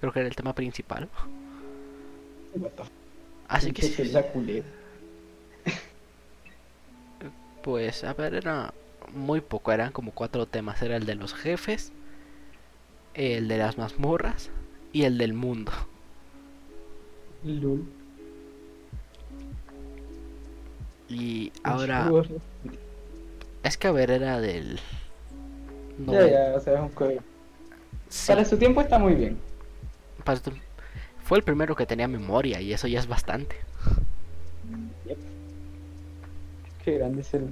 Creo 0.00 0.12
que 0.12 0.20
era 0.20 0.28
el 0.28 0.36
tema 0.36 0.54
principal. 0.54 1.08
What 2.54 2.70
the 2.70 2.82
Así 3.54 3.72
que 3.72 3.82
sí, 3.82 4.10
culero. 4.32 4.64
pues, 7.62 8.04
a 8.04 8.12
ver, 8.12 8.34
era 8.34 8.74
muy 9.14 9.40
poco, 9.40 9.72
eran 9.72 9.92
como 9.92 10.12
cuatro 10.12 10.46
temas. 10.46 10.82
Era 10.82 10.96
el 10.96 11.06
de 11.06 11.14
los 11.14 11.34
jefes, 11.34 11.92
el 13.14 13.48
de 13.48 13.58
las 13.58 13.78
mazmorras 13.78 14.50
y 14.92 15.04
el 15.04 15.18
del 15.18 15.32
mundo. 15.34 15.72
Lul. 17.44 17.84
Y 21.08 21.52
ahora, 21.62 22.10
es 23.62 23.76
que 23.76 23.88
a 23.88 23.92
ver, 23.92 24.10
era 24.10 24.40
del... 24.40 24.80
Ya, 26.10 26.26
ya, 26.26 26.54
o 26.56 26.60
sea, 26.60 26.74
es 26.74 26.80
un 26.80 26.88
juego. 26.90 27.22
sí, 28.08 28.32
Para 28.32 28.44
su 28.44 28.56
tiempo 28.56 28.80
está 28.80 28.98
muy 28.98 29.14
bien. 29.14 29.38
para 30.24 30.40
tu- 30.40 30.52
Fue 31.24 31.38
el 31.38 31.44
primero 31.44 31.74
que 31.74 31.86
tenía 31.86 32.06
memoria 32.06 32.60
y 32.60 32.74
eso 32.74 32.86
ya 32.86 33.00
es 33.00 33.08
bastante. 33.08 33.56
Qué 36.84 36.98
grande 36.98 37.22
es 37.22 37.32
el. 37.32 37.48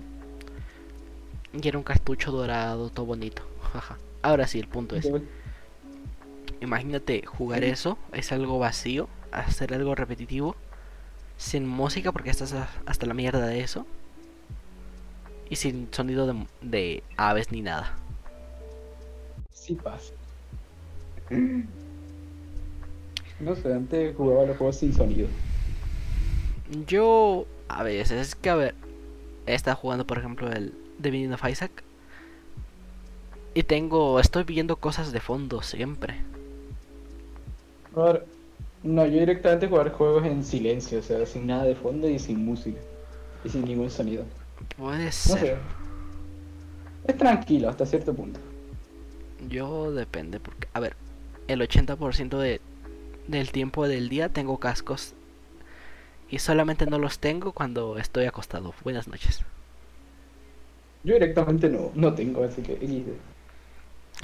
Y 1.54 1.66
era 1.66 1.78
un 1.78 1.84
cartucho 1.84 2.30
dorado, 2.32 2.90
todo 2.90 3.06
bonito. 3.06 3.42
Jaja. 3.72 3.96
Ahora 4.20 4.46
sí, 4.46 4.58
el 4.58 4.68
punto 4.68 4.94
es, 4.94 5.10
imagínate 6.60 7.24
jugar 7.24 7.64
eso, 7.64 7.96
es 8.12 8.30
algo 8.30 8.58
vacío, 8.58 9.08
hacer 9.32 9.72
algo 9.72 9.94
repetitivo, 9.94 10.54
sin 11.38 11.66
música 11.66 12.12
porque 12.12 12.28
estás 12.28 12.54
hasta 12.84 13.06
la 13.06 13.14
mierda 13.14 13.46
de 13.46 13.60
eso, 13.60 13.86
y 15.48 15.56
sin 15.56 15.88
sonido 15.92 16.26
de, 16.26 16.46
de 16.60 17.02
aves 17.16 17.50
ni 17.50 17.62
nada. 17.62 17.96
Sí 19.50 19.74
pasa. 19.74 20.12
No 23.42 23.54
sé, 23.56 23.74
antes 23.74 24.16
jugaba 24.16 24.46
los 24.46 24.56
juegos 24.56 24.78
sin 24.78 24.94
sonido. 24.94 25.28
Yo, 26.86 27.46
a 27.68 27.82
veces, 27.82 28.12
es 28.28 28.34
que 28.34 28.50
a 28.50 28.54
ver, 28.56 28.74
he 29.46 29.54
estado 29.54 29.76
jugando 29.76 30.06
por 30.06 30.18
ejemplo 30.18 30.50
el 30.52 30.78
The 31.00 31.10
Binding 31.10 31.32
of 31.34 31.44
Isaac, 31.48 31.84
y 33.54 33.62
tengo, 33.64 34.20
estoy 34.20 34.44
viendo 34.44 34.76
cosas 34.76 35.10
de 35.12 35.20
fondo 35.20 35.62
siempre. 35.62 36.26
Ahora, 37.94 38.26
no, 38.82 39.06
yo 39.06 39.20
directamente 39.20 39.68
jugar 39.68 39.92
juegos 39.92 40.24
en 40.26 40.44
silencio, 40.44 40.98
o 41.00 41.02
sea, 41.02 41.26
sin 41.26 41.46
nada 41.46 41.64
de 41.64 41.76
fondo 41.76 42.08
y 42.08 42.18
sin 42.18 42.44
música. 42.44 42.80
Y 43.44 43.50
sin 43.50 43.66
ningún 43.66 43.90
sonido. 43.90 44.30
Puede 44.76 45.12
No 45.24 45.36
ser. 45.36 45.38
sé. 45.38 45.72
Es 47.04 47.16
tranquilo 47.16 47.68
hasta 47.68 47.86
cierto 47.86 48.14
punto. 48.14 48.40
Yo 49.38 49.92
depende, 49.92 50.40
porque, 50.40 50.68
a 50.72 50.80
ver, 50.80 50.96
el 51.48 51.60
80% 51.60 52.38
de, 52.38 52.62
del 53.32 53.52
tiempo 53.52 53.88
del 53.88 54.08
día 54.08 54.28
tengo 54.32 54.58
cascos 54.60 55.16
y 56.28 56.40
solamente 56.40 56.84
no 56.86 56.98
los 56.98 57.20
tengo 57.20 57.52
cuando 57.52 57.96
estoy 57.96 58.24
acostado. 58.26 58.74
Buenas 58.82 59.06
noches. 59.06 59.44
Yo 61.04 61.14
directamente 61.14 61.68
no, 61.68 61.92
no 61.94 62.12
tengo, 62.14 62.42
así 62.44 62.60
que. 62.62 62.78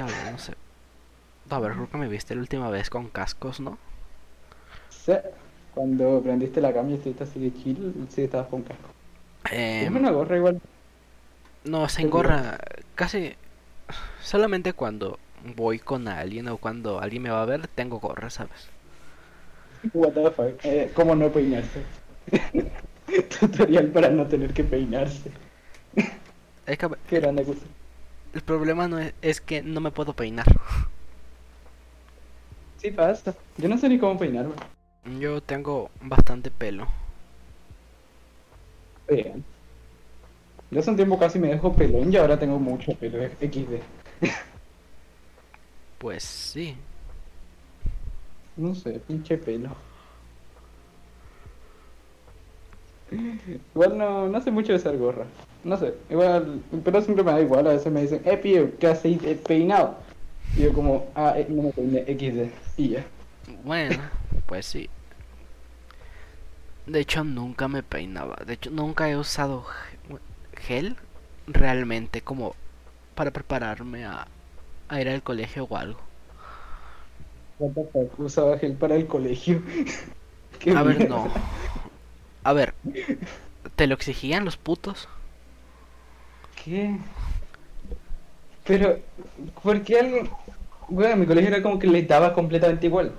A 0.01 0.09
ver, 0.11 0.27
no 0.27 0.39
sé. 0.39 0.57
A 1.51 1.61
ver, 1.61 1.73
creo 1.75 1.91
que 1.91 1.99
me 1.99 2.09
viste 2.09 2.35
la 2.35 2.43
última 2.43 2.71
vez 2.71 2.91
con 2.91 3.11
cascos, 3.11 3.61
¿no? 3.61 3.79
Sí, 4.89 5.13
cuando 5.71 6.23
prendiste 6.23 6.61
la 6.61 6.73
cama 6.75 6.91
y 6.91 6.95
estuviste 6.95 7.25
así 7.25 7.41
de 7.41 7.53
chill, 7.55 8.07
sí 8.11 8.23
estabas 8.23 8.49
con 8.49 8.63
casco. 8.65 8.95
Eh, 9.51 9.87
Es 9.87 9.97
una 9.97 10.11
gorra 10.13 10.37
igual. 10.39 10.61
no, 11.65 11.89
se 11.89 12.03
engorra 12.03 12.59
casi 12.95 13.37
solamente 14.21 14.73
cuando 14.75 15.21
voy 15.57 15.79
con 15.81 16.09
alguien 16.09 16.49
o 16.49 16.59
cuando 16.59 17.01
alguien 17.01 17.23
me 17.23 17.31
va 17.31 17.43
a 17.43 17.47
ver, 17.47 17.69
tengo 17.69 18.01
gorra, 18.01 18.31
¿sabes? 18.31 18.71
What 19.93 20.13
the 20.15 20.31
fuck. 20.31 20.65
Eh, 20.65 20.93
¿Cómo 20.95 21.15
no 21.15 21.33
peinarse? 21.33 21.85
Tutorial 23.41 23.91
para 23.93 24.11
no 24.11 24.27
tener 24.27 24.53
que 24.53 24.65
peinarse. 24.65 25.33
Es 26.67 26.79
que, 26.79 26.89
Qué 27.07 27.21
grande 27.21 27.45
cosa. 27.45 27.67
el 28.33 28.43
problema 28.43 28.89
no 28.89 28.99
es, 28.99 29.15
es 29.23 29.41
que 29.41 29.63
no 29.63 29.81
me 29.81 29.91
puedo 29.91 30.15
peinar. 30.15 30.47
Sí 32.77 32.91
pasa. 32.91 33.37
Yo 33.57 33.69
no 33.69 33.79
sé 33.79 33.89
ni 33.89 33.99
cómo 33.99 34.19
peinarme. 34.19 34.55
Yo 35.19 35.41
tengo 35.43 35.91
bastante 36.01 36.51
pelo. 36.51 36.87
Vean. 39.09 39.45
Yo 40.71 40.81
hace 40.81 40.91
un 40.91 40.97
tiempo 40.97 41.19
casi 41.19 41.39
me 41.39 41.49
dejo 41.49 41.75
pelón 41.75 42.13
y 42.13 42.17
ahora 42.17 42.39
tengo 42.39 42.59
mucho 42.59 42.95
pelo. 42.95 43.19
XD. 43.41 43.83
Pues 45.99 46.23
sí. 46.25 46.77
No 48.59 48.75
sé, 48.75 49.01
pinche 49.07 49.39
pelo. 49.39 49.71
Igual 53.75 53.97
no, 53.97 54.29
no 54.29 54.41
sé 54.41 54.51
mucho 54.51 54.73
de 54.73 54.79
usar 54.79 54.97
gorra. 54.97 55.25
No 55.65 55.77
sé, 55.77 55.95
igual, 56.11 56.61
pero 56.85 57.01
siempre 57.01 57.25
me 57.25 57.33
da 57.33 57.41
igual. 57.41 57.67
A 57.67 57.71
veces 57.73 57.93
me 57.93 58.03
dicen, 58.03 58.21
eh, 58.25 58.37
pío, 58.37 58.77
¿qué 58.79 58.89
haces 58.89 59.23
eh, 59.25 59.35
peinado? 59.47 59.97
Y 60.57 60.63
yo 60.63 60.73
como, 60.73 61.07
ah, 61.15 61.35
eh, 61.37 61.47
no 61.49 61.63
me 61.65 61.73
peiné, 61.73 62.05
XD. 62.07 62.51
Y 62.77 62.89
ya. 62.91 63.07
Bueno, 63.65 64.03
pues 64.47 64.67
sí. 64.67 64.89
De 66.87 67.01
hecho, 67.01 67.23
nunca 67.25 67.69
me 67.69 67.83
peinaba. 67.83 68.37
De 68.47 68.55
hecho, 68.55 68.71
nunca 68.71 69.09
he 69.11 69.17
usado 69.17 69.63
ge- 69.65 70.19
gel 70.61 70.97
realmente 71.47 72.23
como 72.23 72.55
para 73.15 73.31
prepararme 73.31 74.05
a, 74.07 74.27
a 74.89 75.01
ir 75.01 75.09
al 75.09 75.23
colegio 75.23 75.65
o 75.65 75.77
algo. 75.77 76.08
Usaba 78.19 78.59
gel 78.59 78.77
para 78.77 78.95
el 78.97 79.07
colegio. 79.07 79.63
Qué 80.59 80.73
A 80.73 80.83
ver, 80.83 81.01
no. 81.09 81.29
A 82.43 82.53
ver, 82.53 82.75
¿te 83.77 83.87
lo 83.87 83.95
exigían 83.95 84.45
los 84.45 84.57
putos? 84.57 85.09
¿Qué? 86.55 86.99
Pero, 88.65 88.99
¿por 89.63 89.83
qué 89.83 89.99
alguien.? 90.01 90.31
Bueno, 90.89 91.15
en 91.15 91.21
mi 91.21 91.27
colegio 91.27 91.49
era 91.51 91.63
como 91.63 91.79
que 91.79 91.87
le 91.87 92.03
daba 92.03 92.35
completamente 92.35 92.87
igual. 92.87 93.13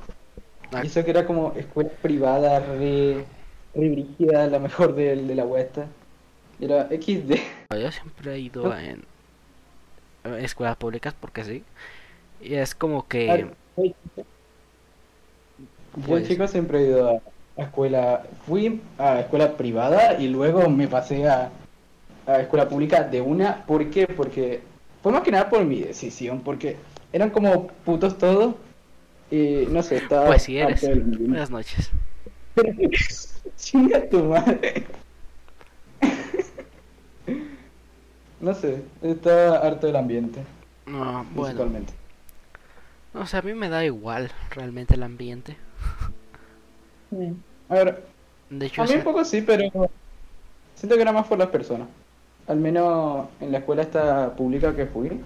Ah, 0.71 0.83
Y 0.83 0.87
eso 0.87 1.03
que 1.03 1.11
era 1.11 1.25
como 1.25 1.53
escuela 1.55 1.91
privada, 2.01 2.59
re, 2.61 3.25
re 3.73 3.89
brígida, 3.89 4.47
la 4.47 4.59
mejor 4.59 4.95
de, 4.95 5.15
de 5.15 5.35
la 5.35 5.45
huesta. 5.45 5.87
Era 6.59 6.91
XD. 6.91 7.39
Yo 7.71 7.91
siempre 7.91 8.33
he 8.35 8.39
ido 8.39 8.75
en 8.77 9.05
en 10.23 10.33
escuelas 10.45 10.77
públicas 10.77 11.13
porque 11.19 11.43
sí. 11.43 11.63
Y 12.41 12.55
es 12.55 12.75
como 12.75 13.07
que... 13.07 13.47
Yo, 16.01 16.07
Pues- 16.07 16.27
chico, 16.27 16.47
siempre 16.47 16.79
he 16.79 16.87
ido 16.87 17.09
a, 17.09 17.61
a 17.61 17.65
escuela. 17.65 18.23
Fui 18.45 18.81
a 18.97 19.19
escuela 19.21 19.55
privada 19.57 20.19
y 20.19 20.27
luego 20.27 20.69
me 20.69 20.87
pasé 20.87 21.27
a, 21.27 21.49
a 22.27 22.39
escuela 22.39 22.67
pública 22.67 23.03
de 23.03 23.21
una. 23.21 23.65
¿Por 23.65 23.89
qué? 23.89 24.07
Porque. 24.07 24.61
Fue 25.01 25.11
más 25.13 25.21
que 25.21 25.31
nada 25.31 25.49
por 25.49 25.63
mi 25.63 25.79
decisión, 25.81 26.41
porque 26.41 26.75
eran 27.13 27.29
como 27.29 27.67
putos 27.67 28.17
todos. 28.17 28.55
Y 29.31 29.65
no 29.69 29.81
sé, 29.83 29.97
estaba. 29.97 30.27
Pues 30.27 30.43
si 30.43 30.57
eres. 30.57 30.81
Buenas 30.81 31.49
noches. 31.49 31.91
Chinga 33.57 34.09
tu 34.09 34.23
madre. 34.25 34.85
No 38.41 38.53
sé, 38.53 38.81
está 39.01 39.57
harto 39.57 39.87
del 39.87 39.97
ambiente, 39.97 40.39
No, 40.85 41.25
bueno. 41.35 41.69
No 43.13 43.27
sé, 43.27 43.35
a 43.37 43.41
mí 43.41 43.53
me 43.53 43.67
da 43.67 43.83
igual 43.83 44.31
realmente 44.51 44.93
el 44.95 45.03
ambiente. 45.03 45.57
A 47.69 47.73
ver, 47.73 48.03
De 48.49 48.65
hecho, 48.65 48.81
a 48.81 48.85
mí 48.85 48.93
un 48.95 49.03
poco 49.03 49.23
sí, 49.25 49.41
pero 49.41 49.89
siento 50.75 50.95
que 50.95 51.01
era 51.01 51.11
más 51.11 51.27
por 51.27 51.37
las 51.37 51.49
personas. 51.49 51.87
Al 52.47 52.57
menos 52.57 53.27
en 53.39 53.51
la 53.51 53.59
escuela 53.59 53.83
esta 53.83 54.35
pública 54.35 54.75
que 54.75 54.85
fui, 54.87 55.19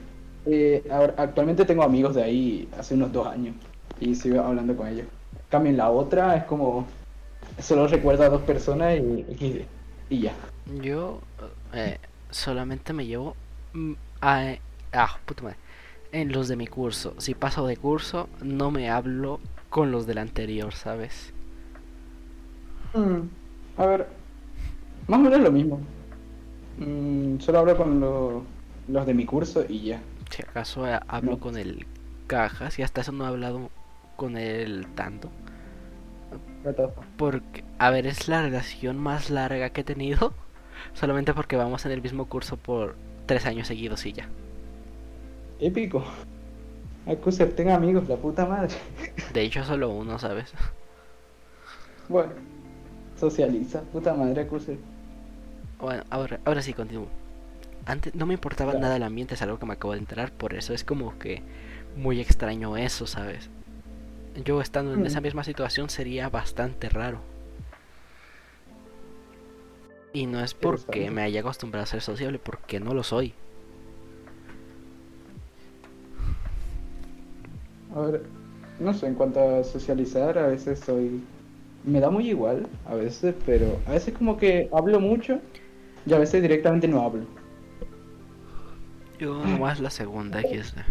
eh, 0.46 0.86
ahora, 0.92 1.14
actualmente 1.18 1.64
tengo 1.66 1.84
amigos 1.84 2.16
de 2.16 2.24
ahí 2.24 2.70
hace 2.78 2.96
unos 2.96 3.12
dos 3.12 3.28
años 3.28 3.56
y 4.00 4.16
sigo 4.16 4.42
hablando 4.42 4.76
con 4.76 4.88
ellos. 4.88 5.08
En 5.52 5.78
la 5.78 5.92
otra 5.92 6.36
es 6.36 6.44
como 6.46 6.88
solo 7.60 7.88
recuerdo 7.88 8.24
a 8.24 8.30
dos 8.30 8.42
personas 8.42 8.98
y, 8.98 9.02
y, 9.02 9.66
y 10.10 10.20
ya. 10.22 10.34
yo 10.82 11.22
eh, 11.74 11.98
solamente 12.32 12.92
me 12.92 13.06
llevo 13.06 13.36
mm, 13.74 13.94
a, 14.22 14.56
ah, 14.94 15.18
puta 15.26 15.44
madre, 15.44 15.58
en 16.12 16.32
los 16.32 16.48
de 16.48 16.56
mi 16.56 16.66
curso. 16.66 17.14
Si 17.20 17.36
paso 17.36 17.68
de 17.68 17.78
curso, 17.78 18.28
no 18.42 18.72
me 18.72 18.90
hablo 18.90 19.40
con 19.74 19.92
los 19.92 20.06
del 20.08 20.20
anterior, 20.20 20.74
¿sabes? 20.74 21.34
Mm, 22.94 23.30
A 23.78 23.86
ver, 23.88 24.08
más 25.08 25.20
o 25.20 25.24
menos 25.24 25.40
lo 25.42 25.52
mismo. 25.52 25.82
Mm, 26.78 27.40
solo 27.40 27.60
hablo 27.60 27.78
con 27.78 28.00
lo- 28.00 28.46
los 28.88 29.06
de 29.06 29.14
mi 29.14 29.26
curso 29.26 29.66
y 29.68 29.82
ya. 29.86 30.02
Si 30.30 30.42
acaso 30.44 30.88
eh, 30.88 31.00
hablo 31.08 31.38
No. 31.38 31.40
con 31.40 31.58
el 31.58 31.88
cajas 32.28 32.80
y 32.80 32.84
hasta 32.84 33.02
eso 33.02 33.12
no 33.12 33.26
he 33.26 33.28
hablado 33.28 33.72
con 34.16 34.38
él 34.38 34.88
tanto. 34.96 35.32
Porque, 37.18 37.64
a 37.80 37.90
ver, 37.90 38.06
es 38.08 38.28
la 38.28 38.42
relación 38.42 38.98
más 38.98 39.30
larga 39.30 39.72
que 39.72 39.82
he 39.82 39.84
tenido. 39.84 40.34
Solamente 40.94 41.34
porque 41.34 41.56
vamos 41.56 41.86
en 41.86 41.92
el 41.92 42.02
mismo 42.02 42.28
curso 42.30 42.58
por 42.58 42.96
tres 43.26 43.46
años 43.46 43.68
seguidos 43.68 44.06
y 44.06 44.14
ya. 44.14 44.30
Épico. 45.60 46.04
Acuser, 47.06 47.54
tenga 47.54 47.76
amigos, 47.76 48.08
la 48.08 48.16
puta 48.16 48.46
madre. 48.46 48.74
De 49.34 49.42
hecho, 49.42 49.64
solo 49.64 49.90
uno, 49.90 50.18
¿sabes? 50.20 50.54
Bueno, 52.10 52.32
socializa, 53.20 53.82
puta 53.82 54.14
madre, 54.14 54.42
Acuser. 54.42 54.78
Bueno, 55.80 56.04
ahora, 56.10 56.40
ahora 56.46 56.62
sí 56.62 56.74
continúo. 56.74 57.08
Antes 57.86 58.16
no 58.16 58.26
me 58.26 58.36
importaba 58.36 58.74
nada 58.74 58.96
el 58.96 59.04
ambiente, 59.04 59.34
es 59.34 59.42
algo 59.42 59.60
que 59.60 59.66
me 59.66 59.74
acabo 59.74 59.94
de 59.94 60.00
enterar, 60.00 60.32
por 60.32 60.54
eso 60.54 60.74
es 60.74 60.86
como 60.86 61.18
que 61.20 61.42
muy 61.98 62.22
extraño 62.22 62.78
eso, 62.78 63.08
¿sabes? 63.08 63.50
Yo 64.44 64.62
estando 64.62 64.94
en 64.94 65.06
esa 65.06 65.20
mm. 65.20 65.24
misma 65.24 65.44
situación 65.44 65.90
sería 65.90 66.30
bastante 66.30 66.90
raro. 66.90 67.20
Y 70.14 70.28
no 70.28 70.44
es 70.44 70.54
porque 70.54 71.10
me 71.12 71.24
haya 71.24 71.42
acostumbrado 71.42 71.84
a 71.84 71.88
ser 71.88 72.02
sociable, 72.02 72.40
porque 72.40 72.80
no 72.80 72.94
lo 72.94 73.04
soy. 73.04 73.34
A 77.96 78.02
ver, 78.02 78.24
no 78.80 78.94
sé, 78.94 79.08
en 79.08 79.16
cuanto 79.16 79.40
a 79.40 79.64
socializar, 79.64 80.38
a 80.38 80.48
veces 80.48 80.80
soy... 80.80 81.22
Me 81.84 82.00
da 82.00 82.10
muy 82.10 82.30
igual, 82.30 82.68
a 82.86 82.96
veces, 82.96 83.36
pero 83.46 83.78
a 83.88 83.92
veces 83.92 84.14
como 84.18 84.38
que 84.38 84.70
hablo 84.72 85.00
mucho 85.02 85.40
y 86.06 86.14
a 86.14 86.20
veces 86.20 86.42
directamente 86.42 86.88
no 86.88 87.02
hablo. 87.02 87.26
Yo 89.20 89.46
nomás 89.46 89.80
la 89.80 89.90
segunda, 89.90 90.40
aquí 90.40 90.56
está. 90.56 90.86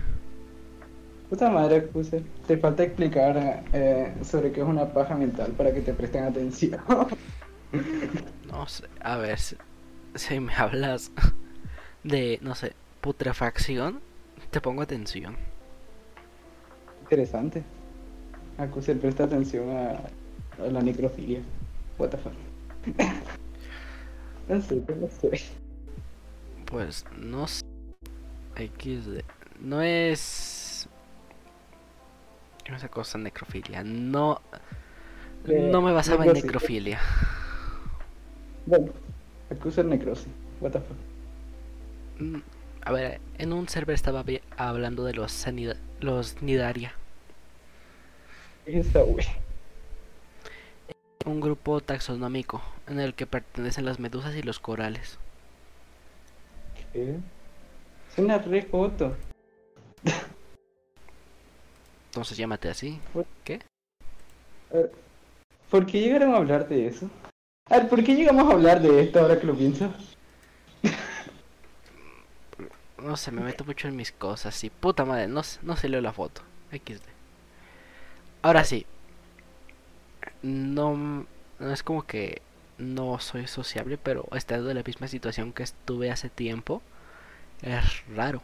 Puta 1.30 1.50
madre, 1.50 1.80
puse. 1.80 2.22
Te 2.46 2.58
falta 2.58 2.82
explicar 2.82 3.64
eh, 3.72 4.14
sobre 4.22 4.52
qué 4.52 4.60
es 4.60 4.66
una 4.66 4.92
paja 4.92 5.14
mental 5.14 5.52
para 5.52 5.72
que 5.72 5.80
te 5.80 5.94
presten 5.94 6.24
atención. 6.24 6.78
no 8.50 8.66
sé, 8.68 8.84
a 9.00 9.16
ver, 9.16 9.38
si, 9.38 10.40
me 10.40 10.54
hablas 10.54 11.10
de, 12.04 12.38
no 12.42 12.54
sé, 12.54 12.74
putrefacción, 13.00 14.00
te 14.50 14.60
pongo 14.60 14.82
atención. 14.82 15.36
Interesante. 17.12 17.62
Acuse, 18.56 18.94
presta 18.94 19.24
atención 19.24 19.68
a, 19.68 20.00
la 20.66 20.80
necrofilia. 20.80 21.42
What 21.98 22.08
the 22.08 22.16
fuck. 22.16 22.32
no 24.48 24.62
sé, 24.62 24.82
no 24.98 25.08
sé. 25.08 25.42
Pues 26.64 27.04
no 27.18 27.46
sé. 27.46 27.66
XD. 28.56 29.24
No 29.60 29.82
es 29.82 30.88
esa 32.64 32.88
cosa 32.88 33.18
necrofilia. 33.18 33.84
No. 33.84 34.40
no 35.46 35.82
me 35.82 35.92
basaba 35.92 36.24
en 36.24 36.32
necrofilia. 36.32 36.98
Bueno, 38.64 38.90
acusa 39.50 39.82
necrosis. 39.82 40.28
What 40.62 40.70
the 40.70 40.78
fuck. 40.78 40.96
Mm, 42.20 42.40
a 42.86 42.92
ver, 42.92 43.20
en 43.36 43.52
un 43.52 43.68
server 43.68 43.92
estaba 43.92 44.24
hablando 44.56 45.04
de 45.04 45.12
los 45.12 45.44
los 46.00 46.40
Nidaria. 46.40 46.94
Esa, 48.66 49.02
wey. 49.04 49.26
Un 51.24 51.40
grupo 51.40 51.80
taxonómico 51.80 52.62
en 52.86 53.00
el 53.00 53.14
que 53.14 53.26
pertenecen 53.26 53.84
las 53.84 53.98
medusas 53.98 54.34
y 54.34 54.42
los 54.42 54.58
corales. 54.58 55.18
¿Qué? 56.92 57.16
Es 58.10 58.18
una 58.18 58.38
re 58.38 58.62
foto. 58.62 59.16
Entonces 62.06 62.36
llámate 62.36 62.68
así. 62.68 63.00
¿Qué? 63.44 63.62
¿Por 65.70 65.86
qué 65.86 66.00
llegaron 66.00 66.34
a 66.34 66.38
hablar 66.38 66.68
de 66.68 66.86
eso? 66.86 67.08
A 67.70 67.78
ver, 67.78 67.88
¿por 67.88 68.04
qué 68.04 68.14
llegamos 68.14 68.50
a 68.50 68.52
hablar 68.52 68.82
de 68.82 69.02
esto 69.02 69.20
ahora 69.20 69.40
que 69.40 69.46
lo 69.46 69.54
pienso? 69.54 69.92
no 72.98 73.16
sé, 73.16 73.32
me 73.32 73.42
meto 73.42 73.64
mucho 73.64 73.88
en 73.88 73.96
mis 73.96 74.12
cosas. 74.12 74.62
Y 74.64 74.70
puta 74.70 75.04
madre, 75.04 75.28
no, 75.28 75.42
no 75.62 75.76
se 75.76 75.88
leo 75.88 76.00
la 76.00 76.12
foto. 76.12 76.42
XD. 76.70 77.11
Ahora 78.42 78.64
sí. 78.64 78.86
No, 80.42 81.26
no 81.58 81.72
es 81.72 81.82
como 81.82 82.02
que 82.02 82.42
no 82.78 83.18
soy 83.20 83.46
sociable, 83.46 83.98
pero 83.98 84.26
estando 84.34 84.70
en 84.70 84.76
la 84.76 84.82
misma 84.82 85.06
situación 85.06 85.52
que 85.52 85.62
estuve 85.62 86.10
hace 86.10 86.28
tiempo, 86.28 86.82
es 87.62 88.06
raro. 88.08 88.42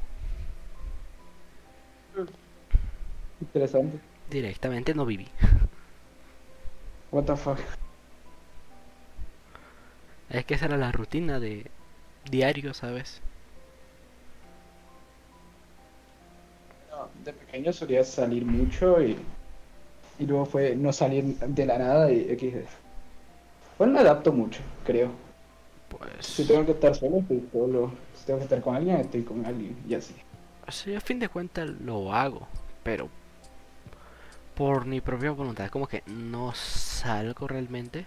Interesante. 3.41 3.99
Directamente 4.31 4.95
no 4.95 5.05
viví. 5.05 5.29
What 7.11 7.25
the 7.25 7.37
fuck. 7.37 7.59
Es 10.31 10.45
que 10.45 10.55
esa 10.55 10.67
era 10.67 10.77
la 10.77 10.93
rutina 10.93 11.41
de 11.41 11.71
diario, 12.31 12.75
¿sabes? 12.75 13.23
de 17.25 17.33
pequeño 17.33 17.73
solía 17.73 18.05
salir 18.05 18.45
mucho 18.45 19.03
y, 19.03 19.17
y 20.19 20.27
luego 20.27 20.47
fue 20.47 20.75
no 20.75 20.93
salir 20.93 21.37
de 21.39 21.67
la 21.67 21.79
nada 21.79 22.11
y 22.11 22.31
X. 22.33 22.55
Bueno, 23.79 23.95
me 23.95 24.01
adapto 24.01 24.33
mucho, 24.33 24.61
creo. 24.85 25.11
Pues... 25.89 26.27
Si 26.27 26.47
tengo 26.47 26.67
que 26.67 26.73
estar 26.73 26.95
solo, 26.95 27.19
estoy 27.19 27.49
solo. 27.53 27.93
Si 28.15 28.27
tengo 28.27 28.39
que 28.39 28.45
estar 28.45 28.61
con 28.61 28.77
alguien, 28.77 28.97
estoy 28.97 29.23
con 29.23 29.47
alguien 29.47 29.77
y 29.89 29.95
así. 29.95 30.15
Sí, 30.69 30.95
a 30.95 31.01
fin 31.01 31.19
de 31.19 31.29
cuentas 31.29 31.69
lo 31.69 32.13
hago, 32.13 32.47
pero 32.83 33.09
por 34.55 34.85
mi 34.85 35.01
propia 35.01 35.31
voluntad, 35.31 35.71
como 35.71 35.87
que 35.87 36.03
no 36.07 36.53
salgo 36.53 37.47
realmente, 37.47 38.07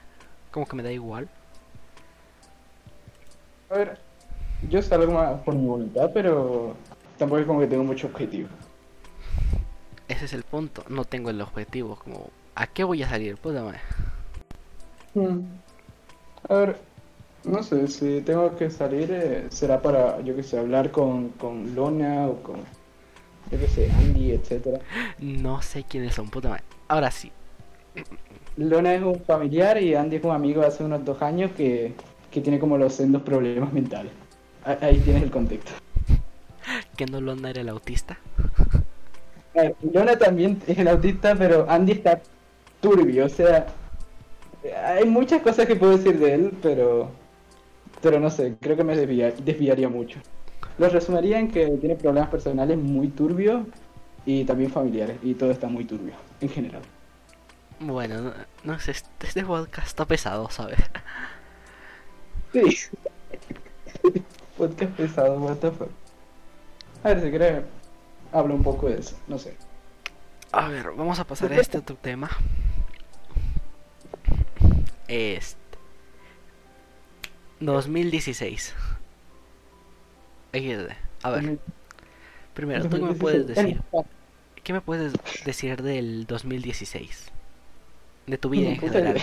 como 0.51 0.67
que 0.67 0.75
me 0.75 0.83
da 0.83 0.91
igual. 0.91 1.29
A 3.69 3.77
ver, 3.77 3.97
yo 4.69 4.81
salgo 4.81 5.13
más 5.13 5.41
por 5.41 5.55
mi 5.55 5.65
voluntad, 5.65 6.11
pero 6.13 6.75
tampoco 7.17 7.39
es 7.39 7.47
como 7.47 7.61
que 7.61 7.67
tengo 7.67 7.85
mucho 7.85 8.07
objetivo. 8.07 8.49
Ese 10.11 10.25
es 10.25 10.33
el 10.33 10.43
punto, 10.43 10.83
no 10.89 11.05
tengo 11.05 11.29
el 11.29 11.39
objetivo, 11.39 11.95
como, 11.95 12.31
¿a 12.55 12.67
qué 12.67 12.83
voy 12.83 13.01
a 13.01 13.07
salir? 13.07 13.37
Puta 13.37 13.63
madre. 13.63 13.79
Hmm. 15.13 15.39
A 16.49 16.53
ver, 16.53 16.77
no 17.45 17.63
sé, 17.63 17.87
si 17.87 18.19
tengo 18.19 18.57
que 18.57 18.69
salir, 18.69 19.09
eh, 19.09 19.45
será 19.49 19.81
para, 19.81 20.19
yo 20.19 20.35
que 20.35 20.43
sé, 20.43 20.59
hablar 20.59 20.91
con, 20.91 21.29
con 21.29 21.73
Lona 21.75 22.27
o 22.27 22.43
con 22.43 22.57
yo 23.51 23.57
qué 23.57 23.67
sé, 23.69 23.89
Andy, 23.89 24.33
etcétera. 24.33 24.79
No 25.17 25.61
sé 25.61 25.85
quiénes 25.85 26.13
son, 26.13 26.29
puta 26.29 26.49
madre. 26.49 26.63
Ahora 26.89 27.09
sí. 27.09 27.31
Lona 28.57 28.93
es 28.93 29.03
un 29.03 29.21
familiar 29.21 29.81
y 29.81 29.95
Andy 29.95 30.17
es 30.17 30.23
un 30.25 30.31
amigo 30.31 30.59
de 30.59 30.67
hace 30.67 30.83
unos 30.83 31.05
dos 31.05 31.21
años 31.21 31.51
que, 31.55 31.93
que 32.29 32.41
tiene 32.41 32.59
como 32.59 32.77
los 32.77 32.95
sendos 32.95 33.21
problemas 33.21 33.71
mentales. 33.71 34.11
Ahí 34.65 34.99
tienes 34.99 35.23
el 35.23 35.31
contexto. 35.31 35.71
¿Que 36.97 37.05
no 37.05 37.21
Lona 37.21 37.49
era 37.49 37.61
el 37.61 37.69
autista? 37.69 38.17
Lona 39.93 40.17
también 40.17 40.61
es 40.67 40.77
el 40.77 40.87
autista, 40.87 41.35
pero 41.35 41.65
Andy 41.69 41.93
está 41.93 42.21
turbio, 42.79 43.25
o 43.25 43.29
sea, 43.29 43.67
hay 44.85 45.05
muchas 45.05 45.41
cosas 45.41 45.65
que 45.67 45.75
puedo 45.75 45.97
decir 45.97 46.17
de 46.17 46.33
él, 46.33 46.53
pero 46.61 47.09
pero 48.01 48.19
no 48.19 48.29
sé, 48.29 48.55
creo 48.59 48.75
que 48.75 48.83
me 48.83 48.95
desviaría 48.95 49.89
mucho. 49.89 50.19
Lo 50.77 50.89
resumiría 50.89 51.39
en 51.39 51.51
que 51.51 51.67
tiene 51.77 51.95
problemas 51.95 52.29
personales 52.29 52.77
muy 52.77 53.09
turbios 53.09 53.65
y 54.25 54.43
también 54.45 54.71
familiares, 54.71 55.17
y 55.21 55.35
todo 55.35 55.51
está 55.51 55.67
muy 55.67 55.85
turbio, 55.85 56.13
en 56.41 56.49
general. 56.49 56.81
Bueno, 57.79 58.33
no, 58.63 58.79
sé, 58.79 58.91
este, 58.91 59.43
podcast 59.43 59.87
está 59.87 60.05
pesado, 60.05 60.49
¿sabes? 60.49 60.79
Sí. 62.53 62.77
podcast 64.57 64.91
pesado, 64.93 65.39
what 65.39 65.57
the 65.57 65.71
fuck. 65.71 65.89
A 67.03 67.09
ver, 67.09 67.21
si 67.21 67.29
quiere, 67.29 67.63
hablo 68.31 68.55
un 68.55 68.63
poco 68.63 68.89
de 68.89 68.99
eso, 68.99 69.17
no 69.27 69.37
sé. 69.37 69.55
A 70.51 70.67
ver, 70.67 70.91
vamos 70.91 71.19
a 71.19 71.25
pasar 71.25 71.51
a 71.53 71.57
este 71.57 71.77
otro 71.77 71.95
tema. 71.95 72.29
Este. 75.07 75.57
2016. 77.59 78.73
A 81.23 81.29
ver. 81.29 81.59
Primero, 82.53 82.89
¿tú 82.89 82.97
qué 82.97 83.03
me 83.03 83.13
puedes 83.13 83.47
decir? 83.47 83.81
¿Qué 84.63 84.73
me 84.73 84.81
puedes 84.81 85.13
decir 85.45 85.81
del 85.81 86.25
2016? 86.27 87.31
De 88.27 88.37
tu 88.37 88.49
vida 88.49 88.69
en 88.69 88.79
general. 88.79 89.21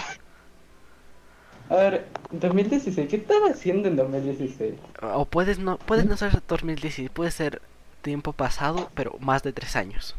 A 1.69 1.77
ver, 1.77 2.07
2016, 2.33 3.09
¿qué 3.09 3.17
estaba 3.17 3.51
haciendo 3.51 3.89
en 3.89 3.97
2016? 3.97 4.75
O 5.03 5.27
puedes 5.27 5.59
no, 5.59 5.79
puedes 5.79 6.07
no 6.07 6.17
ser 6.17 6.43
2016, 6.49 7.11
puede 7.11 7.31
ser 7.31 7.61
tiempo 8.03 8.33
pasado, 8.33 8.91
pero 8.95 9.17
más 9.21 9.43
de 9.43 9.53
tres 9.53 9.77
años. 9.77 10.15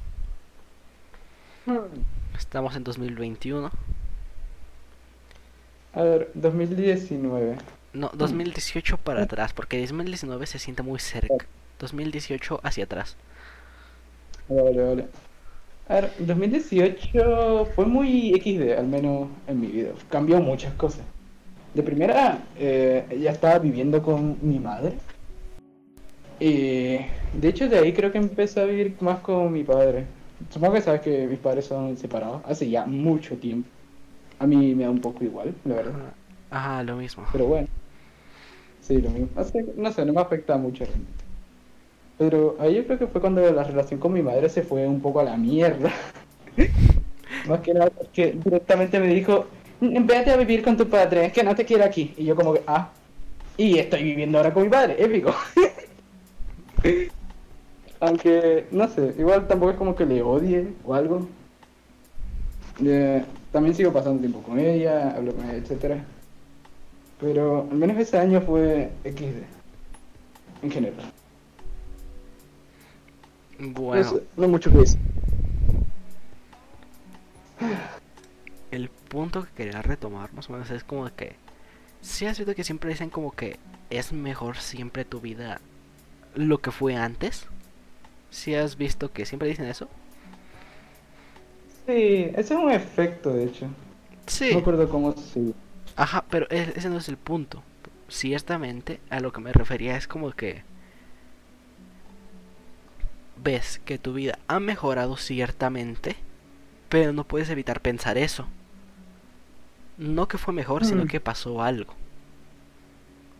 Estamos 2.37 2.75
en 2.75 2.83
2021. 2.83 3.71
A 5.93 6.01
ver, 6.01 6.31
2019. 6.33 7.57
No, 7.93 8.11
2018 8.13 8.97
para 8.97 9.23
atrás, 9.23 9.53
porque 9.53 9.79
2019 9.79 10.45
se 10.45 10.59
siente 10.59 10.83
muy 10.83 10.99
cerca. 10.99 11.45
2018 11.79 12.59
hacia 12.63 12.83
atrás. 12.83 13.17
Vale, 14.47 14.83
vale. 14.83 15.05
A 15.87 15.95
ver, 15.95 16.11
2018 16.19 17.67
fue 17.75 17.85
muy 17.85 18.31
XD, 18.39 18.77
al 18.77 18.87
menos 18.87 19.29
en 19.47 19.59
mi 19.59 19.67
vida. 19.67 19.89
Cambió 20.09 20.39
muchas 20.39 20.73
cosas. 20.75 21.01
De 21.73 21.83
primera, 21.83 22.43
eh, 22.57 23.05
ya 23.21 23.31
estaba 23.31 23.59
viviendo 23.59 24.01
con 24.01 24.37
mi 24.41 24.59
madre. 24.59 24.93
Y 26.39 26.97
de 27.33 27.47
hecho 27.47 27.67
de 27.67 27.79
ahí 27.79 27.93
creo 27.93 28.11
que 28.11 28.17
empecé 28.17 28.61
a 28.61 28.65
vivir 28.65 28.95
más 29.01 29.19
con 29.19 29.51
mi 29.51 29.63
padre. 29.63 30.05
Supongo 30.49 30.75
que 30.75 30.81
sabes 30.81 31.01
que 31.01 31.27
mis 31.27 31.39
padres 31.39 31.65
son 31.65 31.97
separados 31.97 32.41
hace 32.45 32.69
ya 32.69 32.85
mucho 32.85 33.35
tiempo. 33.35 33.69
A 34.39 34.47
mí 34.47 34.73
me 34.73 34.85
da 34.85 34.89
un 34.89 35.01
poco 35.01 35.23
igual, 35.23 35.53
la 35.65 35.75
verdad. 35.75 36.13
Ajá, 36.49 36.83
lo 36.83 36.95
mismo. 36.95 37.25
Pero 37.31 37.45
bueno. 37.45 37.67
Sí, 38.81 39.01
lo 39.01 39.09
mismo. 39.09 39.27
Así 39.35 39.59
no 39.75 39.91
sé, 39.91 40.05
no 40.05 40.13
me 40.13 40.21
afecta 40.21 40.57
mucho 40.57 40.85
realmente. 40.85 41.23
Pero 42.17 42.57
ahí 42.59 42.75
yo 42.75 42.85
creo 42.85 42.99
que 42.99 43.07
fue 43.07 43.21
cuando 43.21 43.41
la 43.51 43.63
relación 43.63 43.99
con 43.99 44.13
mi 44.13 44.21
madre 44.21 44.49
se 44.49 44.61
fue 44.61 44.87
un 44.87 45.01
poco 45.01 45.19
a 45.19 45.23
la 45.23 45.37
mierda. 45.37 45.91
Más 47.47 47.59
que 47.61 47.73
nada 47.73 47.89
porque 47.89 48.37
directamente 48.43 48.99
me 48.99 49.07
dijo, 49.07 49.45
vete 49.81 50.31
a 50.31 50.37
vivir 50.37 50.63
con 50.63 50.75
tu 50.75 50.87
padre, 50.87 51.25
es 51.25 51.33
que 51.33 51.43
no 51.43 51.55
te 51.55 51.65
quiero 51.65 51.83
aquí. 51.83 52.13
Y 52.17 52.25
yo 52.25 52.35
como 52.35 52.53
que, 52.53 52.61
ah, 52.67 52.89
y 53.57 53.77
estoy 53.77 54.03
viviendo 54.03 54.37
ahora 54.37 54.53
con 54.53 54.63
mi 54.63 54.69
padre, 54.69 54.95
épico. 54.97 55.33
Aunque, 58.01 58.67
no 58.71 58.87
sé, 58.87 59.13
igual 59.17 59.47
tampoco 59.47 59.71
es 59.71 59.77
como 59.77 59.95
que 59.95 60.05
le 60.05 60.21
odie 60.21 60.73
o 60.85 60.93
algo. 60.93 61.27
Eh, 62.83 63.25
también 63.51 63.75
sigo 63.75 63.91
pasando 63.91 64.19
tiempo 64.19 64.41
con 64.41 64.57
ella, 64.57 65.15
hablo 65.15 65.33
con 65.33 65.45
ella, 65.45 65.57
etcétera. 65.57 66.05
Pero 67.19 67.67
al 67.69 67.77
menos 67.77 67.97
ese 67.97 68.17
año 68.17 68.39
fue 68.41 68.91
XD. 69.03 69.43
En 70.63 70.71
general. 70.71 71.11
Bueno, 73.59 74.03
No, 74.03 74.09
sé, 74.09 74.23
no 74.37 74.47
mucho 74.47 74.71
que 74.71 74.77
decir. 74.77 74.99
el 78.71 78.89
punto 78.89 79.43
que 79.43 79.51
quería 79.51 79.81
retomar 79.81 80.33
más 80.33 80.49
o 80.49 80.53
menos 80.53 80.69
es 80.71 80.83
como 80.85 81.13
que 81.13 81.35
si 82.01 82.25
has 82.25 82.37
visto 82.37 82.55
que 82.55 82.63
siempre 82.63 82.91
dicen 82.91 83.09
como 83.09 83.31
que 83.31 83.59
es 83.89 84.13
mejor 84.13 84.57
siempre 84.57 85.03
tu 85.03 85.19
vida 85.19 85.59
lo 86.35 86.59
que 86.61 86.71
fue 86.71 86.95
antes. 86.95 87.47
Si 88.31 88.55
has 88.55 88.77
visto 88.77 89.11
que 89.13 89.25
siempre 89.25 89.49
dicen 89.49 89.65
eso. 89.67 89.89
Sí, 91.85 92.31
ese 92.35 92.39
es 92.41 92.51
un 92.51 92.71
efecto, 92.71 93.33
de 93.33 93.45
hecho. 93.45 93.67
Sí. 94.27 94.49
No 94.49 94.55
me 94.55 94.61
acuerdo 94.61 94.89
cómo 94.89 95.13
se... 95.13 95.53
Ajá, 95.95 96.25
pero 96.29 96.47
ese 96.49 96.89
no 96.89 96.97
es 96.97 97.09
el 97.09 97.17
punto. 97.17 97.63
Ciertamente, 98.09 99.01
a 99.09 99.19
lo 99.19 99.31
que 99.33 99.41
me 99.41 99.53
refería 99.53 99.97
es 99.97 100.07
como 100.07 100.31
que 100.31 100.63
ves 103.37 103.79
que 103.85 103.97
tu 103.97 104.13
vida 104.13 104.37
ha 104.47 104.59
mejorado 104.59 105.17
ciertamente, 105.17 106.15
pero 106.89 107.13
no 107.13 107.23
puedes 107.25 107.49
evitar 107.49 107.81
pensar 107.81 108.17
eso. 108.17 108.47
No 109.97 110.27
que 110.27 110.39
fue 110.39 110.51
mejor, 110.53 110.83
sino 110.83 111.05
Mm. 111.05 111.07
que 111.07 111.19
pasó 111.19 111.61
algo. 111.61 111.93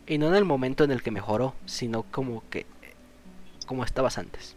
Y 0.06 0.18
no 0.18 0.28
en 0.28 0.34
el 0.34 0.44
momento 0.44 0.84
en 0.84 0.90
el 0.90 1.02
que 1.02 1.10
mejoró, 1.10 1.54
sino 1.66 2.02
como 2.04 2.42
que 2.50 2.66
como 3.70 3.84
estabas 3.84 4.18
antes. 4.18 4.56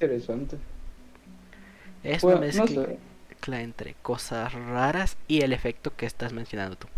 Interesante. 0.00 0.62
Es 2.02 2.22
Bueno, 2.22 2.38
una 2.38 2.46
no 2.52 2.66
mezcla 2.66 2.66
sé. 2.66 3.00
entre 3.60 3.96
cosas 3.96 4.54
raras 4.54 5.18
y 5.28 5.42
el 5.42 5.52
efecto 5.52 5.94
que 5.96 6.06
estás 6.06 6.32
mencionando 6.32 6.76
tú. 6.76 6.88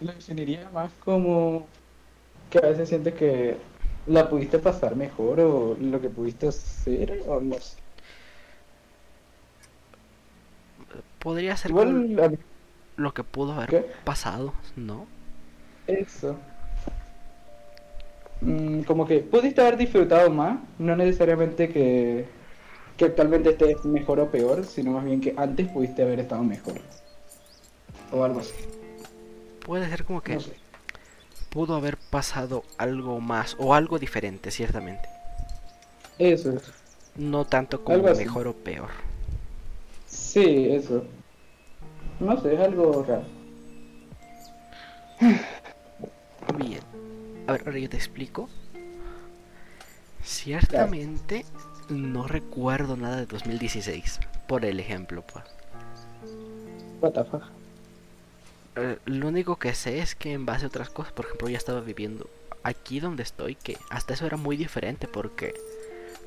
Lo 0.00 0.12
definiría 0.12 0.70
más 0.70 0.92
como 0.94 1.66
que 2.50 2.58
a 2.58 2.62
veces 2.62 2.88
sientes 2.90 3.14
que 3.14 3.58
la 4.06 4.28
pudiste 4.30 4.58
pasar 4.60 4.96
mejor 4.96 5.40
o 5.40 5.76
lo 5.80 6.00
que 6.00 6.10
pudiste 6.10 6.48
hacer 6.48 7.22
o 7.26 7.40
no 7.40 7.60
sé. 7.60 7.78
Podría 11.18 11.56
ser 11.56 11.72
lo 12.96 13.14
que 13.14 13.24
pudo 13.24 13.52
haber 13.52 13.68
¿Qué? 13.68 13.86
pasado, 14.04 14.54
¿no? 14.76 15.06
Eso. 15.86 16.46
Mm, 18.40 18.82
como 18.84 19.06
que 19.06 19.20
pudiste 19.22 19.60
haber 19.60 19.76
disfrutado 19.76 20.30
más, 20.30 20.60
no 20.78 20.96
necesariamente 20.96 21.68
que, 21.72 22.34
que 22.96 23.06
actualmente 23.06 23.50
estés 23.50 23.84
mejor 23.84 24.20
o 24.20 24.30
peor, 24.30 24.66
sino 24.66 24.92
más 24.92 25.04
bien 25.04 25.20
que 25.20 25.34
antes 25.36 25.68
pudiste 25.68 26.02
haber 26.02 26.20
estado 26.20 26.44
mejor. 26.44 26.82
O 28.10 28.24
algo 28.24 28.40
así. 28.40 28.54
Puede 29.64 29.88
ser 29.88 30.04
como 30.04 30.22
que 30.22 30.34
No 30.34 30.40
sé. 30.40 30.60
pudo 31.48 31.74
haber 31.76 31.96
pasado 31.98 32.66
algo 32.76 33.20
más 33.20 33.56
o 33.58 33.74
algo 33.74 33.98
diferente, 33.98 34.50
ciertamente. 34.50 35.08
Eso 36.18 36.50
es. 36.50 36.74
No 37.16 37.44
tanto 37.48 37.82
como 37.82 38.12
mejor 38.12 38.46
o 38.46 38.54
peor. 38.62 38.90
Sí, 40.06 40.68
eso. 40.72 41.12
No 42.18 42.40
sé, 42.40 42.54
es 42.54 42.60
algo 42.60 43.04
raro. 43.04 43.30
Bien. 46.56 46.80
A 47.46 47.52
ver, 47.52 47.62
ahora 47.66 47.78
yo 47.78 47.88
te 47.88 47.96
explico. 47.96 48.48
Ciertamente 50.22 51.44
no 51.88 52.26
recuerdo 52.26 52.96
nada 52.96 53.16
de 53.16 53.26
2016, 53.26 54.20
por 54.48 54.64
el 54.64 54.80
ejemplo, 54.80 55.22
pues. 55.22 55.44
What 57.00 57.12
the 57.12 57.24
fuck. 57.24 57.42
Eh, 58.76 58.98
lo 59.04 59.28
único 59.28 59.56
que 59.56 59.74
sé 59.74 60.00
es 60.00 60.14
que 60.14 60.32
en 60.32 60.46
base 60.46 60.64
a 60.64 60.68
otras 60.68 60.90
cosas, 60.90 61.12
por 61.12 61.26
ejemplo, 61.26 61.48
ya 61.48 61.58
estaba 61.58 61.80
viviendo 61.80 62.28
aquí 62.62 62.98
donde 63.00 63.22
estoy, 63.22 63.54
que 63.54 63.78
hasta 63.90 64.14
eso 64.14 64.26
era 64.26 64.36
muy 64.36 64.56
diferente 64.56 65.06
porque 65.06 65.54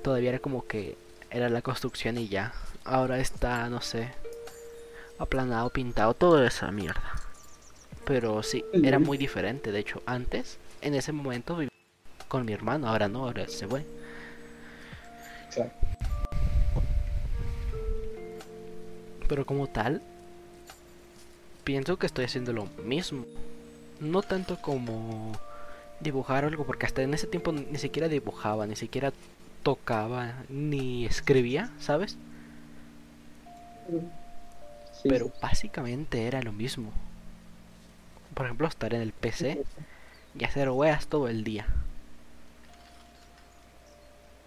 todavía 0.03 0.29
era 0.29 0.39
como 0.39 0.65
que 0.65 0.97
era 1.29 1.49
la 1.49 1.61
construcción 1.61 2.17
y 2.17 2.27
ya. 2.27 2.53
Ahora 2.85 3.19
está, 3.19 3.69
no 3.69 3.81
sé, 3.81 4.11
aplanado, 5.19 5.69
pintado, 5.71 6.13
toda 6.13 6.47
esa 6.47 6.71
mierda. 6.71 7.13
Pero 8.07 8.41
sí, 8.41 8.63
era 8.83 8.99
muy 8.99 9.17
diferente. 9.17 9.71
De 9.73 9.79
hecho, 9.79 10.01
antes, 10.05 10.57
en 10.81 10.93
ese 10.95 11.11
momento 11.11 11.55
vivía 11.57 11.69
con 12.29 12.45
mi 12.45 12.53
hermano, 12.53 12.87
ahora 12.87 13.09
no, 13.09 13.25
ahora 13.25 13.47
se 13.49 13.67
fue. 13.67 13.85
Exacto. 15.47 15.85
Pero 19.27 19.45
como 19.45 19.67
tal, 19.67 20.01
pienso 21.65 21.97
que 21.99 22.05
estoy 22.05 22.25
haciendo 22.25 22.53
lo 22.53 22.65
mismo. 22.85 23.25
No 23.99 24.21
tanto 24.21 24.57
como 24.61 25.33
dibujar 25.99 26.45
algo, 26.45 26.65
porque 26.65 26.85
hasta 26.85 27.01
en 27.01 27.13
ese 27.13 27.27
tiempo 27.27 27.51
ni 27.51 27.77
siquiera 27.77 28.07
dibujaba, 28.07 28.67
ni 28.67 28.77
siquiera 28.77 29.11
tocaba, 29.63 30.45
ni 30.47 31.05
escribía, 31.05 31.71
¿sabes? 31.79 32.17
Sí, 34.93 35.09
Pero 35.09 35.25
sí. 35.27 35.31
básicamente 35.41 36.25
era 36.25 36.41
lo 36.41 36.53
mismo. 36.53 36.93
Por 38.37 38.45
ejemplo, 38.45 38.67
estar 38.67 38.93
en 38.93 39.01
el 39.01 39.13
PC 39.13 39.63
y 40.37 40.43
hacer 40.45 40.69
weas 40.69 41.07
todo 41.07 41.27
el 41.27 41.43
día. 41.43 41.65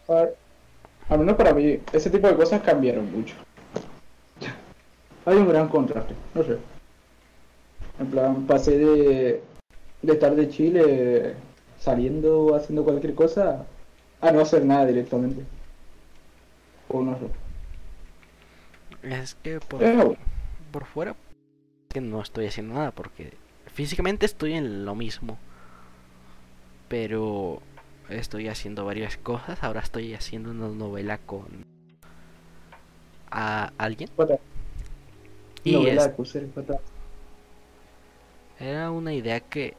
Al 0.06 1.18
menos 1.18 1.34
para 1.34 1.52
mí, 1.52 1.80
ese 1.92 2.08
tipo 2.08 2.28
de 2.28 2.36
cosas 2.36 2.62
cambiaron 2.62 3.10
mucho. 3.10 3.34
Hay 5.26 5.36
un 5.36 5.48
gran 5.48 5.68
contraste, 5.68 6.14
no 6.36 6.44
sé. 6.44 6.58
En 7.98 8.06
plan, 8.06 8.46
pasé 8.46 8.78
de, 8.78 9.42
de 10.02 10.12
estar 10.12 10.36
de 10.36 10.48
Chile 10.48 11.34
saliendo 11.80 12.54
haciendo 12.54 12.84
cualquier 12.84 13.16
cosa 13.16 13.66
a 14.20 14.30
no 14.30 14.40
hacer 14.40 14.64
nada 14.64 14.86
directamente. 14.86 15.42
O 16.88 17.02
no 17.02 17.18
sé. 17.18 17.26
Es 19.02 19.34
que 19.34 19.58
por, 19.58 19.80
bueno. 19.80 20.14
por 20.70 20.84
fuera 20.84 21.16
que 21.88 22.00
no 22.00 22.22
estoy 22.22 22.46
haciendo 22.46 22.74
nada 22.74 22.92
porque 22.92 23.32
físicamente 23.80 24.26
estoy 24.26 24.52
en 24.52 24.84
lo 24.84 24.94
mismo. 24.94 25.38
Pero 26.88 27.62
estoy 28.10 28.48
haciendo 28.48 28.84
varias 28.84 29.16
cosas. 29.16 29.62
Ahora 29.62 29.80
estoy 29.80 30.12
haciendo 30.14 30.50
una 30.50 30.68
novela 30.68 31.16
con 31.16 31.64
a 33.30 33.72
alguien. 33.78 34.10
Y 35.64 35.72
novela 35.72 36.04
es- 36.04 36.12
era 38.58 38.90
una 38.90 39.14
idea 39.14 39.40
que 39.40 39.76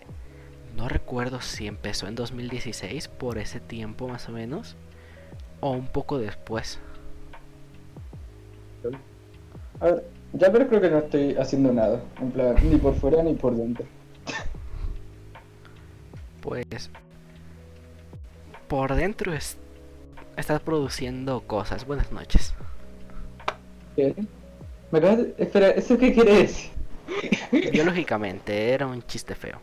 no 0.76 0.88
recuerdo 0.88 1.41
si 1.41 1.68
empezó 1.68 2.08
en 2.08 2.16
2016 2.16 3.08
por 3.08 3.38
ese 3.38 3.60
tiempo 3.60 4.08
más 4.08 4.28
o 4.30 4.32
menos 4.32 4.76
o 5.60 5.72
un 5.72 5.88
poco 5.88 6.18
después. 6.18 6.80
A 9.80 9.86
ver, 9.86 10.04
ya 10.34 10.51
pero 10.51 10.67
creo 10.67 10.82
que 10.82 10.89
no 10.89 10.99
estoy 10.99 11.36
haciendo 11.36 11.73
nada. 11.73 12.01
En 12.19 12.32
plan, 12.32 12.55
ni 12.63 12.77
por 12.77 12.95
fuera 12.95 13.21
ni 13.23 13.34
por 13.34 13.55
dentro. 13.55 13.86
Pues 16.41 16.89
por 18.67 18.95
dentro 18.95 19.34
es, 19.34 19.57
estás 20.38 20.61
produciendo 20.61 21.41
cosas. 21.41 21.86
Buenas 21.86 22.11
noches. 22.11 22.53
¿Qué? 23.95 24.15
Me 24.91 24.99
acabas 24.99 25.17
de... 25.17 25.36
Espera, 25.38 25.69
¿eso 25.71 25.97
qué 25.97 26.13
quiere 26.13 26.36
decir? 26.36 26.71
Biológicamente 27.71 28.69
era 28.69 28.88
un 28.88 29.01
chiste 29.03 29.36
feo. 29.36 29.59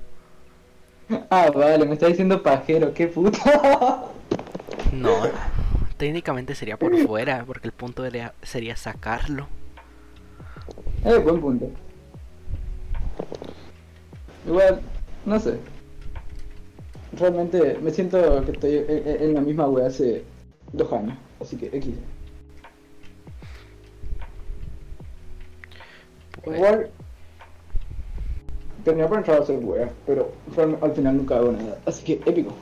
Ah, 1.30 1.50
vale, 1.54 1.86
me 1.86 1.94
está 1.94 2.06
diciendo 2.06 2.42
pajero, 2.42 2.92
qué 2.92 3.06
puta. 3.06 4.04
No, 4.92 5.22
técnicamente 5.96 6.54
sería 6.54 6.76
por 6.78 6.94
fuera, 6.98 7.44
porque 7.46 7.66
el 7.68 7.72
punto 7.72 8.02
sería 8.42 8.76
sacarlo. 8.76 9.48
Eh, 11.04 11.18
buen 11.18 11.40
punto. 11.40 11.70
Igual, 14.46 14.80
no 15.26 15.38
sé. 15.38 15.58
Realmente 17.12 17.78
me 17.82 17.90
siento 17.90 18.44
que 18.44 18.52
estoy 18.52 18.84
en, 18.88 19.34
la 19.34 19.40
misma 19.40 19.68
wea 19.68 19.86
hace 19.86 20.24
dos 20.72 20.92
años, 20.92 21.16
así 21.40 21.56
que 21.56 21.66
X. 21.66 21.94
Pues, 26.44 26.56
Igual 26.58 26.90
tenía 28.84 29.08
pensado 29.08 29.42
hacer 29.42 29.58
wea, 29.62 29.90
pero 30.06 30.32
al 30.80 30.92
final 30.92 31.16
nunca 31.16 31.36
hago 31.36 31.52
nada, 31.52 31.78
así 31.86 32.04
que 32.04 32.30
épico. 32.30 32.54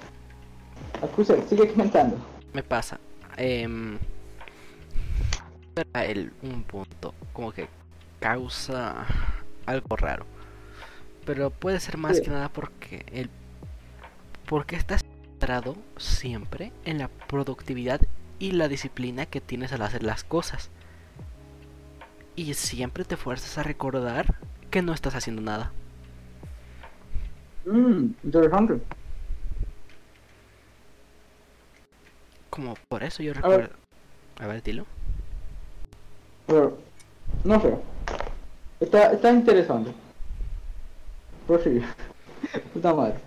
Acuse, 1.02 1.40
sigue 1.48 1.68
comentando. 1.68 2.16
me 2.52 2.62
pasa. 2.62 2.98
era 3.36 3.98
el, 6.04 6.32
un 6.42 6.62
punto, 6.62 7.14
como 7.32 7.52
que 7.52 7.68
causa 8.26 9.06
algo 9.66 9.94
raro. 9.96 10.26
Pero 11.24 11.50
puede 11.50 11.78
ser 11.78 11.96
más 11.96 12.16
Sí. 12.16 12.22
que 12.24 12.30
nada 12.30 12.48
porque 12.48 13.06
el 13.12 13.30
porque 14.46 14.76
estás 14.76 15.02
centrado 15.02 15.76
siempre 15.96 16.72
en 16.84 16.98
la 16.98 17.08
productividad 17.08 18.00
y 18.38 18.52
la 18.52 18.68
disciplina 18.68 19.26
que 19.26 19.40
tienes 19.40 19.72
al 19.72 19.82
hacer 19.82 20.02
las 20.02 20.22
cosas. 20.24 20.70
Y 22.36 22.54
siempre 22.54 23.04
te 23.04 23.16
fuerzas 23.16 23.58
a 23.58 23.62
recordar 23.62 24.34
que 24.70 24.82
no 24.82 24.92
estás 24.92 25.14
haciendo 25.14 25.42
nada. 25.42 25.72
Mmm, 27.64 28.10
interesante. 28.24 28.80
Como 32.50 32.74
por 32.88 33.02
eso 33.02 33.22
yo 33.22 33.32
ver. 33.34 33.42
recuerdo. 33.42 33.76
A 34.40 34.46
ver, 34.46 34.62
dilo. 34.62 34.86
Pero, 36.46 36.78
no 37.44 37.60
sé. 37.60 37.76
Está, 38.80 39.12
está 39.12 39.30
interesante. 39.30 39.92
Prosigue. 41.46 41.82
Puta 42.72 42.94
madre. 42.94 43.18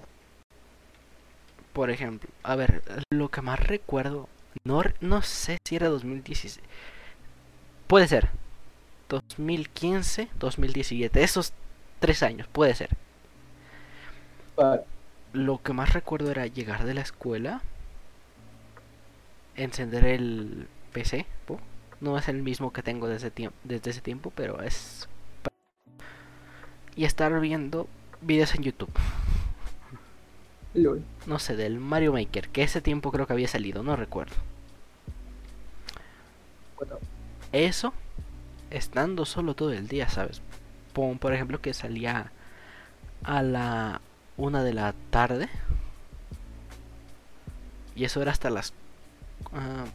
Por 1.73 1.89
ejemplo, 1.89 2.29
a 2.43 2.55
ver, 2.55 2.83
lo 3.11 3.29
que 3.29 3.41
más 3.41 3.59
recuerdo, 3.59 4.27
no, 4.63 4.81
no 5.01 5.21
sé 5.21 5.57
si 5.63 5.75
era 5.75 5.87
2016. 5.87 6.59
Puede 7.87 8.07
ser. 8.07 8.29
2015, 9.09 10.29
2017, 10.37 11.23
esos 11.23 11.53
tres 11.99 12.21
años, 12.23 12.47
puede 12.47 12.75
ser. 12.75 12.89
Vale. 14.55 14.83
Lo 15.33 15.61
que 15.61 15.73
más 15.73 15.93
recuerdo 15.93 16.31
era 16.31 16.45
llegar 16.47 16.85
de 16.85 16.93
la 16.93 17.01
escuela, 17.01 17.61
encender 19.55 20.05
el 20.05 20.67
PC, 20.93 21.25
po. 21.45 21.59
no 22.01 22.17
es 22.17 22.27
el 22.27 22.41
mismo 22.41 22.71
que 22.71 22.83
tengo 22.83 23.07
desde, 23.07 23.31
desde 23.63 23.89
ese 23.91 24.01
tiempo, 24.01 24.31
pero 24.35 24.61
es... 24.61 25.07
Y 26.99 27.05
estar 27.05 27.39
viendo 27.39 27.87
videos 28.19 28.53
en 28.55 28.63
YouTube. 28.63 28.91
LOL. 30.73 31.01
no 31.27 31.39
sé, 31.39 31.55
del 31.55 31.79
Mario 31.79 32.11
Maker, 32.11 32.49
que 32.49 32.61
ese 32.61 32.81
tiempo 32.81 33.09
creo 33.13 33.25
que 33.25 33.31
había 33.31 33.47
salido, 33.47 33.83
no 33.83 33.95
recuerdo. 33.95 34.35
Eso, 37.53 37.93
estando 38.69 39.25
solo 39.25 39.53
todo 39.53 39.71
el 39.71 39.87
día, 39.87 40.09
¿sabes? 40.09 40.41
Pon, 40.91 41.19
por 41.19 41.33
ejemplo, 41.33 41.61
que 41.61 41.73
salía 41.73 42.33
a 43.23 43.43
la 43.43 44.01
una 44.35 44.61
de 44.61 44.73
la 44.73 44.93
tarde. 45.09 45.47
Y 47.95 48.03
eso 48.03 48.21
era 48.21 48.33
hasta 48.33 48.49
las... 48.49 48.73
ah, 49.53 49.85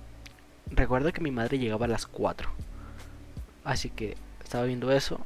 recuerdo 0.71 1.13
que 1.13 1.21
mi 1.21 1.33
madre 1.33 1.59
llegaba 1.59 1.85
a 1.85 1.89
las 1.91 2.07
4. 2.07 2.49
Así 3.63 3.91
que 3.91 4.17
estaba 4.43 4.65
viendo 4.65 4.91
eso. 4.91 5.21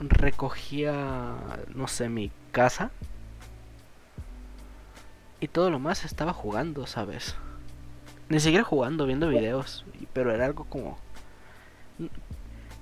Recogía, 0.00 1.36
no 1.74 1.88
sé, 1.88 2.08
mi 2.08 2.30
casa. 2.52 2.90
Y 5.40 5.48
todo 5.48 5.70
lo 5.70 5.78
más 5.78 6.04
estaba 6.04 6.32
jugando, 6.32 6.86
¿sabes? 6.86 7.34
Ni 8.28 8.40
siquiera 8.40 8.64
jugando, 8.64 9.06
viendo 9.06 9.28
videos. 9.28 9.84
Pero 10.12 10.32
era 10.32 10.46
algo 10.46 10.64
como... 10.64 10.98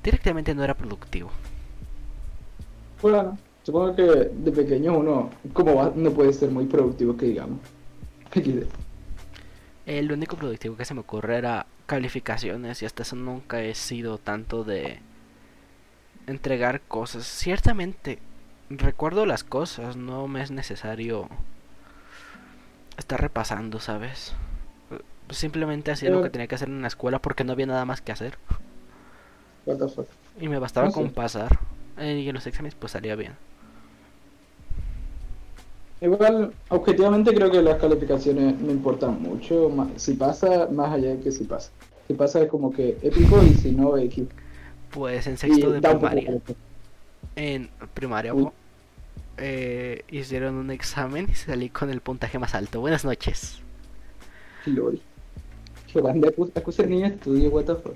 Directamente 0.02 0.54
no 0.54 0.64
era 0.64 0.74
productivo. 0.74 1.30
Bueno, 3.00 3.38
supongo 3.62 3.94
que 3.94 4.02
de 4.02 4.52
pequeño 4.52 4.96
uno, 4.98 5.30
como 5.52 5.74
va, 5.76 5.92
no 5.94 6.10
puede 6.10 6.32
ser 6.32 6.50
muy 6.50 6.66
productivo, 6.66 7.16
que 7.16 7.26
digamos. 7.26 7.60
El 9.86 10.10
único 10.10 10.36
productivo 10.36 10.76
que 10.76 10.84
se 10.84 10.94
me 10.94 11.00
ocurre 11.00 11.36
era 11.36 11.66
calificaciones 11.86 12.82
y 12.82 12.86
hasta 12.86 13.02
eso 13.02 13.16
nunca 13.16 13.62
he 13.62 13.74
sido 13.74 14.18
tanto 14.18 14.64
de 14.64 15.00
entregar 16.26 16.80
cosas. 16.82 17.24
Ciertamente 17.26 18.18
recuerdo 18.70 19.26
las 19.26 19.44
cosas, 19.44 19.96
no 19.96 20.28
me 20.28 20.42
es 20.42 20.50
necesario 20.50 21.28
estar 22.96 23.20
repasando, 23.20 23.80
¿sabes? 23.80 24.34
Simplemente 25.30 25.90
hacía 25.90 26.10
lo 26.10 26.20
que 26.20 26.28
Eh. 26.28 26.30
tenía 26.30 26.46
que 26.46 26.54
hacer 26.54 26.68
en 26.68 26.82
la 26.82 26.88
escuela 26.88 27.18
porque 27.18 27.44
no 27.44 27.52
había 27.52 27.66
nada 27.66 27.84
más 27.84 28.00
que 28.00 28.12
hacer 28.12 28.38
y 30.40 30.48
me 30.48 30.58
bastaba 30.58 30.88
Ah, 30.88 30.92
con 30.92 31.10
pasar. 31.10 31.58
Eh, 31.96 32.20
y 32.20 32.28
en 32.28 32.34
los 32.34 32.46
exámenes 32.46 32.74
pues 32.74 32.92
salía 32.92 33.16
bien. 33.16 33.36
Igual, 36.00 36.52
objetivamente 36.68 37.34
creo 37.34 37.50
que 37.50 37.62
las 37.62 37.78
calificaciones 37.80 38.60
no 38.60 38.70
importan 38.72 39.22
mucho. 39.22 39.70
Si 39.96 40.14
pasa, 40.14 40.68
más 40.70 40.92
allá 40.92 41.10
de 41.10 41.20
que 41.20 41.32
si 41.32 41.44
pasa. 41.44 41.70
Si 42.06 42.14
pasa 42.14 42.42
es 42.42 42.48
como 42.50 42.72
que 42.72 42.98
épico 43.02 43.42
y 43.42 43.54
si 43.54 43.72
no, 43.72 43.96
X. 43.96 44.24
Pues 44.94 45.26
en 45.26 45.36
sexto 45.36 45.72
de 45.72 45.80
primaria. 45.80 46.40
En 47.34 47.68
primaria 47.94 48.32
eh, 49.38 50.04
hicieron 50.08 50.54
un 50.54 50.70
examen 50.70 51.26
y 51.28 51.34
salí 51.34 51.68
con 51.68 51.90
el 51.90 52.00
puntaje 52.00 52.38
más 52.38 52.54
alto. 52.54 52.80
Buenas 52.80 53.04
noches. 53.04 53.58
LOL. 54.66 55.00
Acu- 55.92 56.52
acusa 56.54 56.84
el 56.84 56.90
niño 56.90 57.06
estudio, 57.06 57.50
what 57.50 57.64
the 57.64 57.74
fuck. 57.74 57.94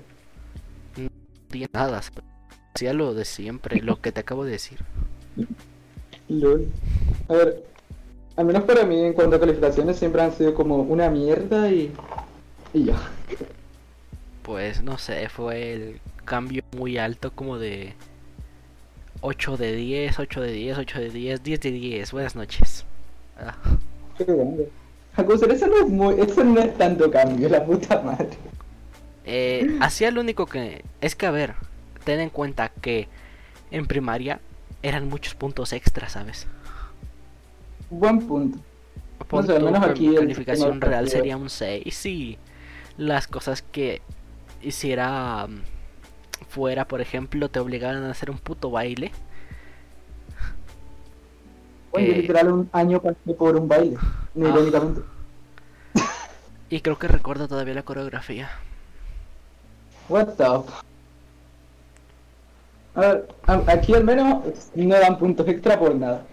No 0.97 1.67
nada. 1.71 2.01
Hacía 2.75 2.93
lo 2.93 3.13
de 3.13 3.23
siempre, 3.23 3.81
lo 3.81 4.01
que 4.01 4.11
te 4.11 4.19
acabo 4.19 4.43
de 4.43 4.51
decir. 4.51 4.79
LOL. 6.27 6.67
A 7.29 7.33
ver, 7.33 7.63
al 8.35 8.45
menos 8.45 8.63
para 8.63 8.85
mí 8.85 8.99
en 8.99 9.13
cuanto 9.13 9.37
a 9.37 9.39
calificaciones 9.39 9.97
siempre 9.97 10.21
han 10.21 10.33
sido 10.33 10.53
como 10.53 10.81
una 10.81 11.09
mierda 11.09 11.71
y... 11.71 11.93
Y 12.73 12.83
ya. 12.83 12.97
Pues 14.43 14.83
no 14.83 14.97
sé, 14.97 15.29
fue 15.29 15.73
el 15.73 16.01
cambio 16.29 16.63
muy 16.77 16.97
alto 16.99 17.31
como 17.33 17.57
de 17.57 17.95
8 19.21 19.57
de 19.57 19.75
10, 19.75 20.19
8 20.19 20.41
de 20.41 20.51
10, 20.51 20.77
8 20.77 20.99
de 20.99 21.09
10, 21.09 21.43
10 21.43 21.59
de 21.59 21.71
10. 21.71 22.11
Buenas 22.11 22.35
noches. 22.35 22.85
Ah, 23.37 23.57
Qué 24.17 24.25
grande. 24.25 24.71
Eso 25.17 25.67
no 25.67 25.77
es 25.79 25.89
muy... 25.89 26.21
Eso 26.21 26.43
no 26.43 26.59
es 26.61 26.77
tanto 26.77 27.09
cambio, 27.11 27.49
la 27.49 27.65
puta 27.65 27.99
madre. 28.01 28.29
eh, 29.25 29.75
hacía 29.79 30.11
lo 30.11 30.21
único 30.21 30.45
que... 30.45 30.85
Es 31.01 31.15
que 31.15 31.25
a 31.25 31.31
ver, 31.31 31.55
ten 32.05 32.19
en 32.19 32.29
cuenta 32.29 32.69
que 32.69 33.09
en 33.71 33.87
primaria 33.87 34.39
eran 34.83 35.09
muchos 35.09 35.35
puntos 35.35 35.73
extra, 35.73 36.09
¿sabes? 36.09 36.47
Buen 37.89 38.19
punto. 38.27 38.59
Sé, 39.43 39.55
al 39.55 39.59
tú 39.59 39.65
menos 39.65 39.83
aquí 39.83 40.15
calificación 40.15 40.81
real 40.81 41.09
sería 41.09 41.37
un 41.37 41.49
6 41.49 42.05
y 42.05 42.37
las 42.97 43.27
cosas 43.27 43.61
que 43.61 44.01
hiciera 44.61 45.47
mm, 45.47 45.61
fuera, 46.47 46.85
por 46.85 47.01
ejemplo, 47.01 47.49
te 47.49 47.59
obligaran 47.59 48.03
a 48.03 48.11
hacer 48.11 48.29
un 48.31 48.37
puto 48.37 48.71
baile. 48.71 49.11
Bueno, 51.91 52.07
yo 52.07 52.13
Eh. 52.13 52.17
literal 52.21 52.51
un 52.53 52.69
año 52.71 53.01
pasé 53.01 53.33
por 53.37 53.55
un 53.55 53.67
baile. 53.67 53.97
Ah. 53.99 54.05
irónicamente. 54.35 55.01
Y 56.71 56.81
creo 56.81 56.99
que 56.99 57.07
recuerdo 57.07 57.47
todavía 57.47 57.73
la 57.73 57.81
coreografía. 57.83 58.49
What 60.07 60.27
the 60.37 60.43
A 62.95 63.01
ver, 63.01 63.27
aquí 63.67 63.93
al 63.95 64.03
menos 64.03 64.43
no 64.75 64.95
dan 64.99 65.17
puntos 65.17 65.47
extra 65.47 65.79
por 65.79 65.95
nada. 65.95 66.25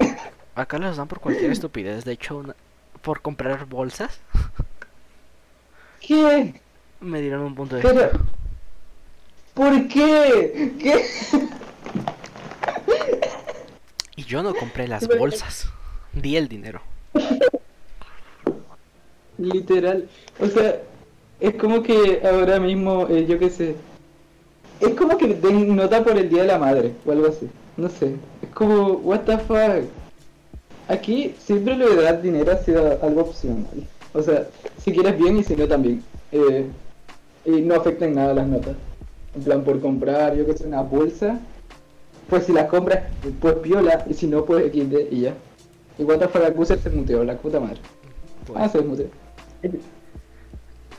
Acá 0.56 0.78
los 0.78 0.96
dan 0.96 1.06
por 1.08 1.20
cualquier 1.20 1.52
estupidez. 1.52 2.04
De 2.04 2.12
hecho, 2.12 2.38
una- 2.38 2.56
por 3.02 3.20
comprar 3.22 3.66
bolsas, 3.66 4.18
¿Qué? 6.00 6.60
me 7.00 7.20
dieron 7.20 7.42
un 7.42 7.54
punto 7.54 7.76
Pero... 7.80 8.10
¿Por 9.54 9.88
qué? 9.88 10.72
¿Qué? 10.80 11.04
Y 14.16 14.24
yo 14.24 14.42
no 14.42 14.54
compré 14.54 14.88
las 14.88 15.06
bolsas. 15.06 15.68
Di 16.12 16.36
el 16.36 16.48
dinero. 16.48 16.80
Literal. 19.38 20.08
O 20.40 20.46
sea, 20.46 20.80
es 21.40 21.54
como 21.54 21.82
que 21.82 22.20
ahora 22.24 22.58
mismo, 22.60 23.06
eh, 23.08 23.26
yo 23.26 23.38
qué 23.38 23.50
sé. 23.50 23.76
Es 24.80 24.94
como 24.94 25.16
que 25.18 25.34
den 25.34 25.74
nota 25.74 26.02
por 26.02 26.16
el 26.16 26.28
Día 26.28 26.42
de 26.42 26.48
la 26.48 26.58
Madre 26.58 26.92
o 27.06 27.12
algo 27.12 27.28
así. 27.28 27.48
No 27.76 27.88
sé. 27.88 28.14
Es 28.42 28.48
como, 28.54 28.92
what 28.92 29.20
the 29.20 29.38
fuck. 29.38 29.84
aquí 30.88 31.34
siempre 31.38 31.76
lo 31.76 31.94
de 31.94 32.02
dar 32.02 32.22
dinero 32.22 32.52
ha 32.52 32.58
sido 32.58 32.98
algo 33.02 33.22
opcional. 33.22 33.86
O 34.12 34.22
sea, 34.22 34.46
si 34.82 34.92
quieres 34.92 35.18
bien 35.18 35.38
y 35.38 35.44
si 35.44 35.56
no 35.56 35.66
también. 35.66 36.02
Eh, 36.30 36.66
y 37.44 37.50
no 37.50 37.74
afecta 37.74 38.04
en 38.04 38.14
nada 38.14 38.34
las 38.34 38.46
notas. 38.46 38.76
En 39.34 39.42
plan, 39.42 39.64
por 39.64 39.80
comprar, 39.80 40.36
yo 40.36 40.46
que 40.46 40.56
sé, 40.56 40.66
una 40.66 40.82
bolsa, 40.82 41.40
pues 42.28 42.44
si 42.46 42.52
la 42.52 42.68
compras, 42.68 43.04
pues 43.40 43.54
piola, 43.56 44.04
y 44.08 44.14
si 44.14 44.26
no, 44.26 44.44
pues 44.44 44.66
XD 44.72 45.12
y 45.12 45.20
ya. 45.22 45.34
Y 45.98 46.04
cuando 46.04 46.28
fuera 46.28 46.52
Cuser 46.52 46.78
se 46.78 46.90
muteó, 46.90 47.24
la 47.24 47.36
puta 47.36 47.60
madre. 47.60 47.80
Pues, 48.46 48.58
Ah, 48.60 48.68
se 48.68 48.80
muteó. 48.80 49.06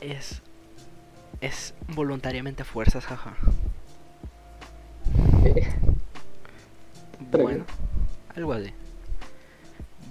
es. 0.02 0.42
Es 1.42 1.74
voluntariamente 1.94 2.62
a 2.64 2.66
fuerzas, 2.66 3.06
jaja. 3.06 3.36
Eh, 5.44 5.68
Bueno, 7.32 7.66
algo 8.36 8.54
así. 8.54 8.72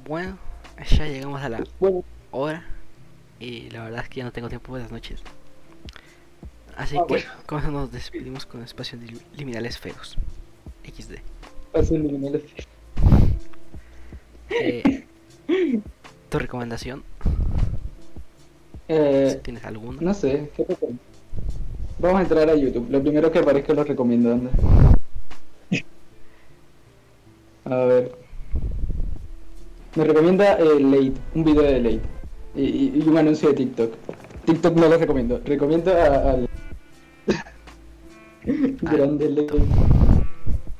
Bueno, 0.07 0.39
ya 0.91 1.07
llegamos 1.07 1.41
a 1.43 1.49
la 1.49 1.65
Bueno, 1.81 2.05
hora. 2.31 2.63
Y 3.41 3.71
la 3.71 3.85
verdad 3.85 4.03
es 4.03 4.09
que 4.09 4.17
ya 4.19 4.25
no 4.25 4.33
tengo 4.33 4.49
tiempo. 4.49 4.71
Buenas 4.71 4.93
noches. 4.93 5.23
Así 6.77 6.97
Ah, 6.97 7.05
que, 7.07 7.15
bueno. 7.15 7.27
con 7.47 7.59
eso 7.61 7.71
nos 7.71 7.93
despedimos 7.93 8.47
con 8.47 8.63
espacios 8.63 9.01
lim- 9.03 9.21
liminales 9.37 9.79
feos. 9.79 10.17
XD. 10.85 11.15
así 11.73 11.95
eliminó 11.95 12.29
el- 12.29 12.45
Eh, 14.51 15.05
¿Tu 16.29 16.39
recomendación? 16.39 17.03
Si 17.23 17.31
Eh, 18.89 19.41
tienes 19.43 19.65
alguna. 19.65 19.99
no 20.01 20.13
sé, 20.15 20.51
¿qué 20.57 20.65
te 20.65 20.75
cuento? 20.77 21.03
Vamos 21.99 22.19
a 22.19 22.23
entrar 22.23 22.51
a 22.51 22.55
YouTube. 22.55 22.87
Lo 22.91 23.01
primero 23.03 23.31
que 23.33 23.39
aparezca 23.39 23.73
lo 23.73 23.85
recomiendo, 23.85 24.33
anda. 24.33 24.51
A 27.65 27.77
ver. 27.77 28.13
Me 29.95 30.05
recomienda 30.05 30.55
eh, 30.59 30.81
Late, 30.81 31.13
un 31.35 31.45
video 31.45 31.63
de 31.63 31.81
Late. 31.81 32.01
Y, 32.57 32.63
y- 32.63 32.93
y 33.05 33.09
un 33.09 33.17
anuncio 33.17 33.49
de 33.49 33.55
TikTok. 33.55 33.93
TikTok 34.45 34.75
no 34.77 34.89
lo 34.89 34.99
recomiendo. 34.99 35.41
Recomiendo 35.45 35.93
a- 35.93 36.33
al. 36.33 36.49
Grande 38.45 39.31
Late. 39.31 39.59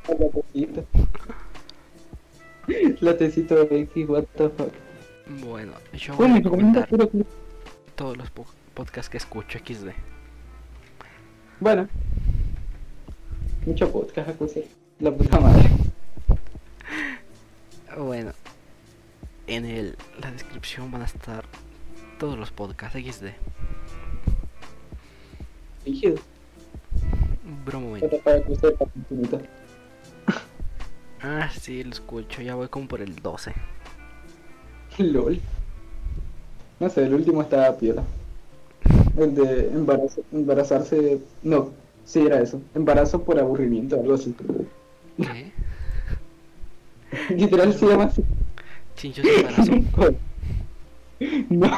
A 0.09 0.13
la 0.13 0.29
tecito. 0.31 0.85
La 3.01 3.17
tecito 3.17 3.63
X, 3.71 4.09
what 4.09 4.25
the 4.37 4.49
fuck. 4.51 4.73
Bueno, 5.45 5.73
yo 5.95 6.15
voy 6.17 6.31
a 6.31 6.43
todos 7.95 8.17
los 8.17 8.31
po- 8.31 8.47
podcasts 8.75 9.09
que 9.09 9.17
escucho 9.17 9.59
XD. 9.59 9.89
Bueno. 11.61 11.89
Mucho 13.65 13.91
podcast, 13.91 14.29
acusé. 14.29 14.69
La 15.01 15.11
puta 15.11 15.41
madre. 15.41 15.71
Bueno, 17.97 18.33
en 19.47 19.65
el, 19.65 19.97
la 20.21 20.31
descripción 20.33 20.91
van 20.91 21.03
a 21.03 21.07
estar 21.07 21.45
todos 22.19 22.39
los 22.39 22.51
podcasts 22.51 22.99
XD. 22.99 23.29
Rígido. 25.87 26.17
Momento. 27.73 28.19
Para. 28.19 28.41
Ah, 31.27 31.49
sí, 31.59 31.83
lo 31.83 31.91
escucho. 31.91 32.43
Ya 32.43 32.55
voy 32.55 32.69
como 32.69 32.87
por 32.87 33.01
el 33.01 33.17
12. 33.17 33.55
LOL. 34.99 35.41
No 36.81 36.91
sé, 36.91 37.05
el 37.05 37.15
último 37.15 37.41
estaba 37.41 37.75
piola. 37.79 38.03
El 39.17 39.35
de 39.35 39.69
embarazo, 39.69 40.23
embarazarse. 40.33 41.19
No, 41.43 41.71
sí 42.05 42.21
era 42.21 42.43
eso. 42.43 42.61
Embarazo 42.75 43.23
por 43.23 43.39
aburrimiento, 43.39 43.99
algo 43.99 44.13
así. 44.15 44.35
¿Qué? 45.17 45.51
Literal 47.35 47.73
se 47.73 47.87
llama 47.87 48.05
así. 48.05 48.23
Chinchos 48.97 49.25
de 49.25 49.35
embarazo. 49.37 49.73
No, 51.49 51.71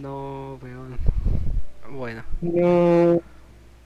No, 0.00 0.58
weón. 0.62 0.96
Bueno, 1.90 2.22
no. 2.40 3.20